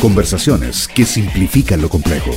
Conversaciones 0.00 0.88
que 0.88 1.04
simplifican 1.04 1.80
lo 1.80 1.88
complejo. 1.88 2.32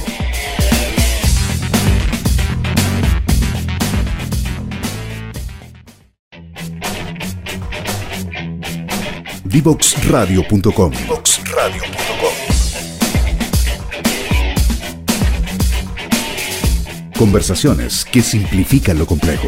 Divoxradio.com. 9.55 10.91
Conversaciones 17.17 18.03
que 18.03 18.21
simplifican 18.21 18.99
lo 18.99 19.05
complejo. 19.05 19.47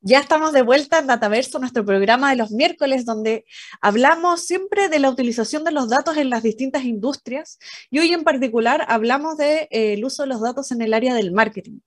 Ya 0.00 0.18
estamos 0.18 0.52
de 0.52 0.62
vuelta 0.62 0.98
en 0.98 1.06
Dataverso, 1.06 1.60
nuestro 1.60 1.84
programa 1.84 2.30
de 2.30 2.36
los 2.36 2.50
miércoles, 2.50 3.04
donde 3.04 3.44
hablamos 3.80 4.46
siempre 4.46 4.88
de 4.88 4.98
la 4.98 5.10
utilización 5.10 5.62
de 5.62 5.70
los 5.70 5.90
datos 5.90 6.16
en 6.16 6.28
las 6.28 6.42
distintas 6.42 6.82
industrias 6.82 7.60
y 7.88 8.00
hoy 8.00 8.12
en 8.12 8.24
particular 8.24 8.84
hablamos 8.88 9.36
del 9.36 9.68
de, 9.70 9.92
eh, 9.92 10.04
uso 10.04 10.24
de 10.24 10.28
los 10.30 10.40
datos 10.40 10.72
en 10.72 10.82
el 10.82 10.92
área 10.92 11.14
del 11.14 11.30
marketing 11.30 11.78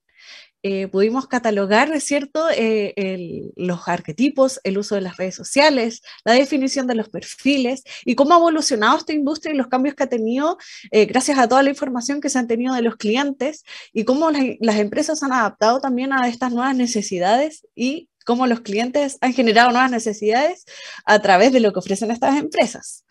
eh, 0.63 0.87
pudimos 0.87 1.27
catalogar, 1.27 1.91
¿es 1.93 2.03
cierto?, 2.03 2.47
eh, 2.55 3.51
los 3.55 3.87
arquetipos, 3.87 4.59
el 4.63 4.77
uso 4.77 4.95
de 4.95 5.01
las 5.01 5.17
redes 5.17 5.35
sociales, 5.35 6.01
la 6.23 6.33
definición 6.33 6.87
de 6.87 6.95
los 6.95 7.09
perfiles 7.09 7.83
y 8.05 8.15
cómo 8.15 8.33
ha 8.33 8.37
evolucionado 8.37 8.97
esta 8.97 9.13
industria 9.13 9.53
y 9.53 9.57
los 9.57 9.67
cambios 9.67 9.95
que 9.95 10.03
ha 10.03 10.09
tenido 10.09 10.57
eh, 10.91 11.05
gracias 11.05 11.39
a 11.39 11.47
toda 11.47 11.63
la 11.63 11.69
información 11.69 12.21
que 12.21 12.29
se 12.29 12.39
han 12.39 12.47
tenido 12.47 12.73
de 12.75 12.81
los 12.81 12.95
clientes 12.95 13.63
y 13.93 14.03
cómo 14.03 14.31
la, 14.31 14.39
las 14.59 14.77
empresas 14.77 15.23
han 15.23 15.33
adaptado 15.33 15.81
también 15.81 16.13
a 16.13 16.27
estas 16.27 16.51
nuevas 16.51 16.75
necesidades 16.75 17.65
y 17.75 18.09
cómo 18.25 18.47
los 18.47 18.61
clientes 18.61 19.17
han 19.21 19.33
generado 19.33 19.71
nuevas 19.71 19.91
necesidades 19.91 20.65
a 21.05 21.19
través 21.21 21.51
de 21.51 21.59
lo 21.59 21.73
que 21.73 21.79
ofrecen 21.79 22.11
estas 22.11 22.37
empresas. 22.37 23.05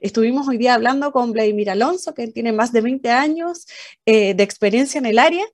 Estuvimos 0.00 0.48
hoy 0.48 0.58
día 0.58 0.74
hablando 0.74 1.12
con 1.12 1.32
Vladimir 1.32 1.70
Alonso, 1.70 2.14
que 2.14 2.28
tiene 2.28 2.52
más 2.52 2.72
de 2.72 2.80
20 2.80 3.10
años 3.10 3.66
eh, 4.06 4.34
de 4.34 4.42
experiencia 4.42 4.98
en 4.98 5.06
el 5.06 5.18
área, 5.18 5.44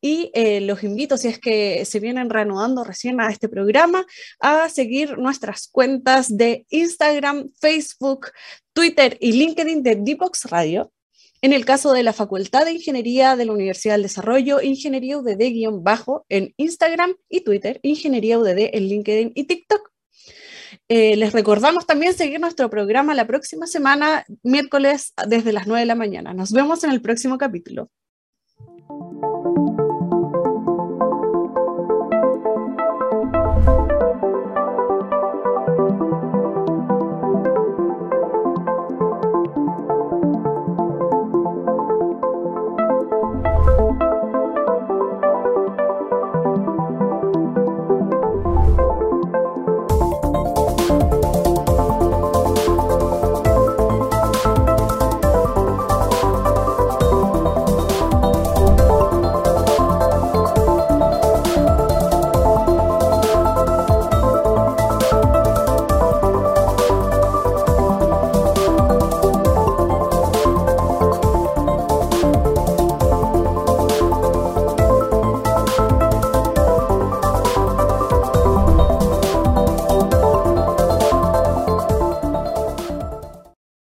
y 0.00 0.30
eh, 0.34 0.60
los 0.60 0.82
invito, 0.82 1.16
si 1.16 1.28
es 1.28 1.38
que 1.38 1.84
se 1.84 2.00
vienen 2.00 2.30
reanudando 2.30 2.84
recién 2.84 3.20
a 3.20 3.30
este 3.30 3.48
programa, 3.48 4.06
a 4.40 4.68
seguir 4.68 5.18
nuestras 5.18 5.68
cuentas 5.68 6.36
de 6.36 6.66
Instagram, 6.70 7.50
Facebook, 7.60 8.28
Twitter 8.72 9.18
y 9.20 9.32
LinkedIn 9.32 9.82
de 9.82 9.96
Deepox 9.96 10.44
Radio. 10.44 10.92
En 11.42 11.54
el 11.54 11.64
caso 11.64 11.92
de 11.92 12.02
la 12.02 12.12
Facultad 12.12 12.66
de 12.66 12.72
Ingeniería 12.72 13.34
de 13.34 13.46
la 13.46 13.52
Universidad 13.52 13.94
del 13.94 14.02
Desarrollo, 14.02 14.60
Ingeniería 14.60 15.16
UDD-bajo 15.16 16.26
en 16.28 16.52
Instagram 16.58 17.14
y 17.30 17.40
Twitter, 17.40 17.80
Ingeniería 17.82 18.38
UDD 18.38 18.68
en 18.74 18.88
LinkedIn 18.88 19.32
y 19.34 19.44
TikTok. 19.44 19.90
Eh, 20.88 21.16
les 21.16 21.32
recordamos 21.32 21.86
también 21.86 22.12
seguir 22.12 22.40
nuestro 22.40 22.68
programa 22.68 23.14
la 23.14 23.26
próxima 23.26 23.66
semana, 23.66 24.26
miércoles 24.42 25.14
desde 25.26 25.52
las 25.52 25.66
9 25.66 25.80
de 25.80 25.86
la 25.86 25.94
mañana. 25.94 26.34
Nos 26.34 26.52
vemos 26.52 26.84
en 26.84 26.90
el 26.90 27.00
próximo 27.00 27.38
capítulo. 27.38 27.90